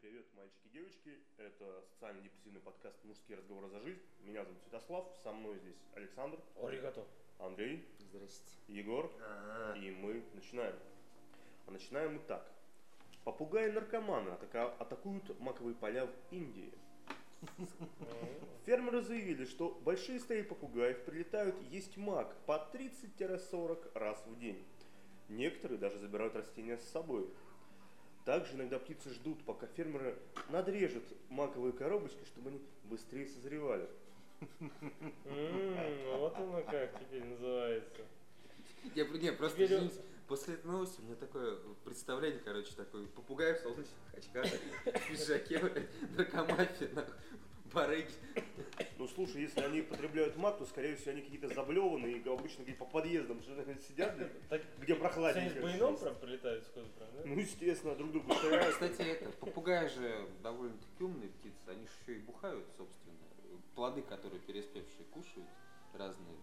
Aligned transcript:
привет, 0.00 0.26
мальчики 0.36 0.66
и 0.66 0.70
девочки. 0.70 1.18
Это 1.38 1.82
социально 1.92 2.20
депрессивный 2.22 2.60
подкаст 2.60 2.96
«Мужские 3.04 3.38
разговоры 3.38 3.68
за 3.68 3.80
жизнь». 3.80 4.00
Меня 4.22 4.44
зовут 4.44 4.60
Святослав, 4.62 5.06
со 5.22 5.32
мной 5.32 5.58
здесь 5.58 5.76
Александр, 5.94 6.38
Оригато. 6.62 7.04
Андрей, 7.38 7.84
Здрасте. 7.98 8.56
Егор, 8.68 9.10
Ага. 9.20 9.78
и 9.78 9.90
мы 9.90 10.22
начинаем. 10.34 10.76
А 11.66 11.70
начинаем 11.70 12.14
мы 12.14 12.20
так. 12.20 12.50
Попугаи-наркоманы 13.24 14.30
атака- 14.30 14.74
атакуют 14.78 15.38
маковые 15.40 15.74
поля 15.74 16.06
в 16.06 16.12
Индии. 16.30 16.72
Фермеры 18.66 19.02
заявили, 19.02 19.44
что 19.44 19.70
большие 19.84 20.18
стаи 20.20 20.42
попугаев 20.42 21.04
прилетают 21.04 21.60
есть 21.70 21.96
мак 21.96 22.34
по 22.46 22.68
30-40 22.72 23.92
раз 23.94 24.24
в 24.26 24.38
день. 24.38 24.64
Некоторые 25.28 25.78
даже 25.78 25.98
забирают 25.98 26.34
растения 26.34 26.78
с 26.78 26.88
собой. 26.88 27.28
Также 28.28 28.56
иногда 28.56 28.78
птицы 28.78 29.08
ждут, 29.14 29.42
пока 29.46 29.66
фермеры 29.68 30.14
надрежут 30.50 31.02
маковые 31.30 31.72
коробочки, 31.72 32.22
чтобы 32.26 32.50
они 32.50 32.60
быстрее 32.84 33.26
созревали. 33.26 33.88
Вот 34.60 36.36
оно 36.36 36.62
как 36.62 37.00
теперь 37.00 37.24
называется. 37.24 38.02
Я, 38.94 39.06
не, 39.06 39.32
просто 39.32 39.64
извините, 39.64 40.02
после 40.26 40.56
этой 40.56 40.66
новости 40.66 41.00
у 41.00 41.04
меня 41.04 41.14
такое 41.14 41.56
представление, 41.86 42.42
короче, 42.44 42.74
такой 42.76 43.06
попугай 43.06 43.54
в 43.54 43.62
солнечных 43.62 43.96
очках, 44.14 44.44
в 44.84 45.08
пиджаке, 45.08 45.88
наркомафия, 46.14 46.90
нахуй, 46.92 47.14
барыги. 47.72 48.08
Ну 48.98 49.06
слушай, 49.08 49.42
если 49.42 49.60
они 49.60 49.82
потребляют 49.82 50.36
мак, 50.36 50.58
то 50.58 50.66
скорее 50.66 50.96
всего 50.96 51.12
они 51.12 51.22
какие-то 51.22 51.48
заблеванные, 51.48 52.18
и 52.18 52.28
обычно 52.28 52.62
где 52.62 52.72
по 52.72 52.84
подъездам 52.84 53.40
сидят, 53.88 54.16
где- 54.16 54.30
Так, 54.48 54.62
где 54.80 54.94
они 54.94 55.50
с 55.50 55.52
баяном 55.62 55.96
прям 56.04 56.14
прилетают 56.16 56.66
сходу? 56.66 56.86
Ну 57.24 57.34
естественно, 57.40 57.94
друг 57.94 58.12
другу 58.12 58.34
стреляют. 58.34 58.74
Кстати, 58.74 59.02
это, 59.02 59.30
попугаи 59.30 59.88
же 59.88 60.28
довольно-таки 60.42 61.04
умные 61.04 61.28
птицы, 61.30 61.68
они 61.68 61.86
же 61.86 61.92
еще 62.02 62.18
и 62.20 62.22
бухают, 62.22 62.66
собственно. 62.76 63.14
Плоды, 63.74 64.02
которые 64.02 64.40
переспевшие 64.40 65.04
кушают, 65.12 65.48
разные. 65.94 66.36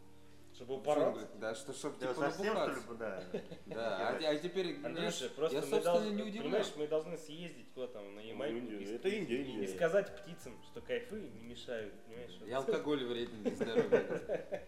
Чтобы 0.56 0.82
джунглях, 0.86 1.28
Да, 1.40 1.54
что, 1.54 1.74
чтобы 1.74 1.98
Да, 2.00 2.08
типа 2.14 2.22
совсем 2.32 2.56
что 2.56 2.68
ли, 2.68 2.98
да. 2.98 3.24
Да, 3.66 4.10
а, 4.10 4.18
а 4.18 4.36
теперь, 4.38 4.78
Андрюша, 4.86 5.30
просто 5.30 5.56
я, 5.58 5.62
мы 5.62 5.68
собственно, 5.68 5.84
должны, 5.84 6.16
не 6.16 6.22
удивлен. 6.22 6.44
понимаешь, 6.44 6.74
мы 6.78 6.88
должны 6.88 7.18
съездить 7.18 7.74
куда 7.74 7.88
там 7.88 8.16
на 8.16 8.20
Ямайку 8.22 8.56
Индию. 8.58 8.80
и, 8.82 8.96
Это 8.96 9.10
Индия, 9.10 9.44
Индия. 9.44 9.64
и 9.66 9.68
сказать 9.76 10.16
птицам, 10.22 10.54
что 10.72 10.80
кайфы 10.80 11.16
не 11.16 11.42
мешают, 11.42 11.94
понимаешь? 12.06 12.32
И 12.46 12.52
алкоголь 12.52 13.04
вреден 13.06 13.44
для 13.44 13.56
здоровья. 13.56 14.64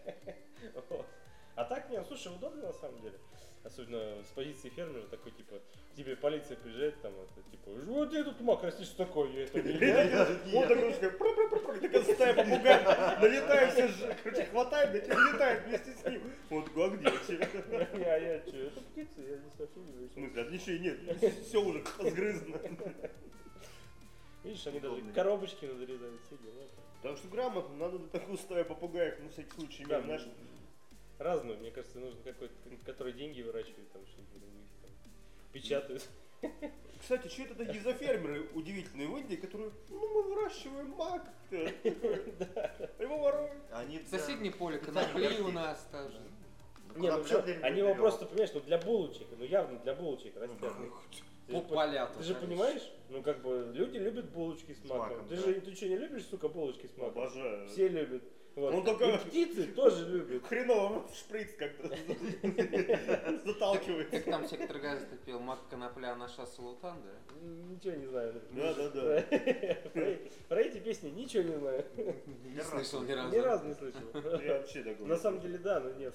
А 1.54 1.64
так, 1.64 1.90
нет, 1.90 2.06
слушай, 2.06 2.32
удобно 2.32 2.66
на 2.68 2.72
самом 2.72 3.00
деле. 3.00 3.18
Особенно 3.64 4.22
с 4.24 4.28
позиции 4.34 4.68
фермера 4.70 5.02
такой, 5.08 5.32
типа, 5.32 5.56
тебе 5.96 6.16
полиция 6.16 6.56
приезжает, 6.56 7.00
там, 7.02 7.12
это, 7.14 7.50
типа, 7.50 7.70
вот 7.86 8.10
ты 8.10 8.24
тут 8.24 8.40
мак 8.40 8.62
растишь 8.62 8.88
такой, 8.90 9.32
я 9.32 9.44
это 9.44 9.60
не 9.60 9.72
я». 9.72 10.26
Он 10.54 10.68
такой, 10.68 10.92
такой, 10.94 11.80
такая 11.80 12.02
стая 12.14 12.34
попугаев, 12.34 13.20
налетает, 13.20 13.72
все, 13.74 14.16
короче, 14.22 14.44
хватает, 14.46 14.90
блядь, 14.92 15.08
и 15.08 15.12
улетает 15.12 15.66
вместе 15.66 15.92
с 15.92 16.04
ним. 16.04 16.32
Такой, 16.64 16.84
а 16.84 16.88
где 16.90 17.10
те? 17.26 17.48
А 18.06 18.18
я 18.18 18.42
что, 18.46 18.56
это 18.56 18.80
птицы, 18.80 19.20
я 19.28 19.36
здесь 19.36 19.58
вообще 19.58 19.80
не 19.80 19.92
В 19.92 19.96
вышел. 19.96 20.14
смысле, 20.14 20.42
отличий 20.42 20.78
нет, 20.78 20.98
все 21.44 21.62
уже 21.62 21.84
сгрызано. 22.00 22.58
Видишь, 24.44 24.66
они 24.68 24.80
даже 24.80 25.02
коробочки 25.14 25.64
надрезают, 25.66 26.20
все 26.26 26.36
дела. 26.38 26.64
Так 27.02 27.16
что 27.18 27.28
грамотно, 27.28 27.76
надо 27.76 27.98
такую 28.08 28.38
стаю 28.38 28.64
попугаев, 28.64 29.18
на 29.20 29.28
всякий 29.30 29.50
случай, 29.50 29.84
Да, 29.84 30.00
знаешь. 30.00 30.26
Разную, 31.18 31.58
мне 31.58 31.70
кажется, 31.70 31.98
нужно 31.98 32.20
какой-то, 32.22 32.54
который 32.86 33.12
деньги 33.12 33.42
выращивает, 33.42 33.90
там, 33.92 34.02
что-нибудь 34.06 34.40
там, 34.82 34.90
печатают. 35.52 36.08
Кстати, 37.00 37.28
что 37.28 37.42
это 37.42 37.54
такие 37.56 37.82
за 37.82 37.92
фермеры 37.92 38.48
удивительные 38.54 39.08
в 39.08 39.16
Индии, 39.16 39.36
которые, 39.36 39.70
ну, 39.88 40.14
мы 40.14 40.22
выращиваем 40.34 40.90
мак, 40.90 41.28
его 41.50 43.18
воруют. 43.18 43.52
Они 43.72 44.00
Соседнее 44.08 44.52
поле 44.52 44.78
конопли 44.78 45.40
у 45.40 45.50
нас 45.50 45.88
тоже. 45.90 46.20
Не, 46.96 47.10
ну 47.10 47.24
что, 47.24 47.44
они 47.62 47.80
его 47.80 47.94
просто, 47.94 48.26
понимаешь, 48.26 48.50
ну 48.54 48.60
для 48.60 48.78
булочек, 48.78 49.26
ну 49.36 49.44
явно 49.44 49.78
для 49.80 49.94
булочек 49.94 50.36
растят. 50.36 50.58
Ты 50.60 51.54
же 51.54 51.60
По 51.60 51.60
полям. 51.74 52.10
Ты 52.16 52.22
же 52.22 52.34
понимаешь, 52.34 52.82
ну 53.08 53.22
как 53.22 53.40
бы 53.42 53.70
люди 53.74 53.98
любят 53.98 54.30
булочки 54.30 54.72
с, 54.72 54.78
С 54.78 54.84
маком. 54.88 55.16
маком, 55.16 55.28
Ты 55.28 55.36
да. 55.36 55.42
же 55.42 55.60
ты 55.60 55.74
что, 55.74 55.88
не 55.88 55.96
любишь, 55.96 56.26
сука, 56.26 56.48
булочки 56.48 56.86
с 56.86 56.96
маком? 56.96 57.22
Обожаю. 57.22 57.66
Все 57.68 57.88
любят. 57.88 58.22
Вот. 58.58 58.72
Ну, 58.74 58.82
только- 58.82 59.04
И 59.04 59.18
птицы 59.18 59.66
тоже 59.68 60.04
любят. 60.08 60.44
Хреново 60.46 61.08
шприц 61.14 61.54
как-то 61.54 61.88
заталкивает. 63.44 64.10
Как 64.10 64.24
там 64.24 64.48
сектор 64.48 64.78
газа 64.80 65.06
ты 65.06 65.16
пел, 65.18 65.38
мак 65.38 65.60
конопля 65.70 66.16
наша 66.16 66.44
султан, 66.44 67.00
да? 67.04 67.36
Ничего 67.40 67.94
не 67.94 68.06
знаю. 68.06 68.42
Да, 68.50 68.74
да, 68.74 68.88
да. 68.90 69.20
Про, 69.92 70.16
про 70.48 70.60
эти 70.60 70.78
песни 70.78 71.10
ничего 71.10 71.44
не 71.44 71.56
знаю. 71.56 71.84
Не 72.44 72.60
слышал 72.62 73.02
ни 73.02 73.12
разу. 73.12 73.32
Ни 73.36 73.38
разу 73.38 73.66
не 73.68 73.74
слышал. 73.74 74.00
Я 74.42 74.58
вообще 74.58 74.82
такой. 74.82 75.06
На 75.06 75.16
самом 75.16 75.40
деле, 75.40 75.58
да, 75.58 75.78
но 75.78 75.92
нет. 75.92 76.14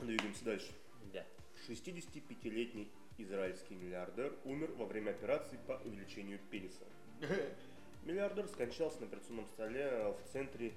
Двигаемся 0.00 0.44
дальше. 0.44 0.70
Да. 1.14 1.24
65-летний 1.68 2.90
израильский 3.18 3.74
миллиардер 3.74 4.34
умер 4.44 4.72
во 4.76 4.84
время 4.86 5.10
операции 5.10 5.58
по 5.66 5.80
увеличению 5.84 6.38
пениса. 6.50 6.84
Миллиардер 8.04 8.48
скончался 8.48 9.00
на 9.00 9.06
операционном 9.06 9.46
столе 9.46 10.12
в 10.12 10.32
центре 10.32 10.72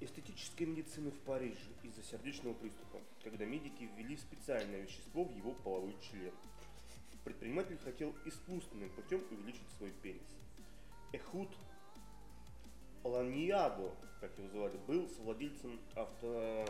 эстетической 0.00 0.64
медицины 0.64 1.10
в 1.10 1.18
Париже 1.20 1.70
из-за 1.82 2.02
сердечного 2.02 2.54
приступа, 2.54 3.00
когда 3.22 3.44
медики 3.44 3.88
ввели 3.96 4.16
специальное 4.16 4.80
вещество 4.80 5.24
в 5.24 5.36
его 5.36 5.52
половой 5.52 5.96
член. 6.00 6.32
Предприниматель 7.24 7.78
хотел 7.84 8.14
искусственным 8.24 8.90
путем 8.90 9.22
увеличить 9.30 9.68
свой 9.76 9.92
пенис. 10.02 10.26
Эхуд 11.12 11.50
Ланьядо, 13.04 13.94
как 14.20 14.36
его 14.38 14.48
звали, 14.48 14.76
был 14.86 15.08
совладельцем 15.08 15.78
авто... 15.94 16.64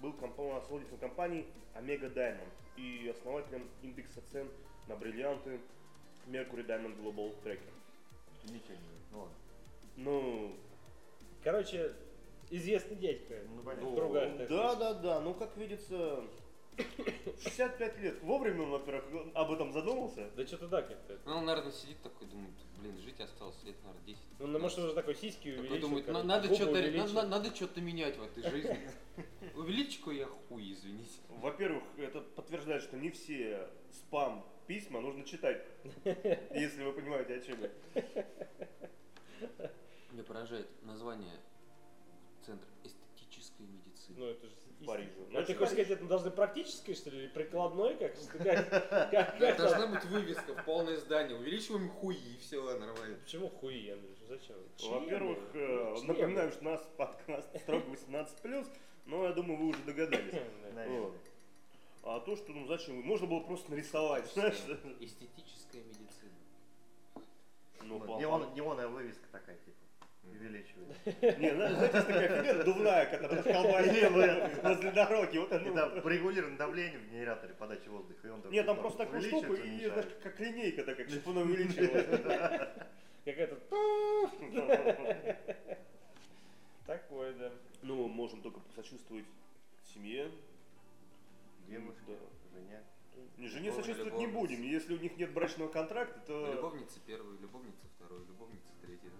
был 0.00 0.12
компа- 0.14 0.62
совладельцем 0.62 0.98
компании 0.98 1.46
Omega 1.74 2.12
Diamond 2.12 2.52
и 2.76 3.08
основателем 3.08 3.68
индекса 3.82 4.22
цен 4.32 4.48
на 4.88 4.96
бриллианты 4.96 5.60
Mercury 6.26 6.66
Diamond 6.66 6.96
Global 7.00 7.34
Tracker. 7.42 7.72
Ничего 8.44 8.74
не 8.74 8.99
ну 9.10 9.18
ладно. 9.20 9.34
Ну, 9.96 10.56
Короче, 11.42 11.92
известный 12.50 12.96
дядька 12.96 13.34
Ну, 13.48 13.62
в 13.62 13.64
понятно. 13.64 13.94
кругах. 13.96 14.36
так 14.38 14.48
да, 14.48 14.70
сказать. 14.72 14.78
да, 14.78 14.94
да, 14.94 15.20
ну 15.20 15.34
как 15.34 15.56
видится, 15.56 16.22
65 17.42 17.98
лет. 18.00 18.22
Вовремя 18.22 18.62
он, 18.62 18.70
во-первых, 18.70 19.04
об 19.34 19.50
этом 19.52 19.72
задумался. 19.72 20.30
Да 20.36 20.46
что-то 20.46 20.68
да 20.68 20.82
как-то. 20.82 21.18
Ну, 21.24 21.36
он, 21.38 21.44
наверное, 21.46 21.72
сидит 21.72 22.00
такой, 22.02 22.26
думает, 22.28 22.52
блин, 22.78 22.96
жить 22.98 23.20
осталось 23.20 23.62
лет, 23.64 23.76
наверное, 23.82 24.06
10. 24.06 24.20
Ну, 24.38 24.46
на- 24.48 24.58
может, 24.58 24.78
уже 24.78 24.94
такой 24.94 25.14
сиськи 25.14 25.50
Такой 25.50 25.66
увеличил. 25.66 25.88
думает, 25.88 26.06
«На- 26.08 26.12
короче, 26.12 26.28
надо 26.28 26.54
что-то 26.54 26.90
надо, 26.92 27.22
надо 27.28 27.56
что-то 27.56 27.80
менять 27.80 28.16
в 28.16 28.22
этой 28.22 28.50
жизни. 28.50 28.78
Увеличь-ка 29.56 30.10
я 30.10 30.26
хуй, 30.26 30.72
извините. 30.72 31.10
Во-первых, 31.28 31.84
это 31.98 32.20
подтверждает, 32.20 32.82
что 32.82 32.96
не 32.96 33.10
все 33.10 33.68
спам 33.92 34.46
письма 34.66 35.00
нужно 35.00 35.24
читать, 35.24 35.66
если 36.54 36.84
вы 36.84 36.92
понимаете, 36.92 37.34
о 37.34 37.40
чем 37.40 37.58
я. 37.62 37.70
Меня 40.12 40.24
поражает 40.24 40.68
название 40.82 41.36
Центр 42.44 42.66
эстетической 42.84 43.62
медицины. 43.62 44.18
Ну, 44.18 44.26
это 44.26 44.46
же 44.48 44.54
В 44.80 44.86
Париже. 44.86 45.10
А 45.34 45.42
ты 45.42 45.54
хочешь 45.54 45.72
сказать, 45.74 45.90
это 45.90 46.04
должны 46.06 46.30
практической, 46.30 46.94
что 46.94 47.10
ли, 47.10 47.18
или 47.18 47.26
прикладной, 47.28 47.96
как? 47.98 49.10
как? 49.10 49.56
Должна 49.56 49.86
быть 49.86 50.04
вывеска 50.04 50.54
в 50.54 50.64
полное 50.64 50.96
здание. 50.96 51.38
Увеличиваем 51.38 51.90
хуи 51.90 52.16
и 52.16 52.38
все 52.38 52.62
нормально. 52.78 53.18
Почему 53.22 53.48
хуи, 53.48 53.90
Андрюш? 53.90 54.18
Зачем? 54.28 54.56
Во-первых, 54.82 55.38
э, 55.54 55.96
напоминаю, 56.06 56.50
что 56.50 56.64
нас 56.64 56.88
подкаст 56.96 57.48
строго 57.60 57.84
18+, 57.86 58.66
но 59.06 59.24
я 59.24 59.32
думаю, 59.32 59.58
вы 59.58 59.68
уже 59.68 59.82
догадались. 59.84 60.34
А 62.02 62.18
то, 62.20 62.34
что, 62.34 62.52
ну 62.52 62.66
зачем, 62.66 62.96
можно 63.02 63.26
было 63.26 63.40
просто 63.40 63.70
нарисовать, 63.70 64.26
знаешь? 64.32 64.56
Эстетическая 65.00 65.82
медицина. 65.82 66.19
Ну, 67.82 67.98
Вот, 67.98 68.20
неон- 68.20 68.54
Неоновая 68.54 68.88
вывеска 68.88 69.26
такая, 69.32 69.56
типа, 69.56 69.76
увеличивает. 70.24 71.38
Не, 71.38 71.54
знаешь, 71.54 71.74
знаете, 71.74 71.96
есть 71.96 72.06
такая 72.06 72.42
фигня 72.42 72.64
дувная, 72.64 73.06
которая 73.06 73.42
в 73.42 73.44
колбасе 73.44 74.08
возле 74.10 74.90
дороги. 74.92 75.38
Вот 75.38 75.52
И 75.52 75.54
она. 75.54 75.88
там 75.88 76.08
регулировано 76.08 76.56
давление 76.56 76.98
в 76.98 77.10
генераторе 77.10 77.54
подачи 77.54 77.88
воздуха. 77.88 78.28
И 78.28 78.30
он 78.30 78.42
Нет, 78.50 78.66
там 78.66 78.76
просто 78.76 79.04
штука, 79.20 79.46
увеличивается, 79.50 80.00
и 80.00 80.22
как 80.22 80.40
линейка 80.40 80.84
такая, 80.84 81.08
чтобы 81.08 81.30
она 81.30 81.40
увеличивалась. 81.42 82.06
Какая-то... 83.24 83.58
Такое, 86.86 87.32
да. 87.34 87.52
Ну, 87.82 88.08
можем 88.08 88.40
только 88.42 88.60
посочувствовать 88.60 89.24
семье. 89.94 90.30
Девушка, 91.68 92.00
Да. 92.08 92.14
жене. 92.58 92.82
Не, 93.40 93.48
жене 93.48 93.72
сочувствовать 93.72 94.18
не 94.18 94.26
будем. 94.26 94.62
Если 94.62 94.94
у 94.94 94.98
них 94.98 95.16
нет 95.16 95.32
брачного 95.32 95.70
контракта, 95.70 96.20
то... 96.26 96.52
Любовница 96.52 97.00
первая, 97.06 97.38
любовница 97.38 97.86
второй, 97.96 98.20
любовница 98.26 98.74
третья. 98.82 99.10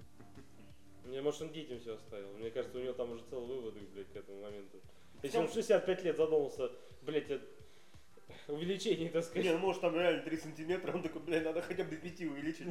Мне, 1.06 1.22
может, 1.22 1.40
он 1.40 1.52
детям 1.52 1.80
все 1.80 1.94
оставил. 1.94 2.30
Мне 2.36 2.50
кажется, 2.50 2.78
у 2.78 2.82
него 2.82 2.92
там 2.92 3.12
уже 3.12 3.24
целый 3.30 3.46
вывод, 3.46 3.74
блядь, 3.94 4.12
к 4.12 4.16
этому 4.16 4.42
моменту. 4.42 4.78
Если 5.22 5.38
он 5.38 5.48
в 5.48 5.54
65 5.54 6.04
лет 6.04 6.16
задумался, 6.18 6.70
блядь, 7.00 7.30
увеличении, 8.48 9.08
так 9.08 9.16
Не, 9.16 9.22
сказать. 9.22 9.52
ну 9.52 9.58
может 9.58 9.80
там 9.82 9.94
реально 9.94 10.22
3 10.22 10.36
сантиметра, 10.36 10.92
он 10.92 11.02
такой, 11.02 11.22
блин, 11.22 11.44
надо 11.44 11.62
хотя 11.62 11.84
бы 11.84 11.90
до 11.90 11.96
5 11.96 12.20
увеличить. 12.22 12.66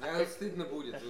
А 0.00 0.24
стыдно 0.26 0.64
будет. 0.66 0.96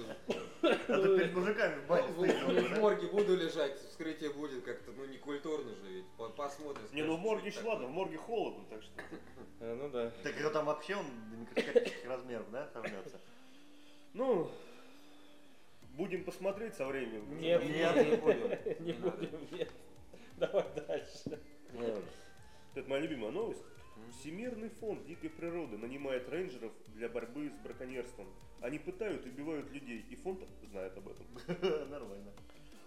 А 0.61 0.67
то 0.87 1.17
перед 1.17 1.33
мужиками 1.33 1.75
в 1.79 1.83
В, 1.83 1.87
бане 1.87 2.07
в- 2.09 2.27
стыдно. 2.27 2.75
в 2.75 2.79
морге 2.81 3.07
буду 3.07 3.37
лежать, 3.37 3.79
вскрытие 3.89 4.31
будет 4.31 4.63
как-то, 4.65 4.91
ну 4.91 5.05
не 5.05 5.17
культурно 5.17 5.73
же 5.73 5.89
ведь. 5.89 6.05
По- 6.17 6.29
Посмотрим. 6.29 6.83
Не, 6.91 7.03
ну 7.03 7.15
в 7.15 7.19
морге 7.21 7.47
еще 7.47 7.59
это 7.59 7.69
ладно, 7.69 7.87
в 7.87 7.91
морге 7.91 8.17
холодно, 8.17 8.65
так 8.69 8.81
что. 8.83 8.91
А, 9.61 9.75
Ну 9.75 9.89
да. 9.89 10.11
Так 10.23 10.37
его 10.37 10.49
там 10.49 10.65
вообще 10.65 10.95
он 10.95 11.05
до 11.31 11.35
микроскопических 11.37 12.05
размеров, 12.09 12.49
да, 12.51 12.69
сожмется? 12.73 13.19
Ну, 14.13 14.49
будем 15.93 16.23
посмотреть 16.25 16.75
со 16.75 16.85
временем. 16.85 17.39
Нет, 17.39 17.63
Нет, 17.63 17.95
нет, 17.95 18.09
не 18.09 18.15
будем. 18.17 18.83
Не 18.85 18.93
будем, 18.93 19.47
нет. 19.51 19.69
Давай 20.37 20.65
дальше. 20.87 21.39
Это 22.75 22.89
моя 22.89 23.01
любимая 23.01 23.31
новость. 23.31 23.63
Всемирный 24.19 24.69
фонд 24.69 25.05
дикой 25.05 25.29
природы 25.29 25.77
нанимает 25.77 26.29
рейнджеров 26.29 26.71
для 26.87 27.09
борьбы 27.09 27.49
с 27.49 27.57
браконьерством. 27.63 28.27
Они 28.61 28.79
пытают 28.79 29.25
и 29.25 29.29
убивают 29.29 29.71
людей, 29.71 30.05
и 30.09 30.15
фонд 30.15 30.39
знает 30.71 30.97
об 30.97 31.09
этом. 31.09 31.25
Нормально. 31.89 32.31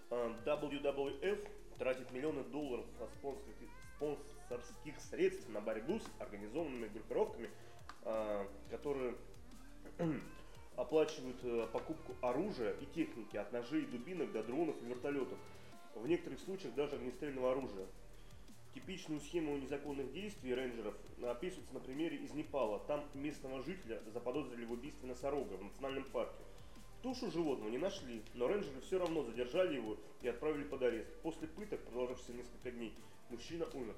А, 0.09 0.35
WWF 0.45 1.47
тратит 1.77 2.11
миллионы 2.11 2.43
долларов 2.45 2.85
на 2.99 3.07
спонсорских, 3.07 3.67
спонсорских 3.95 4.99
средств 4.99 5.47
на 5.49 5.61
борьбу 5.61 5.99
с 5.99 6.09
организованными 6.19 6.87
группировками, 6.87 7.49
а, 8.03 8.47
которые 8.69 9.15
оплачивают 10.75 11.37
э, 11.43 11.67
покупку 11.71 12.15
оружия 12.21 12.73
и 12.73 12.85
техники, 12.85 13.37
от 13.37 13.51
ножей 13.51 13.83
и 13.83 13.85
дубинок 13.85 14.31
до 14.31 14.43
дронов 14.43 14.75
и 14.81 14.85
вертолетов. 14.85 15.37
В 15.93 16.07
некоторых 16.07 16.39
случаях 16.39 16.73
даже 16.73 16.95
огнестрельного 16.95 17.51
оружия. 17.51 17.85
Типичную 18.73 19.19
схему 19.21 19.55
незаконных 19.57 20.11
действий 20.11 20.55
рейнджеров 20.55 20.95
описывается 21.21 21.73
на 21.73 21.79
примере 21.79 22.17
из 22.17 22.33
Непала. 22.33 22.79
Там 22.79 23.05
местного 23.13 23.61
жителя 23.61 24.01
заподозрили 24.11 24.65
в 24.65 24.71
убийстве 24.71 25.07
носорога 25.07 25.53
в 25.53 25.63
национальном 25.63 26.05
парке. 26.05 26.43
Тушу 27.03 27.29
животного 27.29 27.69
не 27.69 27.77
нашли, 27.77 28.23
но 28.33 28.47
рейнджеры 28.47 28.81
все 28.81 28.97
равно 28.97 29.23
задержали 29.23 29.75
его 29.75 29.97
и 30.21 30.27
отправили 30.27 30.63
под 30.63 30.81
арест. 30.81 31.09
После 31.21 31.47
пыток, 31.47 31.81
продолжавшихся 31.81 32.33
несколько 32.33 32.71
дней, 32.71 32.93
мужчина 33.29 33.67
умер. 33.73 33.95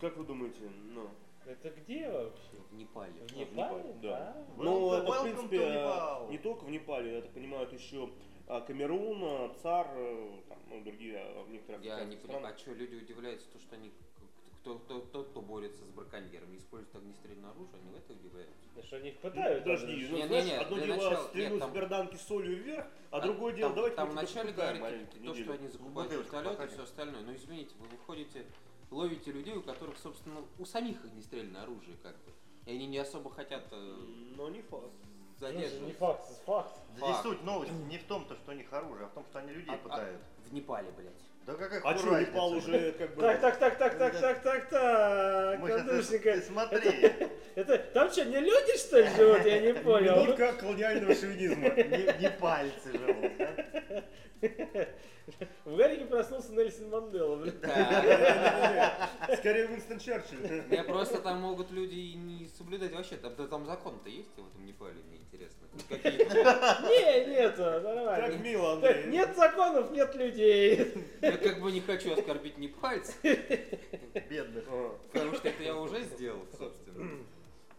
Как 0.00 0.16
вы 0.16 0.24
думаете, 0.24 0.60
ну, 0.92 1.08
Это 1.46 1.70
где 1.70 2.10
вообще? 2.10 2.56
В 2.70 2.74
Непале. 2.74 3.12
В 3.28 3.32
в 3.32 3.36
Непале? 3.36 3.94
Да. 4.02 4.34
А? 4.36 4.46
Ну, 4.58 4.90
Welcome- 4.90 5.02
это, 5.02 5.12
в 5.12 5.22
принципе, 5.22 6.30
не 6.30 6.38
только 6.38 6.64
в 6.64 6.70
Непале, 6.70 7.18
это 7.18 7.28
понимают 7.28 7.72
еще 7.72 8.04
а, 8.04 8.10
Камерун, 8.46 9.18
а, 9.22 9.54
ЦАР, 9.60 9.88
э, 9.96 10.40
там, 10.48 10.58
ну, 10.70 10.82
другие 10.84 11.16
а, 11.18 11.46
некоторые 11.48 11.84
Я 11.84 11.94
не 12.04 12.14
африканские 12.14 12.20
понимаю, 12.20 12.40
страны. 12.40 12.54
а 12.54 12.58
что 12.58 12.74
люди 12.74 12.94
удивляются, 12.96 13.48
то, 13.52 13.58
что 13.58 13.74
они, 13.74 13.90
кто, 14.62 14.78
кто, 14.78 15.00
кто, 15.00 15.24
кто 15.24 15.40
борется 15.40 15.84
с 15.84 15.88
браконьерами, 15.90 16.56
используют 16.56 16.94
огнестрельное 16.94 17.50
оружие, 17.50 17.74
они 17.82 17.90
в 17.90 17.96
это 17.96 18.12
удивляются. 18.12 18.54
Ну, 18.76 18.82
Что 18.84 18.96
они 18.96 19.08
их 19.10 19.16
пытают? 19.18 19.64
Подожди, 19.64 20.06
ну, 20.10 20.16
Не, 20.16 20.22
не, 20.22 20.28
знаешь, 20.28 20.44
не, 20.46 20.52
одно 20.52 20.78
дело 20.78 20.96
начала- 20.96 21.28
стрельнуть 21.28 21.52
нет, 21.52 21.60
там- 21.60 21.70
с 21.70 21.74
берданки 21.74 22.16
солью 22.16 22.56
вверх, 22.62 22.86
а, 23.10 23.16
А 23.16 23.20
другое 23.20 23.52
дело, 23.54 23.68
там, 23.70 23.76
давайте 23.76 23.96
там 23.96 24.10
вначале 24.10 24.52
маленькую 24.52 25.06
то, 25.06 25.16
что 25.16 25.32
неделю. 25.32 25.52
они 25.52 25.68
закупают 25.68 26.08
Бутылочку 26.10 26.36
вертолеты 26.36 26.64
и 26.64 26.68
все 26.68 26.82
остальное. 26.84 27.22
Но 27.22 27.34
извините, 27.34 27.74
вы 27.80 27.86
выходите, 27.88 28.46
ловите 28.92 29.32
людей, 29.32 29.54
у 29.54 29.62
которых, 29.62 29.98
собственно, 29.98 30.40
у 30.58 30.64
самих 30.64 31.04
огнестрельное 31.04 31.62
оружие, 31.62 31.96
как 32.02 32.14
бы. 32.14 32.32
И 32.66 32.70
они 32.70 32.86
не 32.86 32.98
особо 32.98 33.30
хотят 33.30 33.64
э, 33.72 33.96
Но 34.36 34.48
не 34.50 34.62
факт. 34.62 34.90
Слушай, 35.38 35.52
задерживать. 35.54 35.86
Не 35.86 35.92
факт, 35.92 36.22
факт. 36.46 36.70
Здесь 36.96 37.08
Факт. 37.08 37.22
суть 37.22 37.44
новости 37.44 37.72
не 37.90 37.98
в 37.98 38.04
том, 38.04 38.24
то, 38.24 38.34
что 38.36 38.52
у 38.52 38.54
них 38.54 38.72
оружие, 38.72 39.04
а 39.06 39.08
в 39.08 39.12
том, 39.12 39.24
что 39.30 39.38
они 39.38 39.52
людей 39.52 39.70
А- 39.70 39.74
а- 39.74 39.78
пытают. 39.78 40.20
В 40.48 40.52
Непале, 40.54 40.88
блядь. 40.96 41.12
Да 41.46 41.54
какая 41.54 41.80
А 41.84 41.96
что? 41.98 42.18
Непал 42.18 42.52
уже 42.54 42.92
как 42.92 43.14
бы... 43.14 43.20
Так, 43.22 43.40
так, 43.40 43.58
так, 43.58 43.78
так, 43.78 43.98
так, 43.98 44.20
так, 44.20 44.42
так, 44.42 44.68
так, 44.68 45.64
Кадушника. 45.66 46.32
ты 46.32 46.42
смотри, 46.42 47.12
Это, 47.54 47.78
там 47.78 48.10
что, 48.10 48.24
не 48.24 48.40
люди 48.40 48.76
что 48.78 49.00
ли 49.00 49.08
живут? 49.10 49.44
Я 49.44 49.60
не 49.60 49.74
понял. 49.82 50.22
Минутка 50.22 50.52
колониального 50.54 51.14
шовинизма. 51.14 51.68
не, 51.68 52.20
не 52.20 52.30
пальцы 52.30 52.92
живут, 52.92 53.36
да? 53.38 54.02
В 55.64 55.76
Гарике 55.76 56.04
проснулся 56.04 56.52
Нельсон 56.52 56.88
Мандела, 56.90 57.36
блин. 57.36 57.54
Да. 57.62 59.10
Скорее 59.38 59.68
Уинстон 59.68 59.98
Черчилль. 59.98 60.62
Мне 60.68 60.84
просто 60.84 61.18
там 61.18 61.40
могут 61.40 61.70
люди 61.72 61.94
и 61.96 62.14
не 62.14 62.46
соблюдать 62.56 62.92
вообще. 62.92 63.16
Там, 63.16 63.34
да 63.34 63.46
там 63.48 63.66
закон-то 63.66 64.08
есть 64.08 64.28
в 64.36 64.46
этом 64.46 64.64
Непале, 64.64 65.02
мне 65.08 65.18
интересно. 65.18 65.66
Не, 65.90 67.48
Как 67.50 67.82
нормально. 67.82 68.36
мило, 68.38 68.80
Так, 68.80 68.96
Андрей. 68.96 69.10
Нет 69.12 69.36
законов, 69.36 69.90
нет 69.90 70.14
людей. 70.14 70.92
Я 71.20 71.36
как 71.36 71.60
бы 71.60 71.72
не 71.72 71.80
хочу 71.80 72.12
оскорбить 72.12 72.58
непальцев, 72.58 73.16
Бедных. 73.22 74.64
Потому 75.12 75.34
что 75.34 75.48
это 75.48 75.62
я 75.62 75.76
уже 75.76 76.02
сделал, 76.04 76.46
собственно. 76.56 77.10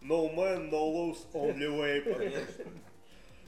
No 0.02 0.32
man, 0.34 0.70
no 0.70 0.92
laws, 0.92 1.18
only 1.32 1.66
way. 1.68 2.00
Конечно. 2.14 2.64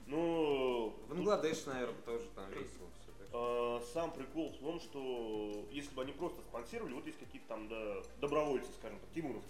Ну, 0.07 0.93
В 1.07 1.09
Бангладеш, 1.09 1.65
наверное, 1.65 1.95
тоже 2.05 2.25
там 2.35 2.49
весело 2.49 2.89
А, 3.33 3.81
сам 3.93 4.11
прикол 4.11 4.49
в 4.49 4.57
том, 4.57 4.79
что 4.79 5.65
если 5.71 5.93
бы 5.95 6.01
они 6.01 6.11
просто 6.11 6.41
спонсировали, 6.41 6.93
вот 6.93 7.05
есть 7.05 7.19
какие-то 7.19 7.47
там 7.47 7.67
да, 7.69 8.01
добровольцы, 8.19 8.69
скажем 8.73 8.99
так, 8.99 9.09
тимуровцы, 9.13 9.47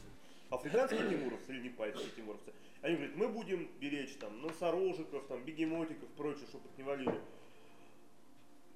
африканские 0.50 1.10
тимуровцы 1.10 1.52
или 1.52 1.62
непальские 1.64 2.12
тимуровцы, 2.16 2.54
они 2.82 2.96
говорят, 2.96 3.16
мы 3.16 3.28
будем 3.28 3.70
беречь 3.80 4.16
там 4.18 4.42
носорожиков, 4.42 5.26
там, 5.28 5.44
бегемотиков, 5.44 6.10
прочее, 6.10 6.46
чтобы 6.48 6.68
их 6.70 6.78
не 6.78 6.84
валили. 6.84 7.20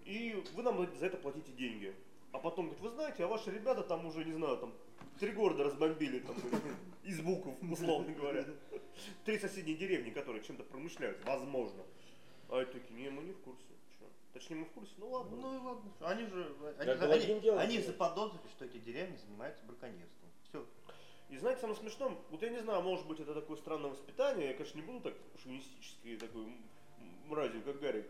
И 0.05 0.43
вы 0.53 0.63
нам 0.63 0.77
за 0.97 1.05
это 1.05 1.17
платите 1.17 1.51
деньги. 1.51 1.93
А 2.31 2.39
потом 2.39 2.65
говорит, 2.65 2.83
вы 2.83 2.89
знаете, 2.89 3.23
а 3.23 3.27
ваши 3.27 3.49
ребята 3.51 3.81
там 3.81 4.05
уже, 4.05 4.23
не 4.25 4.33
знаю, 4.33 4.57
там 4.57 4.73
три 5.19 5.31
города 5.31 5.63
разбомбили 5.63 6.19
там, 6.19 6.35
из 7.03 7.21
букв, 7.21 7.47
условно 7.61 8.11
говоря. 8.13 8.45
Три 9.25 9.37
соседние 9.37 9.75
деревни, 9.75 10.09
которые 10.09 10.43
чем-то 10.43 10.63
промышляют, 10.63 11.23
возможно. 11.25 11.83
А 12.49 12.61
это 12.61 12.73
такие, 12.73 12.99
не, 12.99 13.09
мы 13.09 13.23
не 13.23 13.33
в 13.33 13.39
курсе. 13.39 13.74
Точнее, 14.35 14.57
мы 14.57 14.65
в 14.65 14.71
курсе, 14.71 14.91
ну 14.97 15.09
ладно. 15.11 15.37
Ну 15.37 15.55
и 15.55 15.57
ладно. 15.59 15.91
Они 16.01 16.25
же, 16.25 16.55
они, 16.77 16.91
они, 16.91 17.49
они 17.51 17.79
заподозрили, 17.79 18.49
что 18.49 18.65
эти 18.65 18.79
деревни 18.79 19.15
занимаются 19.15 19.63
браконьерством. 19.65 20.29
Все. 20.43 20.65
И 21.29 21.37
знаете, 21.37 21.61
самое 21.61 21.79
смешное, 21.79 22.11
вот 22.29 22.41
я 22.41 22.49
не 22.49 22.59
знаю, 22.59 22.81
может 22.81 23.07
быть, 23.07 23.21
это 23.21 23.33
такое 23.33 23.55
странное 23.55 23.91
воспитание, 23.91 24.49
я, 24.49 24.53
конечно, 24.53 24.77
не 24.77 24.85
буду 24.85 24.99
так 24.99 25.13
шовинистически 25.41 26.17
такой 26.17 26.47
мразью, 27.27 27.61
как 27.63 27.79
Гарик. 27.79 28.07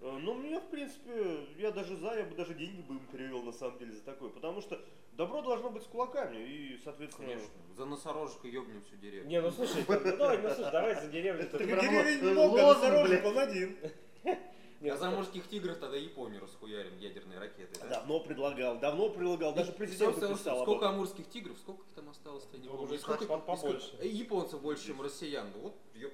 Но 0.00 0.34
мне, 0.34 0.60
в 0.60 0.68
принципе, 0.68 1.46
я 1.58 1.72
даже 1.72 1.96
за, 1.96 2.14
я 2.14 2.24
бы 2.24 2.36
даже 2.36 2.54
деньги 2.54 2.82
бы 2.82 2.94
им 2.94 3.06
перевел, 3.10 3.42
на 3.42 3.52
самом 3.52 3.78
деле, 3.78 3.94
за 3.94 4.02
такое. 4.04 4.30
Потому 4.30 4.60
что 4.60 4.80
добро 5.14 5.42
должно 5.42 5.70
быть 5.70 5.82
с 5.82 5.86
кулаками, 5.86 6.36
и, 6.36 6.78
соответственно... 6.84 7.30
Конечно. 7.30 7.50
За 7.74 7.84
носорожка 7.84 8.46
ёбнем 8.46 8.84
всю 8.84 8.96
деревню. 8.96 9.28
Не, 9.28 9.40
ну 9.40 9.50
слушай, 9.50 9.84
ну 9.88 10.16
давай, 10.16 10.38
ну 10.38 10.50
слушай, 10.50 10.70
давай 10.70 10.94
за 10.94 11.08
деревню. 11.08 11.48
Так 11.48 11.60
деревень 11.60 12.30
много, 12.30 12.62
носорожек 12.62 13.24
он 13.24 13.38
один. 13.38 13.76
А 14.24 14.38
ну, 14.80 14.96
за 14.96 15.10
морских 15.10 15.48
тигров 15.48 15.78
тогда 15.78 15.96
Японию 15.96 16.42
расхуярим 16.42 16.98
ядерной 16.98 17.38
ракетой, 17.38 17.80
да? 17.80 17.88
Давно 17.88 18.20
предлагал, 18.20 18.78
давно 18.78 19.08
предлагал, 19.08 19.54
даже 19.54 19.72
президент 19.72 20.22
об 20.22 20.36
Сколько 20.36 20.88
амурских 20.90 21.28
тигров? 21.30 21.58
Сколько 21.58 21.82
их 21.82 21.92
там 21.94 22.08
осталось? 22.10 22.46
Я 22.52 22.58
не 22.58 22.68
Ну, 22.68 22.76
помню. 22.76 22.98
сколько, 22.98 23.26
побольше. 23.38 23.96
Японцев 24.02 24.60
больше, 24.60 24.86
чем 24.88 25.00
россиян. 25.00 25.50
Ну 25.54 25.62
Вот, 25.62 25.76
ёп. 25.94 26.12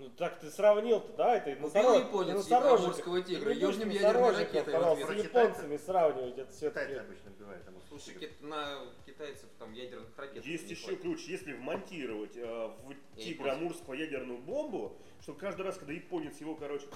Ну 0.00 0.08
так 0.16 0.40
ты 0.40 0.50
сравнил-то, 0.50 1.12
давай 1.12 1.42
ты 1.44 1.50
Убил 1.52 1.64
носорог, 1.64 1.98
японец 1.98 2.34
носорожек. 2.36 2.84
амурского 2.86 3.20
тигра, 3.20 3.52
ёбнем 3.52 3.90
ядерной 3.90 4.30
ракетой 4.34 4.74
с 4.74 5.24
японцами 5.24 5.76
сравнивать, 5.76 6.38
это 6.38 6.50
все 6.50 6.70
Китайцы 6.70 6.96
обычно 6.96 7.30
убивают. 7.32 7.68
а 7.68 7.70
мы 7.70 7.80
Слушай, 7.86 8.14
кит- 8.18 8.40
на 8.40 8.78
китайцев 9.04 9.50
там 9.58 9.72
ядерных 9.74 10.08
ракет 10.16 10.42
Есть 10.46 10.70
еще 10.70 10.84
хватит. 10.86 11.02
ключ, 11.02 11.24
если 11.26 11.52
вмонтировать 11.52 12.34
э, 12.34 12.70
в 12.82 13.16
тигра 13.18 13.52
амурского 13.52 13.92
ядерную 13.92 14.38
бомбу, 14.38 14.96
чтобы 15.20 15.38
каждый 15.38 15.66
раз, 15.66 15.76
когда 15.76 15.92
японец 15.92 16.40
его, 16.40 16.54
короче, 16.54 16.86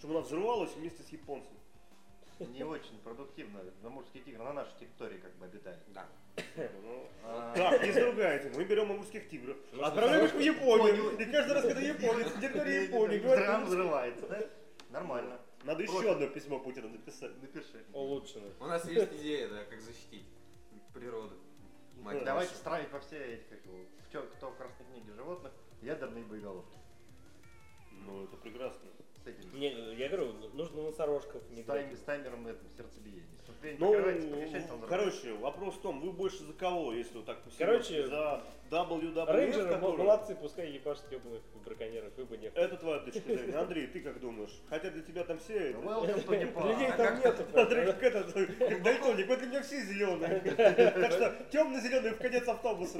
чтобы 0.00 0.14
она 0.14 0.22
взрывалась 0.24 0.72
вместе 0.74 1.04
с 1.04 1.08
японцем. 1.10 1.52
Не 2.40 2.62
очень 2.64 2.98
продуктивно. 3.02 3.60
Заморский 3.82 4.20
тигр 4.20 4.38
на 4.42 4.52
нашей 4.52 4.72
территории 4.78 5.18
как 5.18 5.34
бы 5.36 5.44
обитает. 5.46 5.78
Да. 5.88 6.06
Ну, 6.82 7.08
А, 7.24 7.54
Так, 7.56 7.84
есть 7.84 7.98
другая 7.98 8.38
тема. 8.42 8.56
Мы 8.56 8.64
берем 8.64 8.90
амурских 8.92 9.28
тигров, 9.28 9.56
Ну, 9.72 9.82
отправляем 9.82 10.24
их 10.26 10.34
в 10.34 10.38
Японию, 10.38 11.18
и 11.18 11.24
каждый 11.24 11.52
раз, 11.52 11.64
когда 11.64 11.80
японец 11.80 12.34
на 12.34 12.40
территории 12.40 12.82
Японии 12.86 13.18
Взрыв 13.18 13.22
говорит, 13.36 13.66
взрывается, 13.66 14.26
да? 14.28 14.40
Нормально. 14.90 15.40
надо 15.64 15.82
еще 15.82 16.10
одно 16.12 16.26
письмо 16.28 16.58
Путину 16.60 16.88
написать. 16.88 17.32
Напиши. 17.42 17.84
улучшенный. 17.92 18.52
У 18.60 18.66
нас 18.66 18.84
есть 18.88 19.12
идея, 19.14 19.48
да, 19.48 19.64
как 19.64 19.80
защитить 19.80 20.24
природу. 20.94 21.36
Мать 21.96 22.24
Давайте 22.24 22.50
вашу. 22.50 22.60
строить 22.60 22.90
во 22.92 23.00
все 23.00 23.34
эти, 23.34 23.44
как 23.50 23.64
его, 23.66 23.84
кто 24.36 24.50
в 24.50 24.56
Красной 24.56 24.86
книге 24.86 25.12
животных, 25.14 25.52
ядерные 25.82 26.24
боеголовки. 26.24 26.78
Ну, 27.90 28.24
это 28.24 28.36
прекрасно. 28.36 28.88
Этим. 29.28 29.58
Не, 29.58 29.94
я 29.94 30.08
говорю, 30.08 30.32
нужно 30.54 30.82
носорожков 30.82 31.42
не 31.50 31.62
С, 31.62 31.66
тайм- 31.66 31.96
с 31.96 32.00
таймером 32.00 32.46
этом 32.46 32.68
сердцебиения. 32.76 33.24
Если 33.62 33.76
Ну, 33.80 33.92
короче, 34.88 35.32
вопрос 35.34 35.74
в 35.74 35.80
том, 35.80 36.00
вы 36.00 36.12
больше 36.12 36.44
за 36.44 36.52
кого, 36.52 36.92
если 36.92 37.16
вот 37.16 37.26
так 37.26 37.42
посерьезно? 37.42 37.66
Короче, 37.66 38.06
за 38.06 38.42
WWF, 38.70 39.32
Рейнджеры 39.32 39.74
который- 39.74 39.96
молодцы, 39.98 40.34
пускай 40.36 40.70
ебашат 40.70 41.10
ебаных 41.10 41.42
браконьеров, 41.64 42.12
вы 42.16 42.24
бы 42.26 42.36
не 42.36 42.46
Это 42.48 42.76
твоя 42.76 43.00
точка 43.00 43.20
зрения. 43.20 43.56
Андрей, 43.56 43.86
ты 43.88 44.00
как 44.00 44.20
думаешь? 44.20 44.54
Хотя 44.68 44.90
для 44.90 45.02
тебя 45.02 45.24
там 45.24 45.38
все... 45.38 45.70
это-. 45.70 45.78
Людей 46.68 46.92
там 46.96 47.18
нету. 47.18 47.44
Андрей, 47.54 47.86
как 47.86 48.02
этот, 48.02 48.32
как 48.32 48.82
дальтоник, 48.82 49.26
вот 49.26 49.38
для 49.38 49.46
меня 49.48 49.62
все 49.62 49.80
зеленые. 49.82 50.40
Так 50.40 51.12
что 51.12 51.34
темно-зеленый 51.50 52.10
в 52.12 52.18
конец 52.18 52.46
автобуса. 52.46 52.98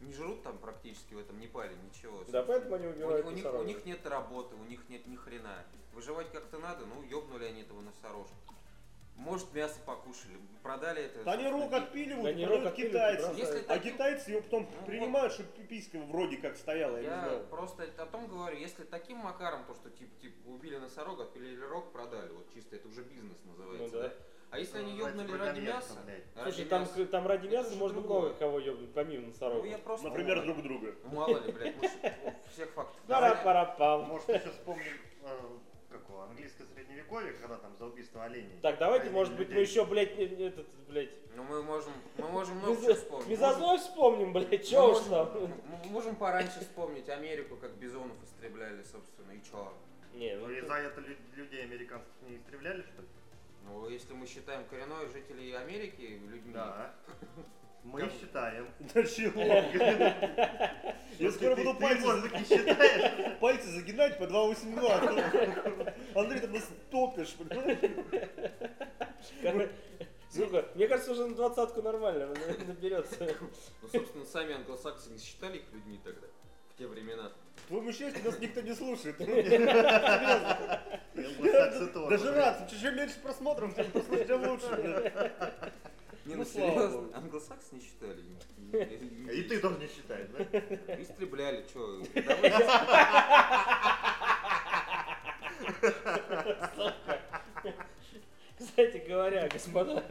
Не 0.00 0.12
жрут 0.12 0.42
там 0.42 0.58
практически 0.58 1.14
в 1.14 1.18
этом 1.18 1.40
Непале 1.40 1.74
ничего. 1.76 2.22
Да, 2.28 2.42
поэтому 2.42 2.74
они 2.76 2.86
У, 2.86 2.90
убивают 2.90 3.26
у 3.26 3.30
них, 3.30 3.46
у 3.54 3.62
них 3.62 3.84
нет 3.86 4.06
работы, 4.06 4.54
у 4.56 4.64
них 4.64 4.88
нет 4.88 5.06
ни 5.06 5.16
хрена. 5.16 5.64
Выживать 5.94 6.30
как-то 6.32 6.58
надо, 6.58 6.84
ну 6.86 7.02
ёбнули 7.02 7.44
они 7.44 7.62
этого 7.62 7.80
носорожка. 7.80 8.34
Может 9.16 9.50
мясо 9.54 9.80
покушали, 9.86 10.36
продали 10.62 11.04
это. 11.04 11.24
Да 11.24 11.32
они 11.32 11.48
рог 11.48 11.72
отпиливают, 11.72 12.24
Да 12.24 12.28
они 12.28 12.44
рог 12.44 12.74
китайцам. 12.74 13.34
бросают. 13.34 13.38
Если 13.38 13.58
А 13.64 13.68
таким- 13.76 13.92
китайцы 13.94 14.30
его 14.32 14.42
потом 14.42 14.68
Ну, 14.78 14.86
принимают, 14.86 15.32
чтобы 15.32 15.48
пиписька 15.52 15.98
вроде 16.00 16.36
как 16.36 16.54
стояла, 16.58 16.96
я 16.98 17.02
не 17.02 17.08
Я 17.08 17.20
знаю. 17.20 17.46
просто 17.46 17.84
о 17.96 18.04
том 18.06 18.26
говорю, 18.28 18.58
если 18.58 18.84
таким 18.84 19.16
макаром, 19.16 19.64
то 19.64 19.72
что 19.74 19.88
типа, 19.88 20.20
типа 20.20 20.48
убили 20.50 20.76
носорога, 20.76 21.22
отпилили 21.22 21.62
рог, 21.62 21.92
продали, 21.92 22.28
вот 22.30 22.52
чисто 22.52 22.76
это 22.76 22.88
уже 22.88 23.04
бизнес 23.04 23.38
называется, 23.46 23.96
Ну 23.96 24.02
да. 24.02 24.08
да? 24.08 24.14
А 24.56 24.58
если 24.58 24.78
они 24.78 24.92
ёбнули 24.96 25.32
ради 25.36 25.60
мяса, 25.60 25.98
Слушай, 26.42 26.64
там, 26.64 26.86
там 27.10 27.26
ради 27.26 27.46
мяса 27.46 27.74
можно 27.76 28.00
другое. 28.00 28.20
много 28.20 28.34
кого 28.38 28.58
ёбнуть, 28.58 28.92
помимо 28.94 29.22
ну 29.22 29.28
носорога. 29.28 29.68
я 29.68 29.78
просто... 29.78 30.08
Например, 30.08 30.42
друг 30.44 30.62
друга. 30.62 30.94
Ну, 31.04 31.10
Мало 31.14 31.38
ли, 31.38 31.52
блядь, 31.52 31.74
всех 32.52 32.70
фактов. 32.70 32.96
Пара-пара-пам. 33.06 34.04
Может, 34.04 34.28
еще 34.30 34.50
вспомним, 34.50 34.92
э, 35.24 35.28
как 35.90 36.08
его, 36.08 36.22
английское 36.22 36.64
средневековье, 36.64 37.32
когда 37.34 37.56
там 37.56 37.76
за 37.76 37.84
убийство 37.86 38.24
оленей. 38.24 38.58
Так, 38.62 38.78
давайте, 38.78 39.10
может 39.10 39.36
быть, 39.36 39.50
мы 39.50 39.60
еще, 39.60 39.84
блядь, 39.84 40.12
этот, 40.18 40.66
блядь, 40.88 41.10
Ну 41.34 41.42
мы 41.44 41.62
можем, 41.62 41.92
мы 42.16 42.28
можем 42.28 42.56
много 42.56 42.80
чего 42.80 42.94
вспомнить. 42.94 43.28
мезозой 43.28 43.78
вспомним, 43.78 44.32
блядь, 44.32 44.72
мы 44.72 44.90
уж 44.90 44.96
можем- 44.96 45.10
там. 45.10 45.52
Мы 45.84 45.90
можем 45.90 46.16
пораньше 46.16 46.60
вспомнить 46.60 47.08
Америку, 47.10 47.56
как 47.56 47.72
бизонов 47.76 48.16
истребляли, 48.24 48.82
собственно, 48.84 49.32
и 49.32 49.40
чё? 49.50 49.72
Не, 50.14 50.34
Ну 50.36 50.46
ну, 50.46 50.50
и 50.52 50.60
за 50.62 50.74
это 50.76 51.00
лю- 51.02 51.16
людей 51.34 51.62
американцев 51.64 52.08
не 52.22 52.36
истребляли, 52.36 52.80
что 52.82 53.02
ли? 53.02 53.08
Ну, 53.66 53.88
если 53.88 54.12
мы 54.14 54.26
считаем 54.26 54.64
коренной 54.66 55.08
жителей 55.12 55.52
Америки 55.52 56.20
людьми, 56.26 56.52
Да. 56.54 56.94
Мы 57.84 58.00
Как- 58.00 58.12
считаем. 58.12 58.68
Да 58.94 59.02
чего? 59.04 59.40
Я 61.20 61.30
скоро 61.30 61.54
буду 61.54 61.74
пальцы, 61.74 62.04
может 62.04 62.22
быть, 62.22 62.32
не 62.32 62.44
считаешь. 62.44 63.38
пальцы 63.40 63.68
загинать 63.68 64.18
по 64.18 64.26
282. 64.26 64.94
Андрей, 66.16 66.40
ты 66.40 66.48
нас 66.48 66.68
топишь, 66.90 67.34
понимаешь? 67.34 67.78
мне 70.74 70.88
кажется, 70.88 71.12
уже 71.12 71.26
на 71.26 71.34
двадцатку 71.36 71.80
нормально 71.82 72.26
на- 72.26 72.64
наберется. 72.66 73.34
ну, 73.82 73.88
собственно, 73.88 74.24
сами 74.24 74.54
англосаксы 74.54 75.10
не 75.10 75.18
считали 75.18 75.58
их 75.58 75.72
людьми 75.72 76.00
тогда, 76.02 76.26
в 76.76 76.78
те 76.78 76.86
времена. 76.86 77.32
Твоему 77.68 77.90
счастью, 77.90 78.22
нас 78.24 78.38
никто 78.38 78.60
не 78.60 78.74
слушает. 78.74 79.16
Даже 82.08 82.34
рад, 82.34 82.70
чуть 82.70 82.82
меньше 82.94 83.18
просмотров, 83.22 83.74
тем 83.74 83.90
послушать 83.90 84.30
лучше. 84.30 85.12
Не, 86.26 86.34
Ну, 86.34 86.38
ну, 86.38 86.44
серьезно, 86.44 87.16
англосаксы 87.16 87.76
не 87.76 87.80
считали. 87.80 88.22
И- 89.32 89.42
ты 89.44 89.60
тоже 89.60 89.78
не 89.78 89.86
считаешь, 89.86 90.28
да? 90.36 90.42
Истребляли, 91.00 91.64
чё? 91.72 92.02
Кстати 98.58 99.04
говоря, 99.06 99.48
господа, 99.48 100.02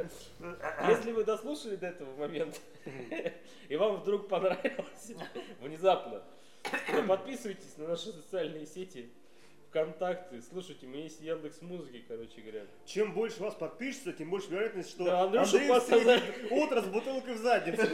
если 0.88 1.12
вы 1.12 1.24
дослушали 1.24 1.76
до 1.78 1.88
этого 1.88 2.16
момента, 2.16 2.58
и 3.70 3.76
вам 3.76 3.98
вдруг 3.98 4.28
понравилось 4.28 5.12
внезапно, 5.60 6.22
подписывайтесь 7.08 7.78
на 7.78 7.88
наши 7.90 8.12
социальные 8.12 8.66
сети, 8.66 9.10
ВКонтакте, 9.70 10.42
слушайте, 10.42 10.88
мы 10.88 10.98
есть 10.98 11.22
Яндекс 11.22 11.62
Музыки, 11.62 12.04
короче 12.08 12.42
говоря. 12.42 12.66
Чем 12.86 13.14
больше 13.14 13.42
вас 13.42 13.56
подпишется, 13.56 14.14
тем 14.14 14.30
больше 14.30 14.50
вероятность, 14.50 14.92
что 14.92 15.04
Да, 15.06 15.24
Андрюша 15.24 15.58
Андрей 15.58 15.80
встретит 15.80 16.52
утро 16.52 16.82
с 16.82 16.86
бутылкой 16.86 17.34
в 17.34 17.38
заднице. 17.40 17.90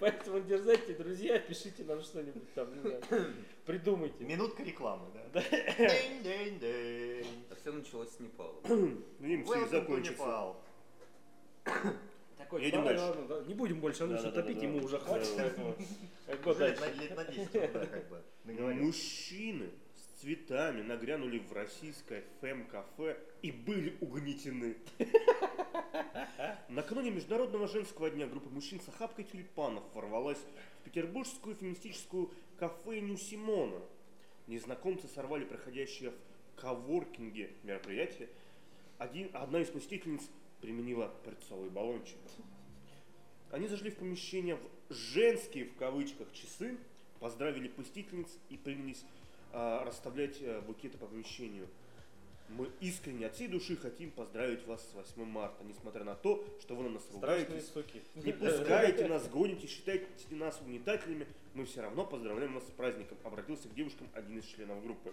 Поэтому 0.00 0.40
дерзайте, 0.40 0.94
друзья, 0.94 1.38
пишите 1.38 1.84
нам 1.84 2.02
что-нибудь 2.02 2.52
там, 2.54 2.74
не 2.74 2.80
знаю, 2.80 3.00
придумайте. 3.64 4.24
Минутка 4.24 4.62
рекламы, 4.62 5.06
да? 5.32 5.40
День-день-день. 5.78 7.44
А 7.50 7.54
все 7.54 7.72
началось 7.72 8.10
с 8.10 8.20
Непала. 8.20 8.60
Надеемся, 9.20 9.54
и 9.54 9.56
Welcome 9.56 9.64
to 9.64 9.68
закончится. 9.70 10.54
Такой, 12.54 12.66
Едем 12.66 12.84
дальше. 12.84 13.02
ладно, 13.02 13.26
да, 13.26 13.42
не 13.48 13.54
будем 13.54 13.80
больше 13.80 14.02
Андрюша 14.04 14.24
Да-да-да-да-да. 14.24 14.54
топить, 14.54 14.62
ему 14.62 14.84
уже 14.84 14.98
хватит 15.00 15.36
Да. 15.36 15.44
этого. 15.46 15.76
Как 16.26 16.42
год 16.42 16.56
Уже 16.56 16.66
дальше. 16.68 16.80
на, 16.80 17.02
лет 17.02 17.16
на 17.16 17.24
10 17.24 17.48
уже 17.54 17.86
как 17.86 18.08
бы. 18.08 18.22
Мужчины 18.74 19.70
с 19.96 20.20
цветами 20.20 20.82
нагрянули 20.82 21.38
в 21.40 21.52
российское 21.52 22.22
фэм-кафе 22.40 23.18
и 23.42 23.50
были 23.50 23.96
угнетены. 24.00 24.76
Накануне 26.68 27.10
Международного 27.10 27.66
женского 27.66 28.08
дня 28.10 28.26
группа 28.26 28.48
мужчин 28.50 28.80
с 28.80 28.88
охапкой 28.88 29.24
тюльпанов 29.24 29.82
ворвалась 29.92 30.38
в 30.38 30.84
петербургскую 30.84 31.56
феминистическую 31.56 32.30
кафейню 32.58 33.16
Симона. 33.16 33.80
Незнакомцы 34.46 35.08
сорвали 35.08 35.44
проходящее 35.44 36.10
в 36.10 36.60
коворкинге 36.60 37.50
мероприятие. 37.64 38.28
Один, 38.98 39.28
одна 39.32 39.60
из 39.60 39.68
посетительниц 39.70 40.22
применила 40.64 41.12
перцовый 41.22 41.68
баллончик. 41.68 42.16
Они 43.50 43.68
зашли 43.68 43.90
в 43.90 43.96
помещение 43.96 44.56
в 44.88 44.94
женские, 44.94 45.66
в 45.66 45.76
кавычках, 45.76 46.32
часы, 46.32 46.78
поздравили 47.20 47.68
посетительниц 47.68 48.28
и 48.48 48.56
принялись 48.56 49.04
а, 49.52 49.84
расставлять 49.84 50.38
а, 50.40 50.62
букеты 50.62 50.96
по 50.96 51.06
помещению. 51.06 51.68
Мы 52.48 52.70
искренне 52.80 53.26
от 53.26 53.34
всей 53.34 53.48
души 53.48 53.76
хотим 53.76 54.10
поздравить 54.10 54.66
вас 54.66 54.88
с 54.90 54.94
8 54.94 55.22
марта, 55.24 55.62
несмотря 55.64 56.02
на 56.02 56.14
то, 56.14 56.42
что 56.60 56.76
вы 56.76 56.84
на 56.84 56.90
нас 56.90 57.02
ругаетесь, 57.12 57.68
суки. 57.68 58.02
не 58.14 58.32
пускаете 58.32 59.06
нас, 59.06 59.28
гоните, 59.28 59.66
считаете 59.66 60.06
нас 60.30 60.58
угнетателями, 60.62 61.26
мы 61.52 61.66
все 61.66 61.82
равно 61.82 62.06
поздравляем 62.06 62.54
вас 62.54 62.66
с 62.66 62.70
праздником, 62.70 63.18
обратился 63.22 63.68
к 63.68 63.74
девушкам 63.74 64.08
один 64.14 64.38
из 64.38 64.46
членов 64.46 64.82
группы. 64.82 65.12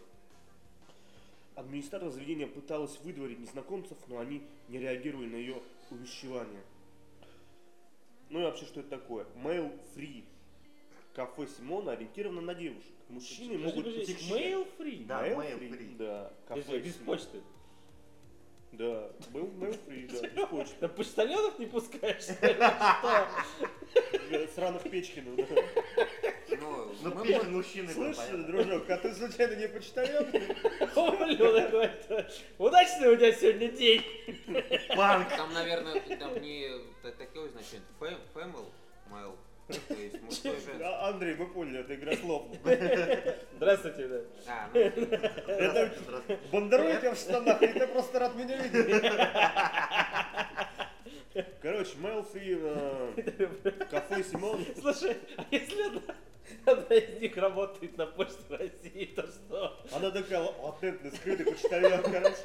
Администратор 1.55 2.09
заведения 2.09 2.47
пыталась 2.47 2.97
выдворить 3.01 3.39
незнакомцев, 3.39 3.97
но 4.07 4.19
они 4.19 4.41
не 4.69 4.79
реагировали 4.79 5.27
на 5.27 5.35
ее 5.35 5.61
увещевание. 5.89 6.61
Ну 8.29 8.39
и 8.39 8.43
вообще, 8.43 8.65
что 8.65 8.79
это 8.79 8.89
такое? 8.89 9.25
Mail 9.35 9.77
Free. 9.95 10.23
Кафе 11.13 11.45
Симона 11.47 11.91
ориентировано 11.91 12.39
на 12.41 12.55
девушек. 12.55 12.91
Мужчины 13.09 13.57
могут 13.57 13.83
Подожди, 13.83 14.13
посещать- 14.13 14.31
Mail 14.31 14.65
free? 14.79 15.05
Да, 15.05 15.27
Mail 15.27 15.35
mail 15.37 15.59
free, 15.59 15.77
free. 15.77 15.97
Да, 15.97 16.31
Без, 16.55 16.63
кафе 16.65 16.79
без 16.79 16.95
Симона. 16.95 17.17
почты. 17.17 17.41
Да, 18.71 19.11
был 19.33 19.47
mail 19.47 19.77
free, 19.85 20.07
да, 20.09 20.21
без 20.29 20.47
почты. 20.47 20.75
Да 20.79 20.87
почтальонов 20.87 21.59
не 21.59 21.65
пускаешь? 21.65 22.23
Сраных 24.55 24.83
Печкиных, 24.83 25.35
да. 25.35 25.80
Ну, 27.01 27.09
Ну, 27.09 27.15
мы- 27.15 27.27
печень 27.27 27.49
мужчины 27.49 27.93
Слышь, 27.93 28.17
дружок, 28.47 28.89
а 28.89 28.97
ты 28.97 29.13
случайно 29.13 29.55
не 29.55 29.67
почтальон? 29.67 30.25
Какой-то. 30.79 32.31
Удачный 32.57 33.09
у 33.09 33.15
тебя 33.15 33.31
сегодня 33.33 33.69
день. 33.69 34.03
Панк! 34.95 35.29
Там, 35.35 35.53
наверное, 35.53 35.99
там 36.01 36.41
не 36.41 36.69
та- 37.01 37.11
такое 37.11 37.49
значение. 37.49 37.85
Фэм, 37.99 38.17
фэмл, 38.33 38.71
майл. 39.09 39.35
А, 40.83 41.09
Андрей, 41.09 41.35
мы 41.35 41.45
поняли, 41.47 41.79
это 41.79 41.95
игра 41.95 42.15
слов. 42.17 42.47
Здравствуйте, 43.55 44.07
да. 44.07 44.21
А, 44.47 44.69
ну, 44.73 44.79
Это 44.79 45.91
бандероль 46.51 46.97
тебя 46.99 47.13
в 47.13 47.17
штанах, 47.17 47.61
или 47.63 47.79
ты 47.79 47.87
просто 47.87 48.19
рад 48.19 48.35
меня 48.35 48.57
видеть? 48.57 49.11
Короче, 51.61 51.91
э, 52.35 53.13
кафе 53.91 54.23
Симон. 54.23 54.65
Слушай, 54.79 55.17
а 55.37 55.45
если 55.51 56.01
одна 56.65 56.95
из 56.95 57.21
них 57.21 57.37
работает 57.37 57.97
на 57.97 58.05
почте 58.07 58.37
России, 58.49 59.05
то 59.15 59.27
что? 59.27 59.79
Она 59.91 60.11
такая 60.11 60.41
латентный, 60.41 61.11
скрытый 61.11 61.45
почтальон, 61.45 62.03
короче. 62.03 62.37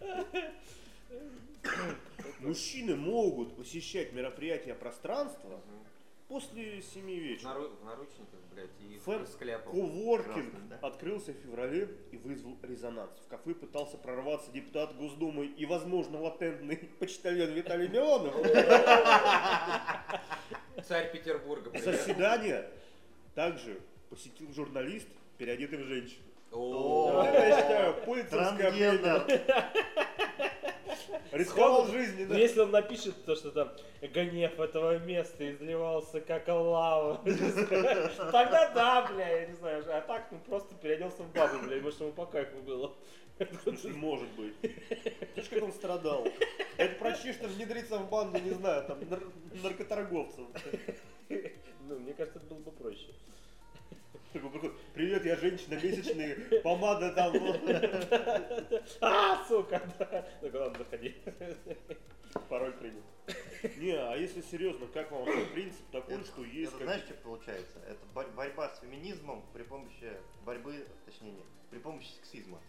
Мужчины 2.40 2.96
могут 2.96 3.56
посещать 3.56 4.12
мероприятия 4.12 4.74
пространства, 4.74 5.60
После 6.28 6.82
семи 6.82 7.18
В, 7.18 7.22
вечера 7.22 7.48
нару- 7.54 7.70
в 7.80 7.84
наручниках, 7.86 8.40
блядь, 8.52 8.68
и 8.80 8.98
Фэм- 9.06 9.26
с 9.26 9.34
кляпом. 9.36 9.72
Коворкинг 9.72 10.68
да? 10.68 10.78
открылся 10.86 11.32
в 11.32 11.36
феврале 11.36 11.88
и 12.12 12.18
вызвал 12.18 12.58
резонанс. 12.62 13.18
В 13.24 13.28
кафе 13.28 13.54
пытался 13.54 13.96
прорваться 13.96 14.50
депутат 14.52 14.94
Госдумы 14.96 15.46
и, 15.46 15.64
возможно, 15.64 16.20
латентный 16.20 16.76
почтальон 16.98 17.50
Виталий 17.52 17.88
Милонов. 17.88 18.34
Царь 20.86 21.10
Петербурга, 21.12 21.70
привет. 21.70 21.84
Заседание 21.86 22.70
также 23.34 23.80
посетил 24.10 24.52
журналист, 24.52 25.08
переодетый 25.38 25.78
в 25.78 25.86
женщину. 25.86 26.24
О, 26.52 27.22
я 27.24 27.56
считаю. 27.58 28.24
Трансгендер. 28.28 30.06
Рисковал 31.32 31.86
жизнью, 31.86 32.26
Ну, 32.28 32.34
да? 32.34 32.40
если 32.40 32.60
он 32.60 32.70
напишет 32.70 33.24
то, 33.24 33.36
что 33.36 33.50
там 33.50 33.70
гнев 34.00 34.58
этого 34.58 34.98
места 34.98 35.50
изливался 35.50 36.20
как 36.20 36.48
лава, 36.48 37.20
тогда 37.24 38.70
да, 38.74 39.08
бля, 39.12 39.28
я 39.40 39.46
не 39.46 39.54
знаю, 39.54 39.84
а 39.88 40.00
так 40.00 40.28
ну 40.30 40.38
просто 40.46 40.74
переоделся 40.76 41.22
в 41.22 41.32
бабу, 41.32 41.58
бля, 41.66 41.80
может 41.80 42.00
ему 42.00 42.12
по 42.12 42.26
кайфу 42.26 42.58
было. 42.58 42.92
Может 43.94 44.28
быть. 44.30 44.54
Слышь, 45.34 45.48
как 45.48 45.62
он 45.62 45.72
страдал. 45.72 46.26
Это 46.76 46.94
почти 46.96 47.32
что 47.32 47.46
внедриться 47.46 47.98
в 47.98 48.10
банду, 48.10 48.40
не 48.40 48.50
знаю, 48.50 48.84
там, 48.84 48.98
нар- 49.08 49.22
наркоторговцев. 49.62 50.44
Привет, 55.18 55.40
я 55.40 55.48
женщина, 55.48 55.74
месячные, 55.74 56.34
помада 56.62 57.10
там. 57.12 57.34
А, 59.00 59.44
сука. 59.48 59.82
Ну, 60.42 60.50
ладно, 60.58 60.78
заходи. 60.78 61.16
Пароль 62.48 62.72
принят. 62.74 63.02
Не, 63.78 63.92
а 63.94 64.14
если 64.14 64.42
серьезно, 64.42 64.86
как 64.86 65.10
вам 65.10 65.24
вообще 65.24 65.44
принцип 65.46 65.80
такой, 65.90 66.24
что 66.24 66.44
есть 66.44 66.72
это 66.72 66.84
знаешь, 66.84 67.02
что 67.02 67.14
получается? 67.14 67.78
Это 67.88 67.98
бор- 68.14 68.32
борьба 68.36 68.68
с 68.68 68.78
феминизмом 68.78 69.44
при 69.52 69.64
помощи 69.64 70.12
борьбы, 70.44 70.86
точнее, 71.04 71.32
не, 71.32 71.42
при 71.70 71.78
помощи 71.80 72.08
сексизма. 72.22 72.60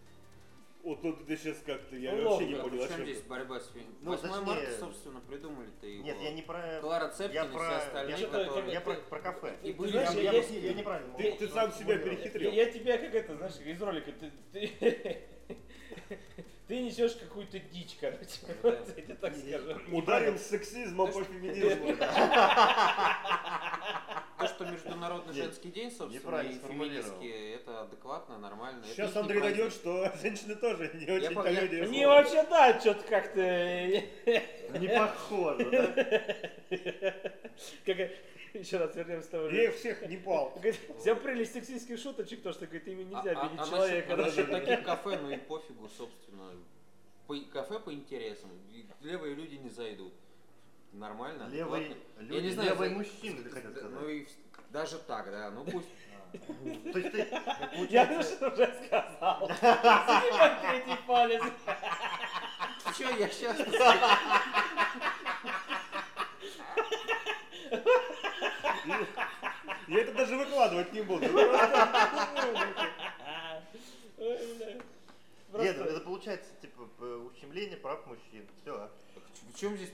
Вот 0.84 1.02
тут 1.02 1.28
ты 1.28 1.36
сейчас 1.36 1.58
как-то, 1.66 1.96
я 1.98 2.14
Ну, 2.14 2.30
вообще 2.30 2.48
не 2.48 2.56
ловко. 2.56 2.70
понял, 2.70 2.84
о 2.84 2.88
Причем 2.88 2.98
чем 2.98 3.06
здесь 3.14 3.22
борьба 3.24 3.60
с 3.60 3.68
фильмом? 3.72 3.96
Ну, 4.02 4.12
8 4.12 4.22
точнее- 4.30 4.42
марта, 4.46 4.72
собственно, 4.80 5.20
придумали-то 5.20 5.86
его. 5.88 6.04
Нет, 6.06 6.18
я 6.22 6.32
не 6.32 6.42
про... 6.42 6.80
Клара 6.82 7.10
Цепкин 7.10 7.36
я 7.36 7.44
и 7.44 7.48
все 7.50 7.58
про, 7.58 7.78
остальные, 7.78 8.18
я, 8.18 8.26
которые- 8.28 8.52
про, 8.64 8.72
я 8.72 8.82
про, 8.82 8.94
про 8.96 9.20
кафе. 9.20 9.56
И 9.62 9.72
Ты 9.74 9.78
были 9.78 9.92
знаешь, 9.92 10.10
я, 10.12 10.22
я- 10.22 10.32
я, 10.32 10.42
я- 10.42 10.60
я 10.60 10.74
неправильно 10.74 11.18
Ты, 11.18 11.32
ты 11.34 11.48
сам 11.50 11.72
себя 11.74 11.98
перехитрил. 11.98 12.52
Я 12.54 12.72
тебя 12.72 12.98
как 12.98 13.14
это, 13.14 13.36
знаешь, 13.36 13.54
из 13.66 13.82
ролика, 13.82 14.12
ты, 14.14 14.32
ты, 14.54 15.22
ты 16.68 16.80
несешь 16.82 17.16
какую-то 17.16 17.60
дичь, 17.60 17.98
короче. 18.00 18.40
Да. 18.48 18.70
Вот 18.70 18.88
я 18.96 19.02
тебе 19.04 19.16
так 19.16 19.36
скажу. 19.36 19.98
Ударим 19.98 20.38
с 20.38 20.44
сексизмом 20.44 21.12
по 21.12 21.24
феминизму. 21.26 21.94
То, 24.60 24.66
что 24.66 24.74
Международный 24.74 25.34
женский 25.34 25.72
день, 25.72 25.89
собственно, 25.89 26.42
и 26.42 26.51
феминистки, 26.60 27.54
это 27.56 27.82
адекватно, 27.84 28.38
нормально. 28.39 28.84
Сейчас 28.86 29.16
Андрей 29.16 29.39
найдет, 29.39 29.72
что 29.72 30.12
женщины 30.22 30.54
тоже 30.56 30.92
не 30.96 31.10
очень-то 31.10 31.50
я- 31.50 31.62
люди. 31.62 31.89
Не, 31.89 32.06
вообще 32.06 32.44
да, 32.44 32.78
что-то 32.78 33.04
как-то... 33.08 33.39
э, 33.39 34.04
Не 34.80 34.88
похоже, 34.89 35.63
да? 35.72 37.32
Еще 38.54 38.78
раз 38.78 38.96
вернемся 38.96 39.28
с 39.28 39.30
того 39.30 39.48
Я 39.48 39.63
их 39.66 39.72
же. 39.72 39.78
всех 39.78 40.01
не 40.10 40.18
пал. 40.18 40.60
Вся 41.00 41.16
прелесть 41.16 41.54
сексистских 41.54 41.98
шуточек, 42.00 42.42
то, 42.42 42.51
что 42.51 42.66
говорит, 42.66 42.88
ими 42.88 43.04
нельзя 43.04 43.32
А- 43.32 43.42
а- 43.42 43.46
обидеть 43.46 43.60
а 43.62 43.66
человека. 43.70 44.13
а 44.13 44.18
насчет 44.18 44.50
таких 44.51 44.84
кафе, 44.84 45.20
ну 45.22 45.30
и 45.30 45.38
пофигу, 45.38 45.88
собственно. 45.98 46.51
По, 47.28 47.36
кафе 47.54 47.80
по 47.80 47.94
интересам. 47.94 48.50
Левые 49.01 49.36
люди 49.36 49.56
не 49.56 49.70
зайдут. 49.70 50.12
Нормально. 50.92 51.48
Левые 51.51 51.96
люди, 52.18 52.34
Я 52.36 52.42
не 52.42 52.50
знаю, 52.50 52.70
левые 52.72 52.89
за- 52.89 52.96
мужчины, 52.98 53.44
ты 53.44 53.50
хотел 53.51 53.72
сказать. 53.72 53.92
Ну 53.92 54.10
и 54.10 54.28
даже 54.70 54.98
так, 55.00 55.30
да. 55.32 55.50
Ну 55.52 55.64
пусть. 55.66 55.88
То 56.94 57.00
есть 57.00 57.12
ты, 57.12 57.28
Я 57.90 58.06
же 58.06 58.20
уже 58.20 58.36
сказал. 58.86 59.48
Занимай 59.62 60.52
третий 60.62 60.98
палец. 61.08 61.44
Че 62.98 63.10
я 63.18 63.30
сейчас? 63.30 63.58
Я 69.88 70.00
это 70.02 70.14
даже 70.14 70.36
выкладывать 70.38 70.94
не 70.94 71.02
буду. 71.02 71.26
Нет, 75.52 75.76
Просто- 75.78 75.84
это 75.84 76.00
получается, 76.02 76.50
типа, 76.62 76.82
ущемление 77.34 77.78
прав 77.78 78.06
мужчин. 78.06 78.48
Все. 78.62 78.90
В 79.54 79.60
чем 79.60 79.76
здесь? 79.76 79.92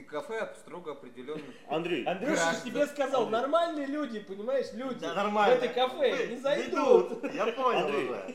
Ты 0.00 0.06
кафе 0.06 0.48
строго 0.58 0.92
определенных. 0.92 1.44
Андрей, 1.68 2.04
Андрюша 2.04 2.52
же 2.54 2.62
тебе 2.64 2.86
сказал, 2.86 3.28
нормальные 3.28 3.86
люди, 3.86 4.20
понимаешь, 4.20 4.72
люди 4.72 5.00
Да, 5.00 5.12
нормально. 5.14 5.56
в 5.56 5.62
это 5.62 5.74
кафе 5.74 6.16
Вы- 6.16 6.26
не 6.28 6.36
зайдут. 6.38 7.22
Я 7.34 7.46
понял 7.52 7.80
Андрей. 7.86 8.04
уже. 8.08 8.34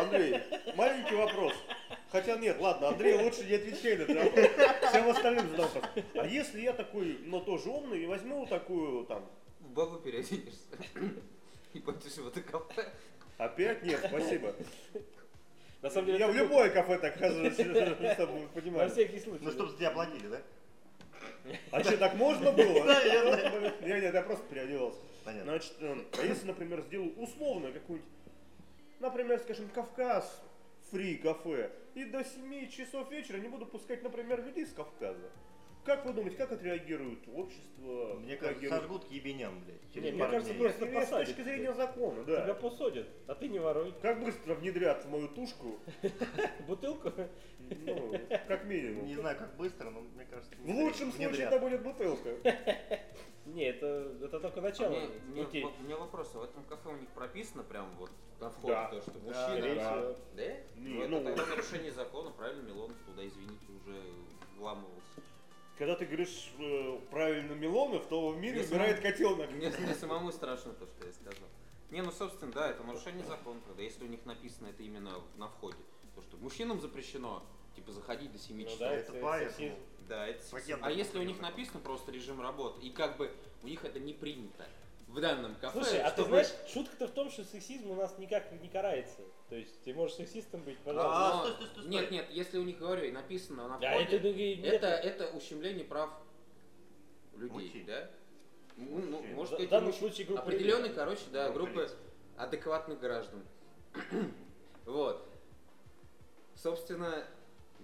Андрей, 0.00 0.42
маленький 0.76 1.14
вопрос. 1.14 1.52
Хотя 2.10 2.36
нет, 2.38 2.58
ладно, 2.58 2.88
Андрей, 2.88 3.22
лучше 3.22 3.44
не 3.44 3.54
отвечай 3.54 3.98
на 3.98 4.02
этот 4.02 4.24
вопрос. 4.24 4.90
Всем 4.90 5.08
остальным 5.10 5.50
задам 5.50 5.68
вопрос. 5.74 6.04
А 6.14 6.26
если 6.26 6.60
я 6.62 6.72
такой, 6.72 7.18
но 7.24 7.40
тоже 7.40 7.68
умный, 7.68 8.02
и 8.02 8.06
возьму 8.06 8.46
такую 8.46 9.04
там, 9.04 9.28
В 9.60 9.68
бабу 9.72 9.98
переоденешься. 9.98 10.62
И 11.74 11.80
пойдешь 11.80 12.12
в 12.12 12.28
это 12.28 12.40
кафе. 12.40 12.88
опять 13.36 13.82
нет, 13.82 14.00
спасибо. 14.08 14.54
На 15.82 15.90
самом 15.90 16.06
деле, 16.06 16.18
Я 16.20 16.28
в 16.28 16.34
любое 16.34 16.70
кафе 16.70 16.96
так 16.98 17.18
хожу, 17.18 17.50
чтобы 17.52 17.74
вы 17.74 18.40
на 18.40 18.48
понимали. 18.54 18.88
всякий 18.88 19.20
случай. 19.20 19.44
Ну, 19.44 19.50
чтобы 19.50 19.76
тебя 19.76 19.90
платили, 19.90 20.28
да? 20.28 20.40
А 21.70 21.82
что, 21.82 21.96
так 21.96 22.14
можно 22.14 22.52
было? 22.52 22.84
Наверное. 22.84 23.74
Я 23.82 24.00
нет, 24.00 24.14
я 24.14 24.22
просто 24.22 24.44
переоделся. 24.46 24.98
Понятно. 25.24 25.52
Значит, 25.52 25.74
э, 25.80 25.96
а 26.20 26.24
если, 26.24 26.46
например, 26.46 26.82
сделаю 26.82 27.14
условно 27.18 27.72
какую-нибудь, 27.72 28.10
например, 29.00 29.38
скажем, 29.40 29.68
Кавказ, 29.68 30.42
фри 30.90 31.16
кафе, 31.16 31.70
и 31.94 32.04
до 32.04 32.24
7 32.24 32.68
часов 32.68 33.10
вечера 33.10 33.38
не 33.38 33.48
буду 33.48 33.66
пускать, 33.66 34.02
например, 34.02 34.44
людей 34.44 34.66
с 34.66 34.72
Кавказа. 34.72 35.30
Как 35.84 36.06
вы 36.06 36.14
думаете, 36.14 36.36
как 36.38 36.50
отреагирует 36.52 37.18
общество? 37.34 38.14
Мне 38.14 38.36
Как 38.36 38.48
кажется, 38.54 38.68
сожгут 38.70 39.04
к 39.04 39.10
ебеням, 39.10 39.60
блядь. 39.64 39.82
Не, 39.84 39.92
Через 39.92 40.12
мне 40.14 40.22
кажется, 40.24 40.50
дней. 40.54 40.60
просто 40.62 40.86
С 40.86 40.94
посадят 40.94 41.26
точки 41.26 41.40
зрения 41.42 41.62
тебя. 41.64 41.74
закона, 41.74 42.24
Тебя 42.24 42.46
да. 42.46 42.54
посадят, 42.54 43.06
а 43.26 43.34
ты 43.34 43.48
не 43.48 43.58
воруй. 43.58 43.92
Как 44.00 44.20
быстро 44.24 44.54
внедрят 44.54 45.04
в 45.04 45.10
мою 45.10 45.28
тушку, 45.28 45.78
Бутылку? 46.66 47.12
ну, 47.58 48.14
как 48.48 48.64
минимум. 48.64 49.06
Не 49.06 49.14
знаю, 49.16 49.36
как 49.38 49.56
быстро, 49.56 49.90
но 49.90 50.00
мне 50.00 50.24
кажется... 50.24 50.54
В 50.58 50.70
лучшем 50.70 51.12
случае 51.12 51.46
это 51.46 51.58
будет 51.58 51.82
бутылка. 51.82 52.30
Не, 53.46 53.64
это, 53.64 54.10
это 54.22 54.40
только 54.40 54.60
А 54.60 54.62
начало. 54.62 54.88
мне- 54.88 55.08
мне- 55.26 55.42
Окей. 55.42 55.64
У 55.64 55.82
меня 55.82 55.98
вопрос, 55.98 56.30
а 56.34 56.38
в 56.38 56.44
этом 56.44 56.64
кафе 56.64 56.88
у 56.88 56.96
них 56.96 57.10
прописано 57.10 57.62
прям 57.62 57.90
вот 57.98 58.10
на 58.40 58.48
входе 58.48 58.72
Да. 58.72 58.88
то, 58.88 59.02
что 59.02 59.10
Да, 59.12 59.18
мужчина... 59.20 59.74
да. 59.74 59.90
всего. 60.14 60.16
Да? 60.34 60.80
Не, 60.80 60.88
ну, 60.94 61.02
это 61.02 61.08
ну- 61.10 61.24
тогда 61.24 61.46
нарушение 61.46 61.92
закона, 61.92 62.30
правильно, 62.30 62.62
Милонов 62.66 62.96
туда, 63.06 63.26
извините, 63.26 63.66
уже 63.70 64.00
вламывался. 64.56 65.20
Когда 65.78 65.96
ты 65.96 66.04
говоришь 66.06 66.52
э, 66.58 67.00
правильно 67.10 67.52
Милонов, 67.52 68.06
то 68.06 68.28
в 68.28 68.36
мире 68.38 68.58
Если 68.60 68.74
умирает 68.74 68.96
он- 68.98 69.02
котенок. 69.02 69.50
Мне, 69.50 69.70
мне 69.70 69.94
самому 69.94 70.30
страшно 70.30 70.72
то, 70.72 70.86
что 70.86 71.06
я 71.06 71.12
сказал. 71.12 71.48
Не, 71.90 72.02
ну, 72.02 72.10
собственно, 72.12 72.52
да, 72.52 72.70
это 72.70 72.82
нарушение 72.84 73.24
закона, 73.26 73.60
когда 73.66 73.82
если 73.82 74.04
у 74.04 74.08
них 74.08 74.24
написано 74.24 74.68
это 74.68 74.82
именно 74.82 75.12
на 75.36 75.48
входе. 75.48 75.76
То, 76.14 76.22
что 76.22 76.36
мужчинам 76.36 76.80
запрещено, 76.80 77.42
типа, 77.74 77.90
заходить 77.92 78.32
до 78.32 78.38
7 78.38 78.56
Ну 78.56 78.64
часов. 78.64 78.78
да, 78.78 78.92
это 78.94 79.12
это 79.12 79.20
поэтому. 79.20 79.76
Да, 80.08 80.26
это 80.28 80.42
А 80.82 80.90
если 80.90 81.18
у 81.18 81.22
них 81.22 81.36
закона. 81.36 81.50
написано 81.50 81.80
просто 81.80 82.12
режим 82.12 82.40
работы, 82.40 82.80
и 82.86 82.90
как 82.90 83.16
бы 83.16 83.32
у 83.62 83.66
них 83.66 83.84
это 83.84 83.98
не 83.98 84.12
принято 84.12 84.66
в 85.08 85.20
данном 85.20 85.54
кафе, 85.56 85.82
Слушай, 85.82 86.02
а 86.02 86.10
ты 86.10 86.24
знаешь, 86.24 86.52
шутка-то 86.72 87.08
в 87.08 87.10
том, 87.12 87.30
что 87.30 87.44
сексизм 87.44 87.90
у 87.90 87.94
нас 87.94 88.16
никак 88.18 88.50
не 88.60 88.68
карается. 88.68 89.20
То 89.48 89.56
есть 89.56 89.82
ты 89.82 89.92
можешь 89.92 90.16
сексистом 90.16 90.62
быть, 90.62 90.78
пожалуйста. 90.78 91.16
А, 91.26 91.40
стой, 91.44 91.52
стой, 91.52 91.66
стой, 91.66 91.82
стой. 91.82 91.88
Нет, 91.90 92.10
нет, 92.10 92.26
если 92.30 92.58
у 92.58 92.64
них, 92.64 92.78
говорю, 92.78 93.04
и 93.04 93.12
написано 93.12 93.68
на 93.68 93.78
Да, 93.78 93.90
входе, 93.92 94.16
это, 94.16 94.28
и 94.28 94.56
нет. 94.56 94.72
это, 94.74 94.86
это 94.86 95.36
ущемление 95.36 95.84
прав 95.84 96.10
людей, 97.36 97.66
Мужчин. 97.68 97.86
да? 97.86 98.10
Ну, 98.76 98.98
ну, 99.00 99.22
может 99.34 99.54
В 99.54 99.58
быть, 99.58 99.68
данном 99.68 99.92
случае 99.92 100.26
группа 100.26 100.42
определенной, 100.42 100.88
лиц. 100.88 100.96
короче, 100.96 101.22
да, 101.30 101.50
Группа 101.50 101.72
группы 101.72 101.90
адекватных 102.36 102.98
граждан. 103.00 103.42
вот. 104.86 105.28
Собственно, 106.56 107.24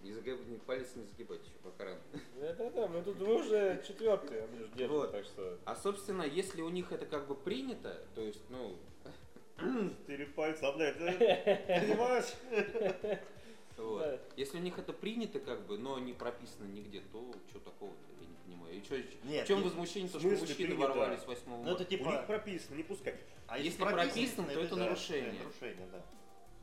не 0.03 0.13
загиб- 0.13 0.45
не- 0.49 0.59
палец 0.59 0.95
не 0.97 1.05
загибать 1.05 1.41
еще 1.43 1.57
пока 1.63 1.85
рано. 1.85 2.01
Да-да-да, 2.41 2.89
мы 2.89 3.03
тут 3.03 3.21
мы 3.21 3.35
уже 3.35 3.83
четвертый, 3.87 4.45
Андрюш, 4.45 4.71
держим, 4.71 4.97
Вот. 4.97 5.13
так 5.13 5.25
что... 5.27 5.59
А 5.67 5.77
собственно, 5.77 6.23
если 6.23 6.63
у 6.63 6.71
них 6.71 6.91
это 6.91 7.05
как 7.05 7.27
бы 7.29 7.35
принято, 7.35 8.03
то 8.15 8.23
есть, 8.23 8.41
ну, 8.49 8.77
Четыре 10.01 10.27
пальца, 10.27 10.73
блядь, 10.73 10.99
да? 10.99 11.13
Понимаешь? 11.81 12.35
вот. 13.77 13.99
Да. 14.01 14.19
Если 14.37 14.59
у 14.59 14.61
них 14.61 14.79
это 14.79 14.93
принято, 14.93 15.41
как 15.41 15.67
бы, 15.67 15.79
но 15.79 15.99
не 15.99 16.13
прописано 16.13 16.65
нигде, 16.67 17.01
то 17.13 17.31
что 17.49 17.59
такого-то, 17.61 17.99
я 18.21 18.27
не 18.27 18.35
понимаю. 18.45 18.75
И 18.77 18.83
чё, 18.83 18.97
Нет, 19.25 19.45
в 19.45 19.49
чем 19.49 19.59
нет. 19.59 19.67
возмущение, 19.67 20.09
то, 20.09 20.19
что 20.19 20.29
мужчины 20.29 20.55
принято? 20.55 20.81
ворвались 20.81 21.27
8 21.27 21.43
Ну 21.47 21.57
марта? 21.59 21.71
это 21.73 21.83
У 21.83 21.87
типа... 21.87 22.09
них 22.11 22.27
прописано, 22.27 22.77
не 22.77 22.83
пускай. 22.83 23.15
А 23.47 23.59
если 23.59 23.83
прописано, 23.83 24.47
то 24.49 24.61
это 24.61 24.77
да, 24.77 24.83
нарушение. 24.85 25.31
это 25.33 25.39
нарушение, 25.45 25.87
да. 25.93 26.03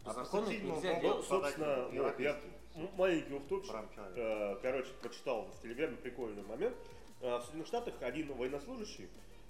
По 0.04 0.12
А 0.12 0.14
закону 0.14 0.50
нельзя 0.52 1.00
делать. 1.02 1.18
Ну, 1.18 1.24
собственно, 1.24 1.88
вот, 1.92 2.20
я 2.20 2.40
м- 2.76 2.90
маленький 2.98 3.30
человека. 3.30 3.90
э, 4.16 4.58
короче, 4.62 4.90
прочитал 5.02 5.46
в 5.48 5.62
Телеграме 5.62 5.98
прикольный 5.98 6.44
момент. 6.44 6.76
Э, 7.22 7.38
В 7.38 7.42
Соединенных 7.42 7.68
Штатах 7.68 7.94
один 8.02 8.32
военнослужащий 8.34 9.10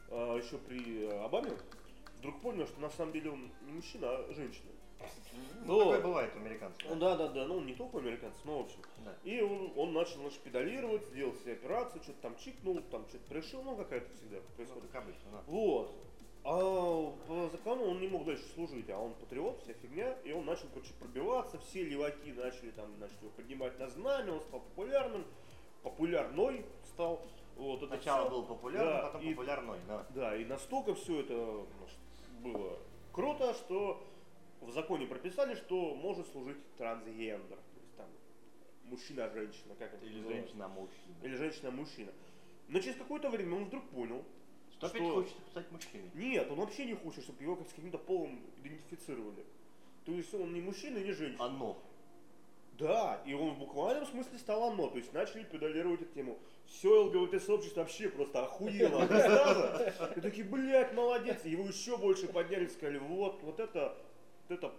а, 0.09 0.37
еще 0.37 0.57
при 0.57 1.03
э, 1.05 1.19
Обаме, 1.25 1.51
вдруг 2.19 2.41
понял, 2.41 2.65
что 2.67 2.79
на 2.79 2.89
самом 2.89 3.13
деле 3.13 3.31
он 3.31 3.51
не 3.61 3.71
мужчина, 3.73 4.07
а 4.09 4.33
женщина. 4.33 4.71
Ну, 5.65 5.77
Но- 5.77 5.79
такое 5.91 6.01
бывает 6.01 6.31
у 6.35 6.39
американцев. 6.39 6.89
Ну 6.89 6.95
да, 6.95 7.15
да, 7.15 7.27
да, 7.27 7.45
ну 7.45 7.61
не 7.61 7.73
только 7.75 7.97
у 7.97 7.99
американцев, 7.99 8.43
но 8.45 8.57
в 8.59 8.61
общем. 8.65 8.79
Да. 9.05 9.13
И 9.23 9.39
он, 9.41 9.71
он 9.75 9.93
начал 9.93 10.17
значит, 10.21 10.39
педалировать, 10.41 11.05
сделал 11.07 11.33
себе 11.35 11.53
операцию, 11.53 12.01
что-то 12.01 12.19
там 12.21 12.35
чикнул, 12.37 12.81
там 12.91 13.05
что-то 13.09 13.29
пришел, 13.29 13.61
ну 13.63 13.75
какая-то 13.77 14.09
всегда 14.17 14.37
Ну, 14.37 14.55
происходит. 14.55 14.89
как 14.91 15.03
обычно, 15.03 15.31
да. 15.31 15.43
Вот. 15.45 15.95
А 16.43 17.11
по 17.27 17.49
закону 17.49 17.83
он 17.91 17.99
не 17.99 18.07
мог 18.07 18.25
дальше 18.25 18.43
служить, 18.55 18.89
а 18.89 18.97
он 18.97 19.13
патриот, 19.15 19.61
вся 19.63 19.73
фигня, 19.73 20.13
и 20.23 20.31
он 20.31 20.45
начал, 20.45 20.67
короче, 20.73 20.93
пробиваться, 20.99 21.59
все 21.59 21.83
леваки 21.83 22.31
начали 22.31 22.71
там, 22.71 22.97
начали 22.99 23.17
его 23.21 23.29
поднимать 23.31 23.77
на 23.79 23.89
знамя, 23.89 24.33
он 24.33 24.41
стал 24.41 24.61
популярным, 24.61 25.25
популярной 25.83 26.65
стал. 26.85 27.21
Вот, 27.57 27.77
это 27.83 27.87
Сначала 27.95 28.27
всё. 28.27 28.29
был 28.31 28.43
популярный, 28.45 28.93
Да, 28.93 29.01
потом 29.07 29.21
и- 29.21 29.29
популярной, 29.33 29.79
да. 29.87 30.05
Да, 30.11 30.35
и 30.35 30.45
настолько 30.45 30.93
все 30.95 31.19
это 31.21 31.65
значит, 31.79 31.97
было 32.51 32.79
круто, 33.11 33.53
что 33.53 34.03
в 34.61 34.71
законе 34.71 35.05
прописали, 35.05 35.55
что 35.55 35.95
может 35.95 36.27
служить 36.27 36.57
трансгендер. 36.77 37.57
То 37.57 37.79
есть 37.81 37.95
там 37.95 38.07
мужчина-женщина, 38.85 39.75
как 39.75 39.93
это 39.93 40.05
Или 40.05 40.21
женщина-мужчина. 40.21 41.15
Или 41.23 41.35
женщина-мужчина. 41.35 42.11
Но 42.67 42.79
через 42.79 42.97
какое-то 42.97 43.29
время 43.29 43.57
он 43.57 43.65
вдруг 43.65 43.83
понял, 43.89 44.23
Что 44.71 44.87
опять 44.87 45.01
хочет 45.01 45.37
стать 45.51 45.71
мужчиной. 45.71 46.11
нет, 46.15 46.49
он 46.51 46.59
вообще 46.59 46.85
не 46.85 46.95
хочет, 46.95 47.23
чтобы 47.23 47.41
его 47.43 47.55
как 47.55 47.67
с 47.67 47.73
каким-то 47.73 47.97
полом 47.97 48.39
идентифицировали. 48.57 49.45
То 50.05 50.11
есть 50.13 50.33
он 50.33 50.53
не 50.53 50.61
мужчина, 50.61 50.97
не 50.97 51.11
женщина. 51.11 51.45
Оно. 51.45 51.77
Да, 52.77 53.21
и 53.25 53.33
он 53.33 53.55
в 53.55 53.59
буквальном 53.59 54.05
смысле 54.05 54.37
стал 54.37 54.71
оно. 54.71 54.89
То 54.89 54.97
есть 54.97 55.11
начали 55.13 55.43
педалировать 55.43 56.01
эту 56.01 56.13
тему. 56.13 56.37
Все 56.67 57.03
ЛГБТ-сообщество 57.05 57.81
вообще 57.81 58.09
просто 58.09 58.43
охуело 58.43 59.03
от. 59.03 60.17
И 60.17 60.21
такие, 60.21 60.45
блядь, 60.45 60.93
молодец. 60.93 61.45
Его 61.45 61.65
еще 61.65 61.97
больше 61.97 62.27
подняли, 62.27 62.67
сказали, 62.67 62.97
вот, 62.97 63.41
вот 63.41 63.59
это, 63.59 63.97
вот 64.47 64.57
это, 64.57 64.73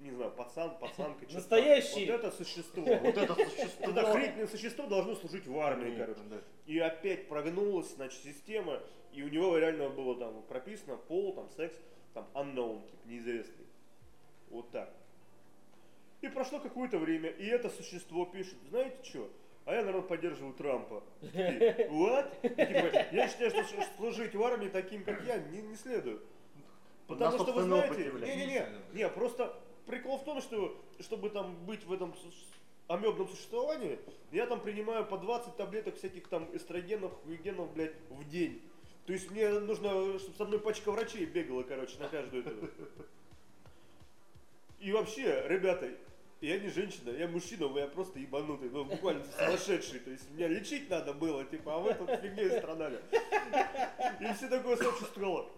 не 0.00 0.10
знаю, 0.10 0.32
пацан, 0.32 0.76
пацанка. 0.78 1.24
чё-то 1.26 1.36
Настоящий. 1.36 2.06
Вот 2.06 2.14
это 2.14 2.30
существо. 2.32 2.82
Вот 2.82 3.16
это 3.16 3.34
существо. 3.34 3.90
Это 3.90 4.10
охренительное 4.10 4.48
существо 4.48 4.86
должно 4.86 5.14
служить 5.14 5.46
в 5.46 5.58
армии, 5.58 5.96
короче. 5.96 6.20
И 6.66 6.78
опять 6.78 7.28
прогнулась, 7.28 7.94
значит, 7.94 8.20
система, 8.22 8.80
и 9.12 9.22
у 9.22 9.28
него 9.28 9.56
реально 9.56 9.88
было 9.88 10.18
там 10.18 10.42
прописано 10.42 10.96
пол, 10.96 11.34
там 11.34 11.48
секс, 11.56 11.76
там 12.12 12.28
unknown, 12.34 12.82
типа 12.90 13.06
неизвестный. 13.06 13.66
Вот 14.50 14.70
так. 14.70 14.92
И 16.22 16.28
прошло 16.28 16.58
какое-то 16.58 16.98
время, 16.98 17.30
и 17.30 17.46
это 17.46 17.70
существо 17.70 18.26
пишет, 18.26 18.56
знаете 18.68 18.98
что? 19.04 19.30
А 19.66 19.74
я, 19.74 19.80
наверное, 19.80 20.02
поддерживаю 20.02 20.54
Трампа. 20.54 21.02
Такие, 21.20 21.88
What? 21.90 22.34
И 22.42 22.48
типа, 22.48 23.06
я 23.12 23.28
считаю, 23.28 23.50
что 23.50 23.64
служить 23.96 24.34
в 24.34 24.42
армии 24.42 24.68
таким, 24.68 25.04
как 25.04 25.22
я, 25.24 25.38
не, 25.38 25.62
не 25.62 25.76
следует. 25.76 26.22
Потому 27.06 27.38
что 27.38 27.52
вы 27.52 27.62
знаете, 27.62 28.12
не-не-не, 28.12 28.66
не, 28.92 29.08
просто 29.08 29.54
прикол 29.86 30.18
в 30.18 30.24
том, 30.24 30.40
что 30.40 30.80
чтобы 31.00 31.30
там 31.30 31.56
быть 31.66 31.84
в 31.84 31.92
этом 31.92 32.14
амебном 32.86 33.28
существовании, 33.28 33.98
я 34.32 34.46
там 34.46 34.60
принимаю 34.60 35.06
по 35.06 35.18
20 35.18 35.56
таблеток 35.56 35.96
всяких 35.96 36.28
там 36.28 36.48
эстрогенов, 36.54 37.12
хуегенов, 37.22 37.72
блядь, 37.72 37.94
в 38.10 38.28
день. 38.28 38.62
То 39.06 39.12
есть 39.12 39.30
мне 39.30 39.48
нужно, 39.48 40.18
чтобы 40.18 40.36
со 40.36 40.44
мной 40.44 40.60
пачка 40.60 40.92
врачей 40.92 41.24
бегала, 41.24 41.62
короче, 41.62 41.98
на 41.98 42.08
каждую 42.08 42.44
эту. 42.44 42.70
И 44.78 44.92
вообще, 44.92 45.44
ребята, 45.48 45.90
я 46.40 46.58
не 46.58 46.70
женщина, 46.70 47.10
я 47.10 47.28
мужчина, 47.28 47.70
я 47.78 47.86
просто 47.86 48.18
ебанутый, 48.18 48.70
ну 48.70 48.84
буквально 48.84 49.24
сумасшедший. 49.24 50.00
То 50.00 50.10
есть 50.10 50.30
меня 50.30 50.48
лечить 50.48 50.88
надо 50.88 51.12
было, 51.12 51.44
типа, 51.44 51.76
а 51.76 51.78
вы 51.78 51.94
тут 51.94 52.10
фигней 52.20 52.50
страдали. 52.58 53.00
И 54.20 54.32
все 54.34 54.48
такое 54.48 54.76
сообщество 54.76 55.50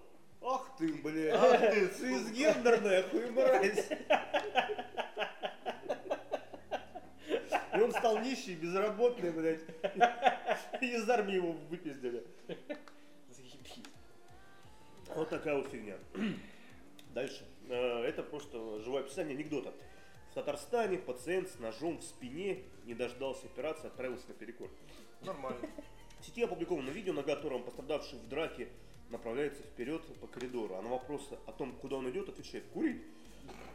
Ах 0.44 0.74
ты, 0.76 0.92
блядь, 0.94 1.34
Ах 1.34 1.60
ты, 1.60 1.86
цисгендерная 1.86 3.04
хуемразь. 3.04 3.88
И 7.74 7.80
он 7.80 7.92
стал 7.92 8.18
нищий, 8.18 8.56
безработный, 8.56 9.30
блядь. 9.30 9.62
И 10.80 10.86
из 10.86 11.08
армии 11.08 11.36
его 11.36 11.52
выпиздили. 11.70 12.24
Заебись. 13.30 13.82
Вот 15.14 15.30
такая 15.30 15.56
вот 15.56 15.68
фигня. 15.68 15.96
Дальше. 17.14 17.44
Э, 17.68 18.02
Это 18.04 18.22
просто 18.22 18.80
живое 18.80 19.02
описание 19.02 19.36
анекдота. 19.36 19.72
В 20.32 20.34
Татарстане 20.34 20.96
пациент 20.96 21.50
с 21.50 21.58
ножом 21.58 21.98
в 21.98 22.02
спине 22.02 22.62
не 22.86 22.94
дождался 22.94 23.44
операции, 23.44 23.88
отправился 23.88 24.28
на 24.28 24.34
перекур. 24.34 24.70
Нормально. 25.20 25.60
В 26.20 26.24
сети 26.24 26.42
опубликовано 26.42 26.88
видео, 26.88 27.12
на 27.12 27.22
котором 27.22 27.62
пострадавший 27.62 28.18
в 28.18 28.28
драке 28.30 28.68
направляется 29.10 29.62
вперед 29.62 30.02
по 30.22 30.26
коридору, 30.26 30.76
а 30.76 30.80
на 30.80 30.88
вопросы 30.88 31.36
о 31.46 31.52
том, 31.52 31.72
куда 31.82 31.96
он 31.96 32.08
идет, 32.08 32.30
отвечает 32.30 32.64
«курить». 32.72 33.02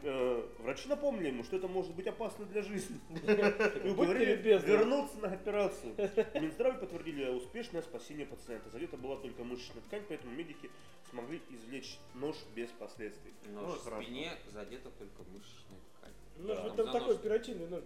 Э, 0.01 0.47
врачи 0.57 0.89
напомнили 0.89 1.27
ему, 1.27 1.43
что 1.43 1.57
это 1.57 1.67
может 1.67 1.93
быть 1.93 2.07
опасно 2.07 2.45
для 2.45 2.63
жизни. 2.63 2.99
И 3.83 3.89
уговорили 3.89 4.35
вернуться 4.35 5.17
на 5.19 5.27
операцию. 5.27 5.93
В 5.93 6.41
Минздраве 6.41 6.79
подтвердили 6.79 7.29
успешное 7.29 7.83
спасение 7.83 8.25
пациента. 8.25 8.71
Задета 8.71 8.97
была 8.97 9.17
только 9.17 9.43
мышечная 9.43 9.83
ткань, 9.83 10.03
поэтому 10.07 10.33
медики 10.33 10.71
смогли 11.11 11.39
извлечь 11.51 11.99
нож 12.15 12.35
без 12.55 12.69
последствий. 12.71 13.33
Но 13.47 13.61
Ну, 13.61 13.67
в 13.67 13.77
спине 14.03 14.31
задета 14.51 14.89
только 14.97 15.21
мышечная 15.31 15.79
ткань. 15.81 15.96
Ну, 16.39 16.56
же 16.56 16.69
там 16.71 16.86
такой 16.88 17.02
нож. 17.02 17.15
оперативный 17.15 17.67
нож. 17.67 17.82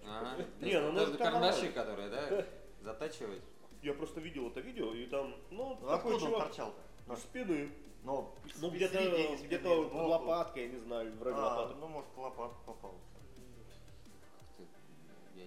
Не, 0.60 0.80
ну, 0.80 1.06
там 1.06 1.18
карандаши, 1.18 1.72
которые, 1.72 2.10
да, 2.10 2.46
затачивать. 2.82 3.42
Я 3.82 3.94
просто 3.94 4.20
видел 4.22 4.48
это 4.50 4.60
видео, 4.60 4.94
и 4.94 5.06
там, 5.08 5.34
ну, 5.50 5.70
Ну, 5.82 5.88
такой 5.88 5.96
Откуда 5.96 6.16
он 6.16 6.20
чувак 6.22 6.44
торчал-то? 6.48 6.82
с 7.06 7.08
Нож. 7.08 7.20
спины. 7.20 7.72
Ну, 8.04 8.34
Ну, 8.62 8.70
с- 8.70 8.74
где-то, 8.74 9.00
где-то 9.44 9.70
лопаткой, 9.94 10.64
я 10.64 10.70
не 10.70 10.80
знаю, 10.80 11.14
вроде 11.20 11.36
А, 11.38 11.40
лопаток. 11.46 11.78
ну, 11.80 11.88
может, 11.88 12.10
лопатку 12.18 12.58
попал. 12.66 12.96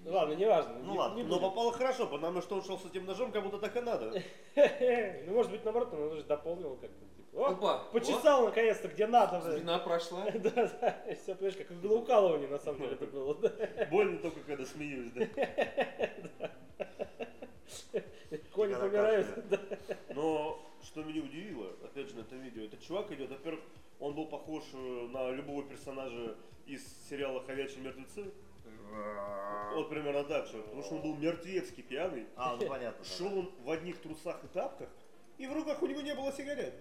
Не 0.04 0.10
Ну 0.10 0.16
ладно, 0.16 0.34
знаю. 0.34 0.38
неважно. 0.38 0.78
Ну 0.84 0.92
не- 0.92 0.98
ладно, 0.98 1.16
не 1.16 1.22
Но 1.22 1.28
будем. 1.30 1.42
попало 1.42 1.72
хорошо, 1.72 2.06
потому 2.06 2.42
что 2.42 2.56
он 2.56 2.62
шел 2.62 2.78
с 2.78 2.84
этим 2.84 3.06
ножом, 3.06 3.32
как 3.32 3.42
будто 3.42 3.58
так 3.58 3.74
и 3.76 3.80
надо. 3.80 4.22
Ну, 5.26 5.32
может 5.32 5.50
быть, 5.50 5.64
наоборот, 5.64 5.92
он 5.94 6.12
уже 6.12 6.22
дополнил 6.24 6.76
как-то. 6.76 7.04
Типа, 7.16 7.40
о, 7.48 7.50
Опа, 7.52 7.78
почесал 7.90 8.44
наконец-то, 8.44 8.88
где 8.88 9.06
надо. 9.06 9.40
вот. 9.40 9.54
Спина 9.54 9.78
прошла. 9.78 10.24
Да, 10.34 10.50
да, 10.50 10.96
все, 11.14 11.34
понимаешь, 11.34 11.56
как 11.56 11.70
иглоукалывание 11.72 12.48
на 12.48 12.58
самом 12.58 12.80
деле 12.80 12.92
это 12.92 13.06
было. 13.06 13.34
да. 13.36 13.50
Больно 13.90 14.18
только 14.18 14.40
когда 14.40 14.66
смеюсь, 14.66 15.10
да. 15.12 15.26
Кони 18.52 18.74
помирают. 18.74 19.26
Но 20.14 20.60
что 20.82 21.02
меня 21.02 21.22
удивило, 21.22 21.70
опять 21.82 22.08
же, 22.08 22.16
на 22.16 22.20
этом 22.20 22.40
видео, 22.40 22.64
этот 22.64 22.80
чувак 22.82 23.10
идет, 23.12 23.30
во-первых, 23.30 23.60
он 24.00 24.14
был 24.14 24.26
похож 24.26 24.62
э, 24.74 25.08
на 25.12 25.30
любого 25.30 25.62
персонажа 25.62 26.34
из 26.66 26.82
сериала 27.08 27.42
«Ходячие 27.46 27.80
мертвецы». 27.80 28.30
Вот 29.74 29.88
примерно 29.90 30.24
так 30.24 30.46
же, 30.46 30.62
потому 30.62 30.82
что 30.82 30.94
он 30.96 31.02
был 31.02 31.16
мертвецкий 31.16 31.82
пьяный. 31.82 32.26
А, 32.36 32.56
ну 32.56 32.66
понятно. 32.68 33.04
Шел 33.04 33.38
он 33.38 33.52
в 33.64 33.70
одних 33.70 34.00
трусах 34.00 34.42
и 34.44 34.46
тапках, 34.48 34.88
и 35.38 35.46
в 35.46 35.52
руках 35.52 35.82
у 35.82 35.86
него 35.86 36.00
не 36.00 36.14
было 36.14 36.32
сигарет. 36.32 36.74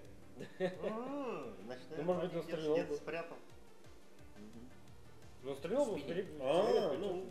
Значит, 0.58 1.86
Ну, 1.98 2.04
может 2.04 2.24
быть, 2.26 2.34
он 2.36 2.41
где-то- 2.41 2.62
стрелял 2.62 2.96
спрятал. 2.96 3.38
Ну, 5.43 5.56
стрелял 5.56 5.98
впереди. 5.98 6.30
А, 6.39 6.96
ну, 7.00 7.26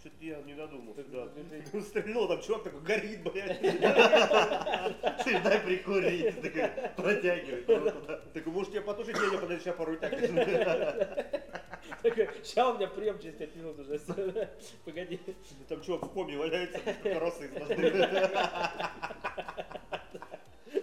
что-то 0.00 0.16
я 0.24 0.40
не 0.42 0.54
додумался, 0.54 1.02
Ты- 1.02 1.10
да. 1.10 1.26
ты- 1.28 1.62
ты- 1.62 1.80
Стрельнул, 1.82 2.28
там 2.28 2.40
чувак 2.42 2.62
такой 2.64 2.80
горит, 2.82 3.22
блядь. 3.22 3.60
Ты 3.60 5.40
дай 5.40 5.60
прикурить, 5.60 6.40
такой 6.40 6.68
протягиваешь 6.96 7.66
руку, 7.68 8.06
да. 8.06 8.20
Так, 8.34 8.46
может, 8.46 8.74
я 8.74 8.82
потушить? 8.82 9.16
Я 9.16 9.38
подожди, 9.38 9.64
сейчас 9.64 9.76
порой 9.76 9.96
так. 9.98 10.12
Сейчас 12.42 12.68
у 12.68 12.74
меня 12.78 12.88
прием 12.88 13.18
через 13.18 13.34
5 13.36 13.56
минут 13.56 13.78
уже. 13.78 13.98
Погоди. 14.84 15.20
Там 15.68 15.80
чувак 15.82 16.02
в 16.04 16.08
коме 16.12 16.36
валяется, 16.36 16.78
папиросы 16.80 17.46
из. 17.46 17.52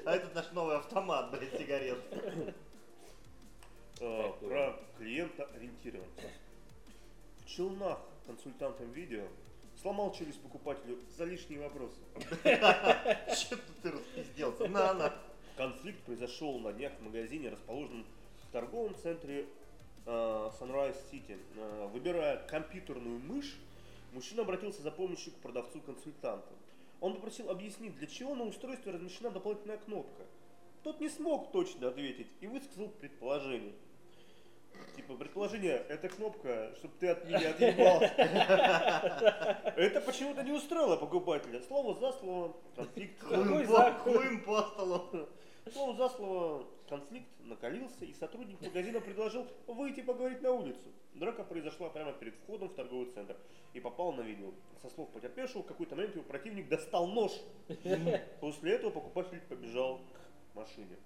А 0.06 0.15
это 0.15 0.28
наш 0.36 0.52
новый 0.52 0.76
автомат, 0.78 1.32
блядь, 1.32 1.58
сигарет. 1.58 1.97
А, 4.02 4.32
Про 4.34 4.76
клиента 4.97 5.47
ориентированность. 5.56 6.19
В 7.39 7.45
челнах 7.45 7.99
консультантам 8.25 8.91
видео 8.91 9.27
сломал 9.81 10.13
челюсть 10.13 10.41
покупателю 10.41 10.97
за 11.17 11.25
лишние 11.25 11.59
вопросы. 11.59 11.97
Че 12.43 13.57
ты 13.81 13.91
распизделся? 13.91 14.67
На, 14.67 14.93
на. 14.93 15.13
Конфликт 15.55 15.99
произошел 16.03 16.57
на 16.59 16.73
днях 16.73 16.93
в 16.99 17.03
магазине, 17.03 17.49
расположенном 17.49 18.05
в 18.47 18.51
торговом 18.51 18.95
центре 18.95 19.45
э, 20.05 20.09
Sunrise 20.59 20.97
City. 21.12 21.39
Э, 21.55 21.88
выбирая 21.93 22.38
компьютерную 22.47 23.19
мышь, 23.19 23.55
мужчина 24.13 24.41
обратился 24.41 24.81
за 24.81 24.89
помощью 24.89 25.31
к 25.33 25.36
продавцу-консультанту. 25.38 26.53
Он 27.01 27.15
попросил 27.15 27.51
объяснить, 27.51 27.95
для 27.97 28.07
чего 28.07 28.33
на 28.33 28.45
устройстве 28.45 28.93
размещена 28.93 29.29
дополнительная 29.29 29.77
кнопка. 29.77 30.23
Тот 30.83 30.99
не 30.99 31.09
смог 31.09 31.51
точно 31.51 31.89
ответить 31.89 32.27
и 32.41 32.47
высказал 32.47 32.89
предположение. 32.89 33.73
Типа, 34.96 35.15
предположение, 35.15 35.76
эта 35.89 36.10
кнопка, 36.10 36.74
чтобы 36.78 36.93
ты 37.00 37.08
от 37.10 37.26
меня 37.26 37.50
отъебался. 37.50 38.13
Это 39.76 40.02
почему-то 40.02 40.43
не 40.43 40.52
устроило 40.52 40.96
покупателя. 40.98 41.62
Слово 41.62 41.93
за 42.00 42.12
слово, 42.19 42.56
конфликт. 42.76 43.22
Хуем 44.04 44.43
по- 44.43 44.62
столу. 44.63 45.28
Слово 45.72 45.96
за 45.96 46.10
слово 46.10 46.67
конфликт 46.89 47.28
накалился, 47.39 48.06
и 48.06 48.13
сотрудник 48.13 48.62
магазина 48.62 49.00
предложил 49.00 49.48
выйти 49.67 50.02
поговорить 50.02 50.41
на 50.41 50.52
улицу. 50.52 50.91
Драка 51.13 51.43
произошла 51.43 51.89
прямо 51.89 52.12
перед 52.13 52.36
входом 52.36 52.69
в 52.69 52.74
торговый 52.74 53.12
центр 53.13 53.36
и 53.74 53.80
попала 53.80 54.12
на 54.13 54.22
видео. 54.22 54.52
Со 54.82 54.89
слов 54.89 55.10
потерпевшего, 55.12 55.62
в 55.63 55.65
какой-то 55.67 55.96
момент 55.96 56.15
его 56.15 56.26
противник 56.26 56.67
достал 56.67 57.08
нож. 57.08 57.32
После 58.41 58.74
этого 58.74 58.89
покупатель 58.91 59.39
побежал 59.48 60.00
к 60.52 60.56
машине. 60.56 60.98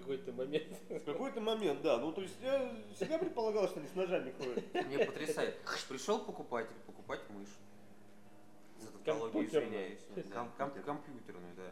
Какой-то 0.00 0.32
момент. 0.32 0.66
В 0.90 1.04
какой-то 1.04 1.40
момент, 1.40 1.82
да. 1.82 1.98
Ну, 1.98 2.10
то 2.12 2.20
есть 2.20 2.34
я 2.42 2.74
всегда 2.96 3.16
предполагал, 3.16 3.68
что 3.68 3.78
они 3.78 3.88
с 3.88 3.94
ножами 3.94 4.32
ходят. 4.32 4.86
Мне 4.86 4.98
потрясает. 5.06 5.56
Пришел 5.88 6.18
покупатель 6.18 6.74
покупать 6.86 7.20
мышь. 7.30 7.48
За 8.80 8.88
тавтологию 8.90 9.46
извиняюсь. 9.46 10.00
Ком- 10.32 10.50
ком- 10.58 10.82
компьютерную, 10.84 11.54
да. 11.54 11.70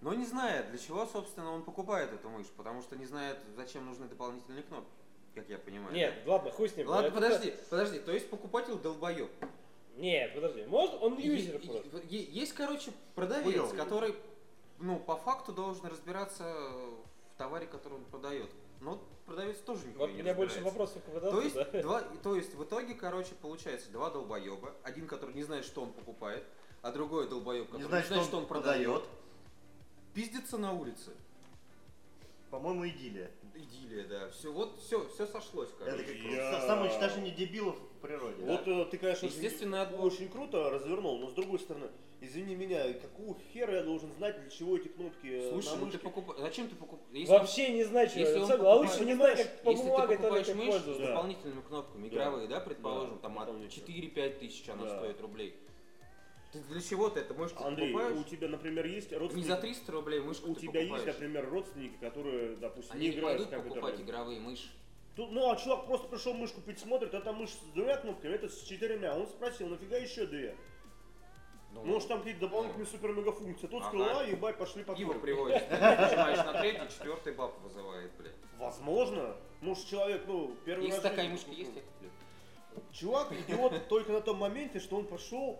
Но 0.00 0.14
не 0.14 0.24
знает, 0.24 0.70
для 0.70 0.78
чего, 0.78 1.04
собственно, 1.06 1.52
он 1.52 1.62
покупает 1.62 2.10
эту 2.12 2.28
мышь, 2.30 2.48
потому 2.56 2.80
что 2.82 2.96
не 2.96 3.04
знает, 3.04 3.38
зачем 3.54 3.84
нужны 3.84 4.08
дополнительные 4.08 4.62
кнопки, 4.62 4.90
как 5.34 5.48
я 5.50 5.58
понимаю. 5.58 5.94
Нет, 5.94 6.14
ладно, 6.26 6.50
хуй 6.50 6.68
с 6.70 6.76
ним. 6.76 6.88
Ладно, 6.88 7.08
Это- 7.08 7.14
подожди, 7.14 7.54
подожди, 7.70 7.98
то 8.00 8.12
есть 8.12 8.28
покупатель 8.30 8.76
долбоеб. 8.78 9.30
Нет, 9.96 10.34
подожди. 10.34 10.64
Может, 10.64 11.00
он 11.02 11.18
юзер 11.18 11.54
Е- 11.56 11.60
просто. 11.60 11.98
е- 12.08 12.24
Есть, 12.30 12.54
короче, 12.54 12.92
продавец, 13.14 13.44
Хуёвый. 13.44 13.76
который, 13.76 14.14
ну, 14.80 14.98
по 14.98 15.16
факту 15.16 15.52
должен 15.52 15.86
разбираться 15.86 16.44
в 17.34 17.38
товаре, 17.38 17.66
который 17.66 17.94
он 17.94 18.04
продает. 18.04 18.50
Но 18.80 19.02
продавец 19.26 19.58
тоже 19.58 19.86
нихуя 19.86 20.06
Вот 20.06 20.10
у 20.10 20.12
не 20.14 20.22
меня 20.22 20.34
больше 20.34 20.60
вопросов 20.62 21.02
к 21.04 21.20
То 21.20 21.40
есть, 21.40 21.54
да? 21.54 21.82
два, 21.82 22.00
то 22.22 22.34
есть 22.34 22.54
в 22.54 22.64
итоге, 22.64 22.94
короче, 22.94 23.34
получается 23.40 23.90
два 23.90 24.10
долбоеба. 24.10 24.74
Один, 24.82 25.06
который 25.06 25.34
не 25.34 25.42
знает, 25.42 25.64
что 25.64 25.82
он 25.82 25.92
покупает, 25.92 26.44
а 26.82 26.90
другой 26.90 27.28
долбоеб, 27.28 27.66
который 27.66 27.82
Не 27.82 27.88
знает, 27.88 28.24
что 28.24 28.38
он 28.38 28.46
продает. 28.46 29.04
Пиздится 30.14 30.58
на 30.58 30.72
улице. 30.72 31.12
По-моему, 32.50 32.86
идиллия. 32.88 33.30
Идиллия, 33.54 34.06
да. 34.06 34.30
Все, 34.30 34.50
вот 34.52 34.78
все, 34.80 35.06
все 35.08 35.26
сошлось, 35.26 35.68
Это 35.80 35.90
короче. 35.90 36.04
как 36.04 36.16
Я- 36.16 36.52
са- 36.52 36.66
самое 36.66 36.90
уничтожение 36.90 37.32
дебилов 37.34 37.76
в 37.76 38.00
природе. 38.00 38.42
Вот 38.42 38.66
э, 38.66 38.84
ты, 38.90 38.98
конечно, 38.98 39.26
Естественный 39.26 39.82
отбор. 39.82 40.06
очень 40.06 40.28
круто 40.28 40.70
развернул, 40.70 41.18
но 41.18 41.28
с 41.28 41.34
другой 41.34 41.58
стороны, 41.58 41.88
извини 42.20 42.54
меня, 42.54 42.92
какого 42.94 43.36
хера 43.52 43.76
я 43.76 43.82
должен 43.82 44.10
знать, 44.12 44.40
для 44.40 44.50
чего 44.50 44.76
эти 44.76 44.88
кнопки 44.88 45.26
э, 45.26 45.50
Слушай, 45.50 45.66
на 45.68 45.72
ну 45.72 45.78
ты 45.80 45.84
мышке? 45.86 45.98
покупаешь. 45.98 46.40
Зачем 46.40 46.68
ты 46.68 46.74
покупаешь? 46.76 47.28
Вообще 47.28 47.68
не 47.72 47.84
знаю, 47.84 48.08
что 48.08 48.18
если 48.20 48.38
он 48.38 48.44
а 48.44 48.56
покупает- 48.56 48.80
лучше 48.90 49.04
не 49.04 49.14
знаю, 49.14 49.36
как 49.36 49.62
по 49.62 49.70
Если 49.70 49.82
ты 49.84 49.88
бумаге 49.90 50.16
покупаешь 50.16 50.46
только 50.46 50.58
мышь 50.58 50.68
с 50.68 50.72
пользоваться. 50.72 51.02
Да. 51.02 51.08
дополнительными 51.08 51.60
кнопками 51.60 52.08
игровые, 52.08 52.48
да, 52.48 52.60
предположим, 52.60 53.14
Да, 53.16 53.20
там 53.22 53.38
от 53.38 53.46
дополнительно. 53.46 53.86
4-5 53.86 54.38
тысяч 54.38 54.68
она 54.68 54.84
Да. 54.84 54.98
стоит 54.98 55.20
рублей. 55.20 55.54
Для 56.52 56.80
чего 56.82 57.08
ты 57.08 57.20
эту 57.20 57.34
мышку 57.34 57.64
Андрей, 57.64 57.92
покупаешь? 57.92 58.18
у 58.18 58.24
тебя, 58.24 58.48
например, 58.48 58.84
есть 58.86 59.10
Не 59.10 59.16
родственники, 59.16 59.46
за 59.46 59.56
300 59.56 59.92
рублей 59.92 60.20
мышку 60.20 60.50
у 60.50 60.54
тебя 60.54 60.80
есть, 60.80 60.90
покупаешь. 60.92 61.14
например, 61.14 61.48
родственники, 61.50 61.96
которые, 61.98 62.56
допустим, 62.56 62.92
Они 62.92 63.06
не 63.08 63.12
не 63.14 63.18
играют 63.18 63.40
в 63.40 63.44
пойдут 63.48 63.64
покупать 63.64 63.82
компьютерные. 63.96 64.04
игровые 64.10 64.40
мыши. 64.40 64.68
Тут, 65.16 65.32
ну, 65.32 65.50
а 65.50 65.56
чувак 65.56 65.86
просто 65.86 66.08
пришел 66.08 66.34
мышь 66.34 66.50
купить, 66.52 66.78
смотрит, 66.78 67.14
это 67.14 67.32
мышь 67.32 67.50
с 67.50 67.58
двумя 67.74 67.96
кнопками, 67.96 68.34
это 68.34 68.48
с 68.48 68.62
четырьмя. 68.62 69.14
Он 69.16 69.26
спросил, 69.26 69.68
нафига 69.68 69.96
еще 69.96 70.26
две? 70.26 70.54
Может, 71.72 72.08
там 72.08 72.18
какие-то 72.18 72.40
дополнительные 72.40 72.86
супер-мега-функции. 72.86 73.66
Тут 73.66 73.82
Ага. 73.82 73.88
сказал, 73.88 74.18
а, 74.18 74.24
ебать, 74.24 74.58
пошли 74.58 74.84
по 74.84 74.94
кругу». 74.94 75.14
приводит. 75.20 75.70
Нажимаешь 75.70 76.36
на 76.38 76.60
третий, 76.60 76.86
четвертый 76.90 77.32
баб 77.32 77.58
вызывает, 77.62 78.12
блядь. 78.18 78.34
Возможно. 78.58 79.36
Может, 79.62 79.86
человек, 79.86 80.24
ну, 80.26 80.54
первый 80.66 80.90
раз... 80.90 80.98
в 80.98 81.02
такая 81.02 81.30
мышка 81.30 81.50
есть. 81.50 81.72
Чувак 82.92 83.32
идиот 83.32 83.88
только 83.88 84.12
на 84.12 84.20
том 84.20 84.36
моменте, 84.36 84.80
что 84.80 84.96
он 84.96 85.06
пошел 85.06 85.58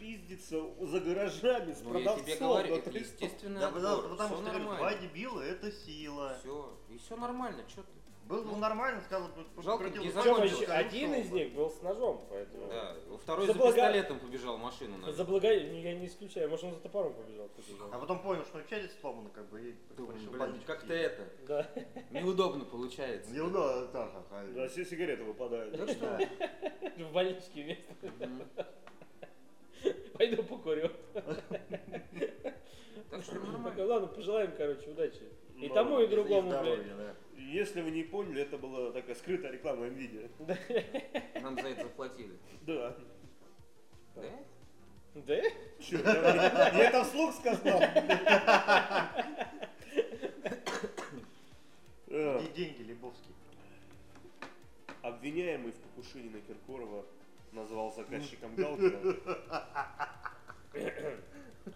пиздиться 0.00 0.62
за 0.80 1.00
гаражами 1.00 1.72
с 1.72 1.80
Ну, 1.82 1.88
я 1.88 1.92
продавцом. 1.92 2.24
тебе 2.24 2.36
говорю, 2.36 2.68
Ну, 2.70 2.74
это 2.76 2.90
естественный 2.90 3.60
Да, 3.60 3.68
отбор. 3.68 4.08
потому, 4.10 4.34
что 4.34 4.42
говорю, 4.44 4.58
нормально. 4.58 4.78
два 4.78 4.94
дебила 4.94 5.40
это 5.42 5.70
сила. 5.70 6.36
Все, 6.40 6.78
и 6.88 6.98
все 6.98 7.16
нормально, 7.16 7.62
что 7.68 7.82
ты? 7.82 7.88
Был 8.26 8.44
бы 8.44 8.56
нормально, 8.58 9.00
сказал 9.00 9.28
бы, 9.30 9.44
Жалко, 9.60 9.90
не 9.90 10.08
закончил. 10.12 10.70
один 10.70 11.14
из 11.14 11.32
них 11.32 11.52
был 11.52 11.68
с 11.68 11.82
ножом, 11.82 12.24
поэтому... 12.30 12.68
Да, 12.68 12.94
второй 13.20 13.46
За 13.48 13.52
за 13.54 13.58
благо- 13.58 13.72
пистолетом 13.74 14.20
побежал 14.20 14.56
в 14.56 14.60
машину. 14.60 14.90
наверное. 14.92 15.12
За 15.14 15.24
благо... 15.24 15.52
Я 15.52 15.94
не 15.98 16.06
исключаю, 16.06 16.48
может 16.48 16.64
он 16.64 16.74
за 16.74 16.78
топором 16.80 17.12
побежал. 17.14 17.48
кто 17.48 17.62
А 17.90 17.98
потом 17.98 18.22
понял, 18.22 18.44
что 18.44 18.62
челюсть 18.70 19.00
сломана, 19.00 19.30
как 19.30 19.48
бы, 19.50 19.60
и 19.60 19.74
блин, 19.96 20.60
как-то 20.64 20.94
это, 20.94 21.24
Да. 21.48 21.68
неудобно 22.12 22.64
получается. 22.64 23.32
Неудобно, 23.32 23.88
так, 23.88 24.12
ага. 24.30 24.46
Да, 24.54 24.68
все 24.68 24.84
сигареты 24.84 25.24
выпадают. 25.24 25.76
Так 25.76 25.90
что, 25.90 26.18
В 27.04 27.12
больничке 27.12 27.62
вместо. 27.64 28.68
Пойду 30.14 30.42
покурю. 30.42 30.90
так 33.10 33.22
что 33.22 33.34
нормально. 33.40 33.84
ладно, 33.86 34.06
пожелаем, 34.08 34.52
короче, 34.56 34.90
удачи. 34.90 35.22
И 35.56 35.68
Ну, 35.68 35.74
тому, 35.74 36.00
и 36.00 36.06
другому, 36.06 36.50
блядь. 36.50 36.96
да. 36.96 37.14
Если 37.36 37.80
вы 37.82 37.90
не 37.90 38.02
поняли, 38.04 38.42
это 38.42 38.58
была 38.58 38.92
такая 38.92 39.14
скрытая 39.16 39.50
реклама 39.52 39.86
NVIDIA. 39.86 40.30
Нам 41.42 41.54
за 41.60 41.68
это 41.68 41.82
заплатили. 41.82 42.36
Да. 42.66 42.96
Да? 44.14 44.22
Да? 45.14 45.36
Чё, 45.80 45.98
я, 45.98 46.70
я 46.72 46.88
это 46.88 47.02
вслух 47.04 47.34
сказал. 47.34 47.80
Э, 52.08 52.40
И 52.44 52.48
деньги 52.56 52.82
Лебовский. 52.82 53.34
Обвиняемый 55.02 55.72
в 55.72 55.76
покушении 55.76 56.28
на 56.28 56.40
Киркорова 56.40 57.04
назвал 57.52 57.92
заказчиком 57.92 58.54
Галкина. 58.54 59.16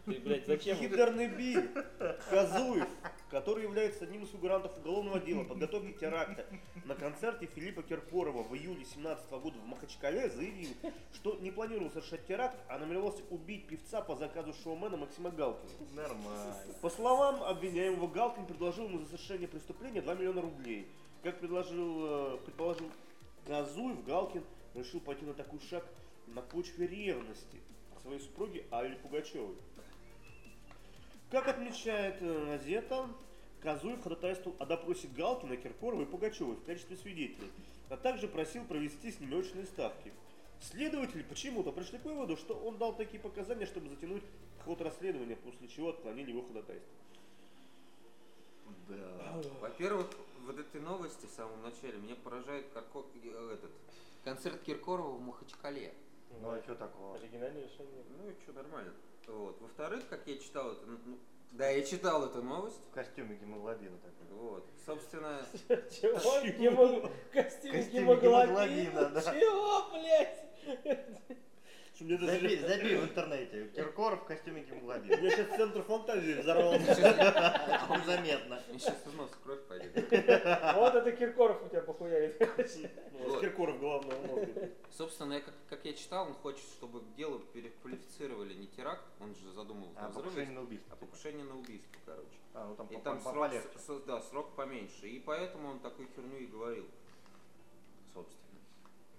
Ты, 0.07 0.21
блядь, 0.21 0.47
зачем? 0.47 0.79
Гидерный 0.79 1.29
Биль 1.29 1.69
Казуев, 2.31 2.89
который 3.31 3.65
является 3.65 4.05
одним 4.05 4.25
из 4.25 4.31
фигурантов 4.31 4.77
уголовного 4.79 5.21
дела 5.21 5.45
подготовки 5.45 5.93
теракта 5.93 6.47
на 6.85 6.95
концерте 6.95 7.47
Филиппа 7.47 7.83
Киркорова 7.83 8.43
в 8.43 8.55
июле 8.55 8.77
2017 8.77 9.31
года 9.31 9.59
в 9.59 9.67
Махачкале, 9.67 10.31
заявил, 10.31 10.71
что 11.13 11.37
не 11.37 11.51
планировал 11.51 11.91
совершать 11.91 12.27
теракт, 12.27 12.57
а 12.69 12.79
намеревался 12.79 13.23
убить 13.31 13.67
певца 13.67 14.01
по 14.01 14.17
заказу 14.17 14.55
шоумена 14.63 14.97
Максима 14.97 15.31
Галкина. 15.31 15.73
Нормально. 15.95 16.57
По 16.81 16.91
словам 16.91 17.43
обвиняемого, 17.43 18.09
Галкин 18.09 18.47
предложил 18.47 18.85
ему 18.85 18.99
за 18.99 19.07
совершение 19.07 19.49
преступления 19.49 20.03
2 20.03 20.15
миллиона 20.15 20.43
рублей. 20.43 20.87
Как 21.23 21.39
предложил, 21.41 22.35
э, 22.35 22.39
предположил 22.45 22.91
Казуев, 23.47 24.05
Галкин 24.05 24.43
решил 24.75 25.01
пойти 25.01 25.25
на 25.25 25.35
такой 25.35 25.61
шаг 25.61 25.85
на 26.27 26.43
почве 26.43 26.87
ревности 26.87 27.61
к 27.97 28.03
своей 28.03 28.21
супруге 28.21 28.65
Алле 28.71 28.97
Пугачевой. 28.97 29.57
Как 31.31 31.49
отмечает 31.49 32.17
э, 32.21 32.47
газета, 32.47 33.09
Казуев 33.63 34.03
ходатайствовал 34.03 34.57
о 34.59 34.67
допросе 34.67 35.09
Галкина, 35.09 35.57
Киркорова 35.57 36.03
и 36.03 36.07
Пугачевой 36.07 36.57
в 36.57 36.65
качестве 36.65 36.97
свидетелей, 36.97 37.51
а 37.89 37.97
также 37.97 38.29
просил 38.29 38.65
провести 38.65 39.11
с 39.11 39.21
ними 39.21 39.35
очные 39.35 39.65
ставки. 39.65 40.13
Следователи 40.61 41.23
почему-то 41.23 41.73
пришли 41.73 41.99
к 41.99 42.05
выводу, 42.05 42.37
что 42.37 42.55
он 42.55 42.79
дал 42.79 42.95
такие 42.95 43.21
показания, 43.21 43.67
чтобы 43.67 43.89
затянуть 43.89 44.23
ход 44.65 44.81
расследования, 44.81 45.37
после 45.37 45.69
чего 45.69 45.91
отклонили 45.91 46.31
его 46.31 46.43
ходатайство. 46.43 46.89
Да. 48.89 49.43
Во-первых, 49.61 50.07
вот 50.47 50.59
этой 50.59 50.81
новости 50.81 51.27
в 51.27 51.31
самом 51.31 51.63
начале 51.63 51.99
меня 51.99 52.17
поражает 52.17 52.67
Карко- 52.73 53.05
э, 53.23 53.55
этот 53.55 53.71
концерт 54.25 54.61
Киркорова 54.63 55.11
в 55.11 55.21
Махачкале. 55.21 55.95
Ну 56.41 56.51
а 56.51 56.63
что 56.63 56.75
такого? 56.75 57.17
Оригинальное 57.17 57.63
решение. 57.63 58.03
Ну 58.09 58.29
и 58.29 58.35
что, 58.43 58.53
нормально. 58.53 58.93
Вот. 59.29 59.61
Во-вторых, 59.61 60.09
как 60.09 60.27
я 60.27 60.37
читал 60.39 60.73
это, 60.73 60.87
ну, 60.87 61.19
да, 61.53 61.69
я 61.69 61.85
читал 61.85 62.27
эту 62.27 62.43
новость. 62.43 62.81
В 62.91 62.95
костюме 62.95 63.37
гемоглобина 63.37 63.97
такой. 63.99 64.37
Вот. 64.37 64.69
Собственно, 64.85 65.41
Чего? 65.69 67.09
Костюм 67.33 67.73
гемоглобина? 67.91 69.23
Чего, 69.23 69.91
блядь? 69.93 71.39
Что 71.95 72.05
мне 72.05 72.19
даже... 72.19 72.33
Забей, 72.41 72.59
забей 72.69 72.97
в 72.97 73.05
интернете. 73.05 73.69
Киркоров 73.75 74.23
в 74.23 74.25
костюме 74.25 74.63
У 74.63 74.65
гемоглобина. 74.65 75.17
меня 75.17 75.31
сейчас 75.31 75.57
центр 75.57 75.83
фантазии 75.83 76.41
взорвался. 76.41 76.79
Незаметно. 77.91 78.61
мне 78.69 78.79
сейчас 78.81 79.07
из 79.07 79.13
носа 79.15 79.35
кровь 79.45 79.63
пойдет. 79.69 79.95
Вот 79.95 80.95
это 80.95 81.13
Киркоров 81.13 81.65
у 81.65 81.69
тебя 81.69 81.83
похуярит. 81.83 82.37
Ну, 83.13 83.41
Киркоров 83.41 83.79
головного 83.79 84.27
мозга. 84.27 84.71
Собственно, 84.91 85.35
я, 85.35 85.43
как, 85.69 85.85
я 85.85 85.93
читал, 85.93 86.27
он 86.27 86.35
хочет, 86.35 86.65
чтобы 86.79 87.03
дело 87.17 87.39
переквалифицировали 87.53 88.55
не 88.55 88.67
теракт, 88.67 89.05
он 89.21 89.35
же 89.37 89.53
задумал 89.53 89.93
А, 89.97 90.09
взрыв, 90.09 90.25
покушение 90.25 90.55
на 90.55 90.63
убийство. 90.63 90.93
а 90.93 90.97
покушение 90.97 91.45
на 91.45 91.57
убийство, 91.57 91.99
короче. 92.05 92.39
А, 92.55 92.67
ну 92.67 92.75
там 92.77 92.87
И 92.89 92.97
там 92.99 93.21
срок, 93.21 94.05
да, 94.07 94.21
срок 94.21 94.55
поменьше. 94.57 95.09
И 95.09 95.21
поэтому 95.21 95.71
он 95.71 95.79
такую 95.81 96.09
херню 96.15 96.39
и 96.39 96.47
говорил. 96.47 96.87
Собственно. 98.13 98.44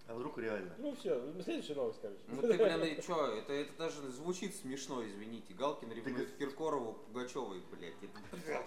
А 0.07 0.13
вдруг 0.13 0.37
реально? 0.37 0.75
Ну 0.77 0.95
все, 0.95 1.19
следующая 1.43 1.73
новость, 1.73 1.99
короче. 2.01 2.19
Ну 2.27 2.41
ты, 2.41 2.57
блин, 2.57 3.01
чё, 3.07 3.37
это, 3.37 3.53
это 3.53 3.77
даже 3.77 4.01
звучит 4.11 4.55
смешно, 4.55 5.03
извините. 5.03 5.53
Галкин 5.53 5.91
ревнует 5.91 6.31
к 6.31 6.37
Киркорову, 6.37 6.93
Пугачевой, 6.93 7.63
блядь. 7.71 7.93
Это, 8.03 8.63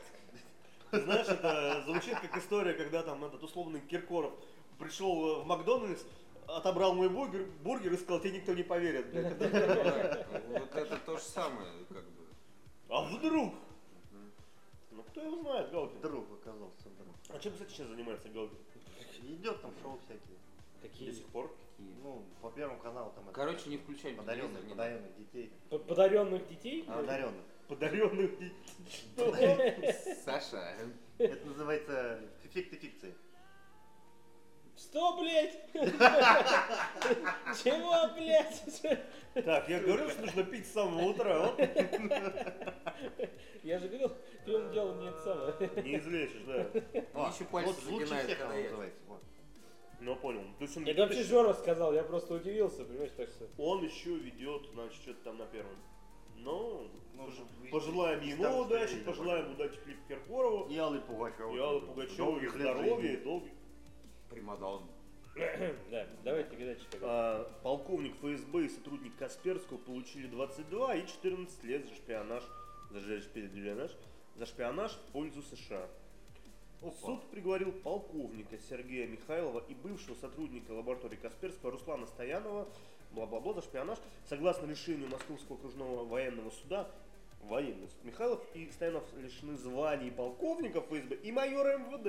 Ты 0.90 1.01
Знаешь, 1.03 1.29
это 1.29 1.83
звучит 1.87 2.18
как 2.18 2.37
история, 2.38 2.74
когда 2.74 3.03
там 3.05 3.24
этот 3.24 3.42
условный 3.42 3.81
Киркоров 3.81 4.33
пришел 4.81 5.42
в 5.42 5.46
Макдональдс, 5.46 6.03
отобрал 6.48 6.94
мой 6.94 7.09
бургер, 7.09 7.46
бургер 7.62 7.92
и 7.92 7.96
сказал, 7.96 8.20
тебе 8.20 8.38
никто 8.38 8.55
не 8.55 8.64
поверит. 8.64 9.11
блядь». 9.11 9.38
да, 9.38 10.27
вот 10.48 10.74
это 10.74 10.96
то 11.07 11.16
же 11.16 11.22
самое, 11.22 11.70
как 11.88 12.05
бы. 12.05 12.24
А 12.88 13.03
вдруг? 13.03 13.55
Кто 15.09 15.20
его 15.20 15.40
знает, 15.42 15.70
Галкин? 15.70 16.01
Друг 16.01 16.27
оказался, 16.40 16.88
друг. 16.98 17.14
А 17.29 17.38
чем, 17.38 17.53
кстати, 17.53 17.70
сейчас 17.70 17.87
занимается 17.88 18.29
Галкин? 18.29 18.59
Идет 19.22 19.62
там 19.62 19.72
шоу 19.83 19.98
всякие. 20.05 20.38
До 20.83 20.88
Какие? 20.88 21.12
сих 21.12 21.27
пор? 21.27 21.49
Такие. 21.77 21.91
Ну, 22.03 22.25
по 22.41 22.51
первому 22.51 22.79
каналу 22.81 23.12
там 23.14 23.25
это 23.25 23.33
Короче, 23.35 23.69
не 23.71 23.77
включай 23.79 24.14
подаренных, 24.14 24.62
не 24.64 24.71
подаренных 24.71 25.17
детей. 25.17 25.53
Подаренных 25.71 26.49
детей? 26.49 26.85
А, 26.88 27.01
одаренных. 27.01 27.45
Подаренных 27.69 28.38
детей. 28.38 28.55
Саша, 30.25 30.75
Это 31.19 31.47
называется 31.47 32.21
эффекты 32.45 32.77
фикции. 32.77 33.14
Что, 34.77 35.19
блядь? 35.21 35.73
Чего, 37.64 38.14
блядь? 38.14 39.05
Так, 39.45 39.69
я 39.69 39.81
говорю, 39.81 40.09
что 40.09 40.21
нужно 40.23 40.45
пить 40.45 40.67
с 40.69 40.73
самого 40.73 41.03
утра. 41.11 41.53
Я 43.64 43.79
же 43.81 43.88
говорил, 43.88 44.12
первым 44.47 44.73
делом 44.73 45.01
не 45.01 45.09
это 45.09 45.19
самое. 45.19 45.83
не 45.85 45.97
излечишь, 45.99 46.43
да. 46.47 46.59
Еще 47.29 47.45
пальцы 47.47 47.91
лучше 47.91 48.07
всех 48.07 48.29
когда 48.38 48.45
она 48.47 48.55
я- 48.57 48.62
называется. 48.71 49.01
Ну, 50.00 50.14
понял. 50.16 50.42
То 50.58 50.64
есть 50.64 50.76
он, 50.76 50.84
Я 50.84 50.94
вообще 50.94 51.24
Жора 51.24 51.52
сказал, 51.54 51.92
я 51.92 52.02
просто 52.04 52.34
удивился, 52.34 52.84
понимаешь, 52.84 53.11
так 53.16 53.28
что... 53.28 53.48
он 53.58 53.84
еще 53.84 54.16
ведет, 54.16 54.66
значит, 54.72 55.00
что-то 55.02 55.24
там 55.24 55.38
на 55.38 55.46
первом. 55.46 55.74
Ну, 56.37 56.88
Ну, 57.14 57.26
пож- 57.26 57.70
пожелаем 57.70 58.22
ему 58.22 58.61
удачи, 58.61 59.00
пожелаем 59.00 59.50
удачи 59.52 59.76
Филиппу 59.84 60.08
Киркорову, 60.08 60.68
И 60.70 60.76
Аллы 60.78 61.00
Пугачевой. 61.00 61.56
и 61.56 61.61
Аллы 61.61 61.80
Пугачевой, 61.80 62.16
Долгих 62.16 62.54
лет 62.54 62.76
здоровья, 62.76 63.16
долгих. 63.24 63.52
Примадон. 64.30 64.88
Да, 65.90 66.06
давайте 66.24 66.50
тогда. 66.90 67.06
А, 67.08 67.52
полковник 67.62 68.14
ФСБ 68.16 68.64
и 68.64 68.68
сотрудник 68.68 69.16
Касперского 69.16 69.78
получили 69.78 70.26
22 70.26 70.94
и 70.96 71.06
14 71.06 71.64
лет 71.64 71.87
за 71.88 71.94
шпионаж, 71.94 72.44
за 72.90 73.00
шпионаж, 73.20 73.90
за 74.34 74.46
шпионаж 74.46 74.92
в 74.92 75.12
пользу 75.12 75.42
США. 75.42 75.88
Суд 77.01 77.29
приговорил 77.31 77.73
полковника 77.73 78.57
Сергея 78.69 79.07
Михайлова 79.07 79.62
и 79.69 79.75
бывшего 79.75 80.14
сотрудника 80.14 80.71
лаборатории 80.73 81.17
Касперского 81.17 81.73
Руслана 81.73 82.07
Стоянова 82.07 82.69
бла-бла-бла 83.12 83.55
за 83.55 83.62
шпионаж. 83.62 83.99
Согласно 84.29 84.67
решению 84.67 85.09
Московского 85.09 85.59
окружного 85.59 86.05
военного 86.05 86.51
суда, 86.51 86.88
военный 87.43 87.88
суд 87.88 88.05
Михайлов 88.05 88.41
и 88.55 88.71
Стоянов 88.71 89.05
лишены 89.17 89.57
званий 89.57 90.12
полковника 90.12 90.81
ФСБ 90.81 91.17
и 91.17 91.33
майора 91.33 91.79
МВД. 91.79 92.07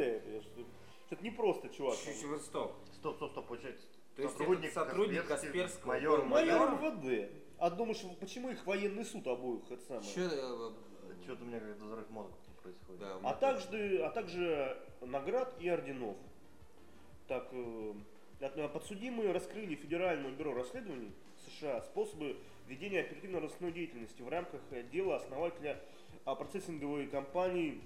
Это 1.09 1.23
не 1.23 1.31
просто 1.31 1.69
чувак. 1.69 1.97
Чуть 1.97 2.23
вот 2.25 2.41
стоп. 2.43 2.75
Стоп, 2.93 3.15
стоп, 3.15 3.31
стоп, 3.31 3.47
получается. 3.47 3.87
То 4.15 4.21
есть 4.21 4.73
сотрудник 4.73 5.25
Касперского 5.25 5.93
майор, 5.93 6.25
Майор 6.25 6.69
майором? 6.69 6.99
МВД. 6.99 7.31
А 7.57 7.69
думаешь, 7.71 8.01
почему 8.19 8.51
их 8.51 8.65
военный 8.65 9.03
суд 9.03 9.25
обоих 9.27 9.63
это 9.71 9.81
самое? 9.83 10.13
Че, 10.13 10.29
Что-то 11.23 11.43
у 11.43 11.47
меня 11.47 11.59
как-то 11.59 11.85
взрыв 11.85 12.09
мозга 12.09 12.33
происходит. 12.61 12.99
да, 12.99 13.17
А 13.23 13.33
также, 13.33 14.03
а 14.03 14.09
также 14.09 14.77
наград 15.01 15.53
и 15.59 15.69
орденов. 15.69 16.17
Так, 17.27 17.47
э, 17.51 17.93
от- 18.41 18.73
подсудимые 18.73 19.31
раскрыли 19.31 19.75
Федеральному 19.75 20.35
бюро 20.35 20.53
расследований 20.53 21.11
США 21.45 21.81
способы 21.81 22.37
ведения 22.67 23.01
оперативно-розыскной 23.01 23.71
деятельности 23.71 24.21
в 24.21 24.29
рамках 24.29 24.61
э, 24.71 24.83
дела 24.91 25.17
основателя 25.17 25.79
а, 26.25 26.35
процессинговой 26.35 27.07
компании 27.07 27.81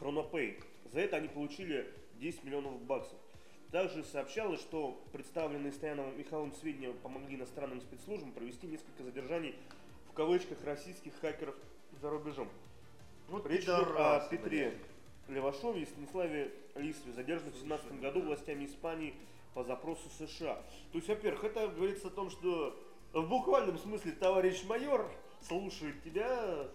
Chronopay. 0.00 0.62
За 0.92 1.00
это 1.00 1.16
они 1.16 1.28
получили 1.28 1.92
10 2.20 2.44
миллионов 2.44 2.80
баксов. 2.82 3.18
Также 3.70 4.02
сообщалось, 4.04 4.60
что 4.60 5.02
представленные 5.12 5.72
Стояновым 5.72 6.14
и 6.14 6.18
Михайловым 6.18 6.52
сведения 6.52 6.92
помогли 7.02 7.36
иностранным 7.36 7.80
спецслужбам 7.82 8.32
провести 8.32 8.66
несколько 8.66 9.02
задержаний 9.02 9.54
в 10.10 10.14
кавычках 10.14 10.64
российских 10.64 11.12
хакеров 11.20 11.54
за 12.00 12.08
рубежом. 12.08 12.48
Вот 13.28 13.46
Речь 13.46 13.64
идет 13.64 13.88
о 13.96 14.26
Петре 14.30 14.70
блядь. 14.70 15.36
Левашове 15.36 15.82
и 15.82 15.86
Станиславе 15.86 16.54
Лисове, 16.74 17.12
задержанных 17.12 17.54
в 17.54 17.58
2017 17.58 18.00
году 18.00 18.22
властями 18.22 18.64
Испании 18.64 19.14
по 19.54 19.64
запросу 19.64 20.08
США. 20.18 20.54
То 20.92 20.98
есть, 20.98 21.08
во-первых, 21.08 21.44
это 21.44 21.68
говорится 21.68 22.08
о 22.08 22.10
том, 22.10 22.30
что 22.30 22.78
в 23.12 23.28
буквальном 23.28 23.78
смысле 23.78 24.12
товарищ 24.12 24.64
майор 24.64 25.10
слушает 25.46 26.02
тебя, 26.02 26.68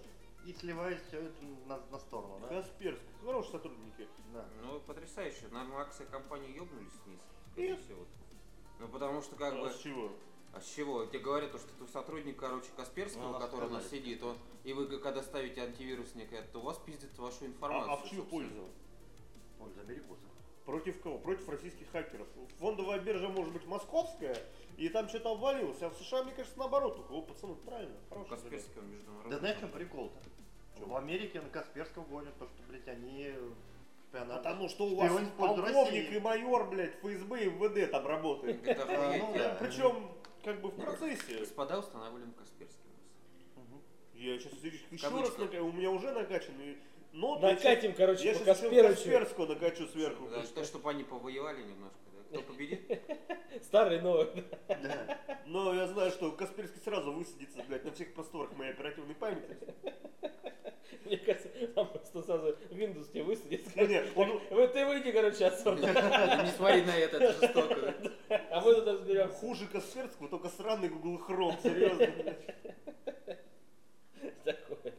И 0.46 0.54
сливает 0.54 1.02
все 1.08 1.20
это 1.20 1.46
на, 1.68 1.80
на 1.90 2.00
сторону, 2.00 2.38
да? 2.42 2.48
Касперск. 2.50 3.02
Хорошие 3.24 3.52
сотрудники. 3.54 4.08
Да. 4.34 4.46
Ну, 4.62 4.80
потрясающе. 4.82 5.48
Наверное, 5.52 5.78
акции 5.78 6.06
компании 6.06 6.54
ёбнулись 6.54 6.92
вниз. 7.06 7.08
Нет. 7.08 7.20
скорее 7.54 7.78
всего. 7.78 8.06
Ну, 8.80 8.88
потому 8.90 9.22
что 9.22 9.38
как 9.38 9.54
бы... 9.54 9.68
А 9.68 9.72
с 9.72 9.80
чего? 9.80 10.12
А 10.54 10.62
с 10.62 10.76
чего? 10.76 11.06
Тебе 11.06 11.20
говорят, 11.20 11.52
то, 11.52 11.58
что 11.58 11.70
ты 11.80 11.92
сотрудник, 11.92 12.38
короче, 12.38 12.68
Касперского, 12.78 13.34
Ну, 13.34 13.40
который 13.40 13.70
у 13.70 13.72
нас 13.72 13.90
сидит, 13.90 14.22
он, 14.24 14.38
и 14.64 14.74
вы 14.74 14.86
когда 15.00 15.24
ставите 15.24 15.62
антивирусник, 15.62 16.30
то 16.52 16.60
у 16.60 16.64
вас 16.64 16.78
пиздит 16.78 17.18
вашу 17.18 17.38
А, 17.42 17.48
информацию. 17.48 17.92
а 17.92 17.98
в 17.98 18.10
чью 18.10 18.24
пользу? 18.24 18.70
Ой, 19.60 19.72
за 19.76 19.82
перекус. 19.82 20.18
Против 20.66 21.02
кого? 21.02 21.18
Против 21.18 21.50
российских 21.50 21.90
хакеров. 21.92 22.28
Фондовая 22.60 23.00
биржа 23.00 23.28
может 23.30 23.52
быть 23.52 23.66
московская, 23.66 24.38
и 24.78 24.88
там 24.90 25.10
что-то 25.10 25.32
обвалилось. 25.32 25.82
А 25.82 25.90
в 25.90 25.96
США, 25.98 26.24
мне 26.24 26.32
кажется, 26.34 26.58
наоборот. 26.58 26.96
Только, 26.98 27.12
о, 27.12 27.22
пацаны, 27.24 27.56
правильно, 27.56 27.96
хороший 28.10 28.30
Касперский 28.30 28.80
он 28.80 28.92
международный. 28.92 29.32
Да 29.32 29.40
знаешь, 29.40 29.58
в 29.58 29.60
чем 29.60 29.72
прикол-то? 29.72 30.20
В 30.86 30.96
Америке 30.96 31.42
на 31.42 31.50
Касперского 31.50 32.04
гонят 32.06 32.38
то, 32.38 32.46
что, 32.46 32.64
блядь, 32.70 32.88
они 32.88 33.34
шпионаж. 34.08 34.38
Потому 34.38 34.70
что 34.70 34.86
у 34.86 34.96
вас 34.96 35.12
полковник 35.38 35.76
России. 35.76 36.16
и 36.16 36.20
майор, 36.20 36.70
блядь, 36.70 36.96
ФСБ 36.96 37.44
и 37.44 37.50
МВД 37.50 37.92
там 37.92 38.08
работает. 38.08 38.66
Это 38.66 38.86
ну. 38.86 39.34
Причем, 39.60 40.12
как 40.44 40.62
бы 40.62 40.70
в 40.70 40.76
процессе. 40.76 41.40
Господа, 41.40 41.80
устанавливаем 41.80 42.34
Касперский 42.34 42.90
у 43.56 43.60
нас. 43.60 43.66
Мгм. 43.68 43.82
Я 44.14 44.38
сейчас 44.38 44.54
еще 44.92 45.08
раз 45.08 45.38
накачу, 45.38 45.66
у 45.66 45.72
меня 45.72 45.90
уже 45.90 46.12
накачанный. 46.12 46.78
Но 47.14 47.38
Накатим, 47.40 47.94
короче, 47.94 48.26
я 48.26 48.34
по 48.34 48.40
сейчас. 48.40 48.60
Касперского 48.60 49.48
накачу 49.48 49.88
сверху. 49.88 50.28
Да, 50.30 50.44
что, 50.44 50.64
чтобы 50.64 50.90
они 50.90 51.04
повоевали 51.04 51.62
немножко. 51.62 52.00
Да. 52.34 52.42
Кто 52.42 52.54
победит? 52.54 53.02
Старый 53.64 54.02
новый. 54.02 54.44
Да. 54.68 55.20
Но 55.46 55.74
я 55.74 55.88
знаю, 55.88 56.12
что 56.12 56.32
Касперский 56.32 56.82
сразу 56.82 57.12
высадится, 57.14 57.64
блядь, 57.68 57.86
на 57.86 57.92
всех 57.92 58.14
просторах 58.14 58.52
моей 58.58 58.72
оперативной 58.72 59.16
памяти. 59.16 59.58
Мне 61.06 61.18
кажется, 61.18 61.50
там 61.76 61.88
просто 61.90 62.22
сразу 62.24 62.56
Windows 62.72 63.12
тебе 63.12 63.24
высадит. 63.24 63.76
Не, 63.76 64.04
он- 64.16 64.40
Вот 64.52 64.74
ты 64.74 64.86
выйди, 64.86 65.12
короче, 65.12 65.46
отсюда. 65.46 65.88
Не 66.44 66.52
смотри 66.52 66.82
на 66.84 66.96
это, 66.98 67.18
это 67.18 67.42
жестоко. 67.42 67.76
да. 68.30 68.42
А 68.52 68.62
мы 68.62 68.74
тут 68.76 68.88
разберемся. 68.88 69.36
Хуже 69.38 69.68
Касперского, 69.68 70.30
только 70.30 70.50
сраный 70.50 70.90
Google 70.90 71.20
Chrome, 71.28 71.62
серьезно. 71.62 72.08
блядь. 72.08 73.36
Такое. 74.44 74.94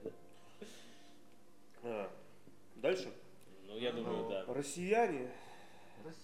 А, 1.85 2.11
Дальше. 2.77 3.13
Ну, 3.67 3.77
я 3.79 3.93
думаю, 3.93 4.29
да. 4.29 4.45
Россияне 4.53 4.55
Россияне. 4.55 5.31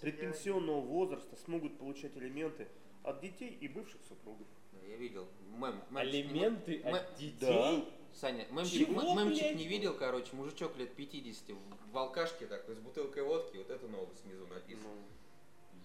Предпенсионного 0.00 0.81
возраста 0.81 1.37
смогут 1.37 1.79
получать 1.79 2.16
элементы 2.16 2.68
от 3.03 3.20
детей 3.20 3.57
и 3.61 3.68
бывших 3.68 4.00
супругов. 4.09 4.46
Да, 4.72 4.87
Я 4.87 4.96
видел. 4.96 5.26
Мем. 5.57 5.74
мемчик. 5.90 5.96
Алименты 5.96 6.79
Мэ- 6.85 6.90
от 6.98 7.16
детей? 7.18 7.85
Саня, 8.12 8.46
мемчик, 8.50 8.88
Чего, 8.88 9.14
мемчик 9.14 9.42
блядь? 9.42 9.57
не 9.57 9.66
видел, 9.68 9.94
короче, 9.94 10.35
мужичок 10.35 10.76
лет 10.76 10.94
50 10.96 11.55
в 11.92 11.96
алкашке 11.98 12.46
такой, 12.46 12.74
с 12.74 12.79
бутылкой 12.79 13.22
водки, 13.22 13.57
вот 13.57 13.70
эту 13.70 13.88
ногу 13.88 14.12
снизу 14.22 14.46
написано. 14.48 14.90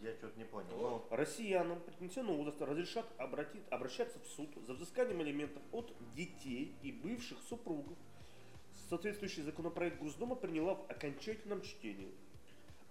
Я 0.02 0.12
что-то 0.14 0.38
не 0.38 0.46
понял. 0.46 0.68
Вот. 0.76 1.08
Ну, 1.10 1.16
Россиянам 1.16 1.80
предпенсионного 1.82 2.38
возраста 2.38 2.66
разрешат 2.66 3.06
обратить, 3.18 3.62
обращаться 3.70 4.20
в 4.20 4.26
суд 4.28 4.50
за 4.66 4.74
взысканием 4.74 5.20
алиментов 5.22 5.62
от 5.72 5.94
детей 6.16 6.74
и 6.82 6.92
бывших 6.92 7.38
супругов. 7.48 7.98
Соответствующий 8.90 9.42
законопроект 9.44 10.00
Госдума 10.00 10.36
приняла 10.36 10.76
в 10.76 10.86
окончательном 10.92 11.62
чтении. 11.62 12.12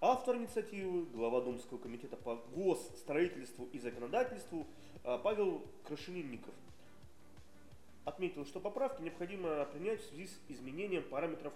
Автор 0.01 0.35
инициативы, 0.35 1.05
глава 1.05 1.39
Думского 1.39 1.77
комитета 1.77 2.17
по 2.17 2.35
госстроительству 2.53 3.69
и 3.71 3.79
законодательству 3.79 4.67
а, 5.05 5.17
Павел 5.17 5.65
Крашенинников 5.85 6.53
отметил, 8.03 8.45
что 8.45 8.59
поправки 8.59 9.01
необходимо 9.01 9.63
принять 9.65 10.01
в 10.01 10.05
связи 10.09 10.27
с 10.27 10.37
изменением 10.49 11.03
параметров 11.03 11.53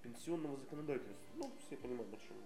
пенсионного 0.00 0.56
законодательства. 0.58 1.26
Ну, 1.36 1.50
все 1.66 1.76
понимают, 1.76 2.14
о 2.14 2.16
чем. 2.18 2.36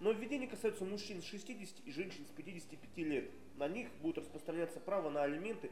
Но 0.00 0.10
введение 0.10 0.48
касается 0.48 0.84
мужчин 0.84 1.22
с 1.22 1.24
60 1.24 1.86
и 1.86 1.92
женщин 1.92 2.26
с 2.26 2.30
55 2.32 2.96
лет. 3.06 3.30
На 3.56 3.68
них 3.68 3.88
будет 4.02 4.18
распространяться 4.18 4.80
право 4.80 5.08
на 5.08 5.22
алименты 5.22 5.70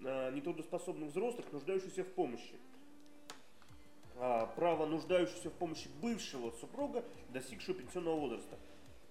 на 0.00 0.30
нетрудоспособных 0.30 1.08
взрослых, 1.10 1.50
нуждающихся 1.52 2.04
в 2.04 2.12
помощи. 2.12 2.54
А, 4.20 4.46
право 4.56 4.84
нуждающихся 4.86 5.48
в 5.48 5.52
помощи 5.52 5.88
бывшего 6.02 6.50
супруга, 6.60 7.04
достигшего 7.28 7.74
пенсионного 7.78 8.18
возраста. 8.18 8.58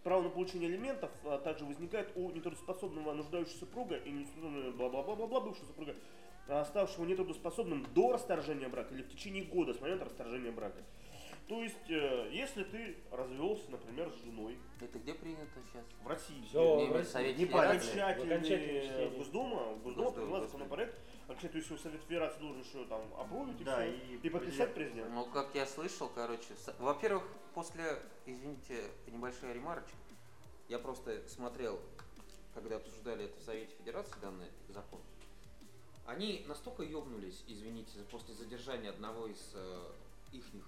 Право 0.03 0.23
на 0.23 0.29
получение 0.29 0.67
алиментов 0.67 1.11
а, 1.23 1.37
также 1.37 1.63
возникает 1.63 2.11
у 2.15 2.29
нетрудоспособного 2.31 3.13
нуждающегося 3.13 3.59
супруга 3.59 3.95
и 3.95 4.09
нетрудоспособного 4.09 4.71
бла-бла-бла-бла 4.73 5.39
бывшего 5.39 5.65
супруга, 5.65 5.95
а, 6.49 6.65
ставшего 6.65 7.05
нетрудоспособным 7.05 7.87
до 7.93 8.11
расторжения 8.11 8.67
брака 8.67 8.93
или 8.93 9.03
в 9.03 9.09
течение 9.09 9.43
года 9.45 9.73
с 9.73 9.79
момента 9.79 10.05
расторжения 10.05 10.51
брака. 10.51 10.83
То 11.47 11.63
есть, 11.63 11.89
э, 11.89 12.29
если 12.33 12.65
ты 12.65 12.97
развелся, 13.09 13.71
например, 13.71 14.11
с 14.11 14.21
женой 14.25 14.57
Это 14.81 14.99
где 14.99 15.13
принято 15.13 15.47
сейчас? 15.71 15.85
в 16.03 16.07
России, 16.07 16.41
Всё, 16.49 16.79
Не, 16.79 16.85
в 16.87 16.89
не, 16.89 16.93
России. 16.95 17.11
Совет 17.11 17.37
Не 17.37 17.45
Федерации. 17.45 17.99
окончательный. 18.01 19.09
Госдума, 19.17 19.75
Госдума 19.81 20.11
приняла 20.11 20.41
законопроект 20.41 20.99
А, 21.27 21.35
кстати, 21.35 21.51
то 21.51 21.57
есть 21.57 21.81
Совет 21.81 22.01
Федерации 22.03 22.39
должен 22.39 22.63
что 22.63 22.85
там 22.85 23.01
опровить 23.19 23.59
и 23.59 23.63
Да, 23.63 23.81
всё? 23.81 23.91
и 23.91 24.17
и 24.23 24.29
подписать 24.29 24.73
президент? 24.73 25.11
Ну, 25.13 25.25
как 25.25 25.53
я 25.55 25.65
слышал, 25.65 26.09
короче, 26.13 26.55
с- 26.55 26.73
во-первых, 26.79 27.23
после, 27.53 28.01
извините, 28.25 28.89
небольшая 29.07 29.53
ремарочка, 29.53 29.91
я 30.69 30.79
просто 30.79 31.27
смотрел, 31.27 31.79
когда 32.53 32.77
обсуждали 32.77 33.25
это 33.25 33.37
в 33.39 33.43
Совете 33.43 33.73
Федерации, 33.77 34.15
данный 34.21 34.47
закон, 34.69 35.01
они 36.05 36.45
настолько 36.47 36.83
ёбнулись, 36.83 37.43
извините, 37.47 37.99
после 38.09 38.33
задержания 38.33 38.89
одного 38.89 39.27
из 39.27 39.51
э, 39.53 39.91
ихних 40.31 40.63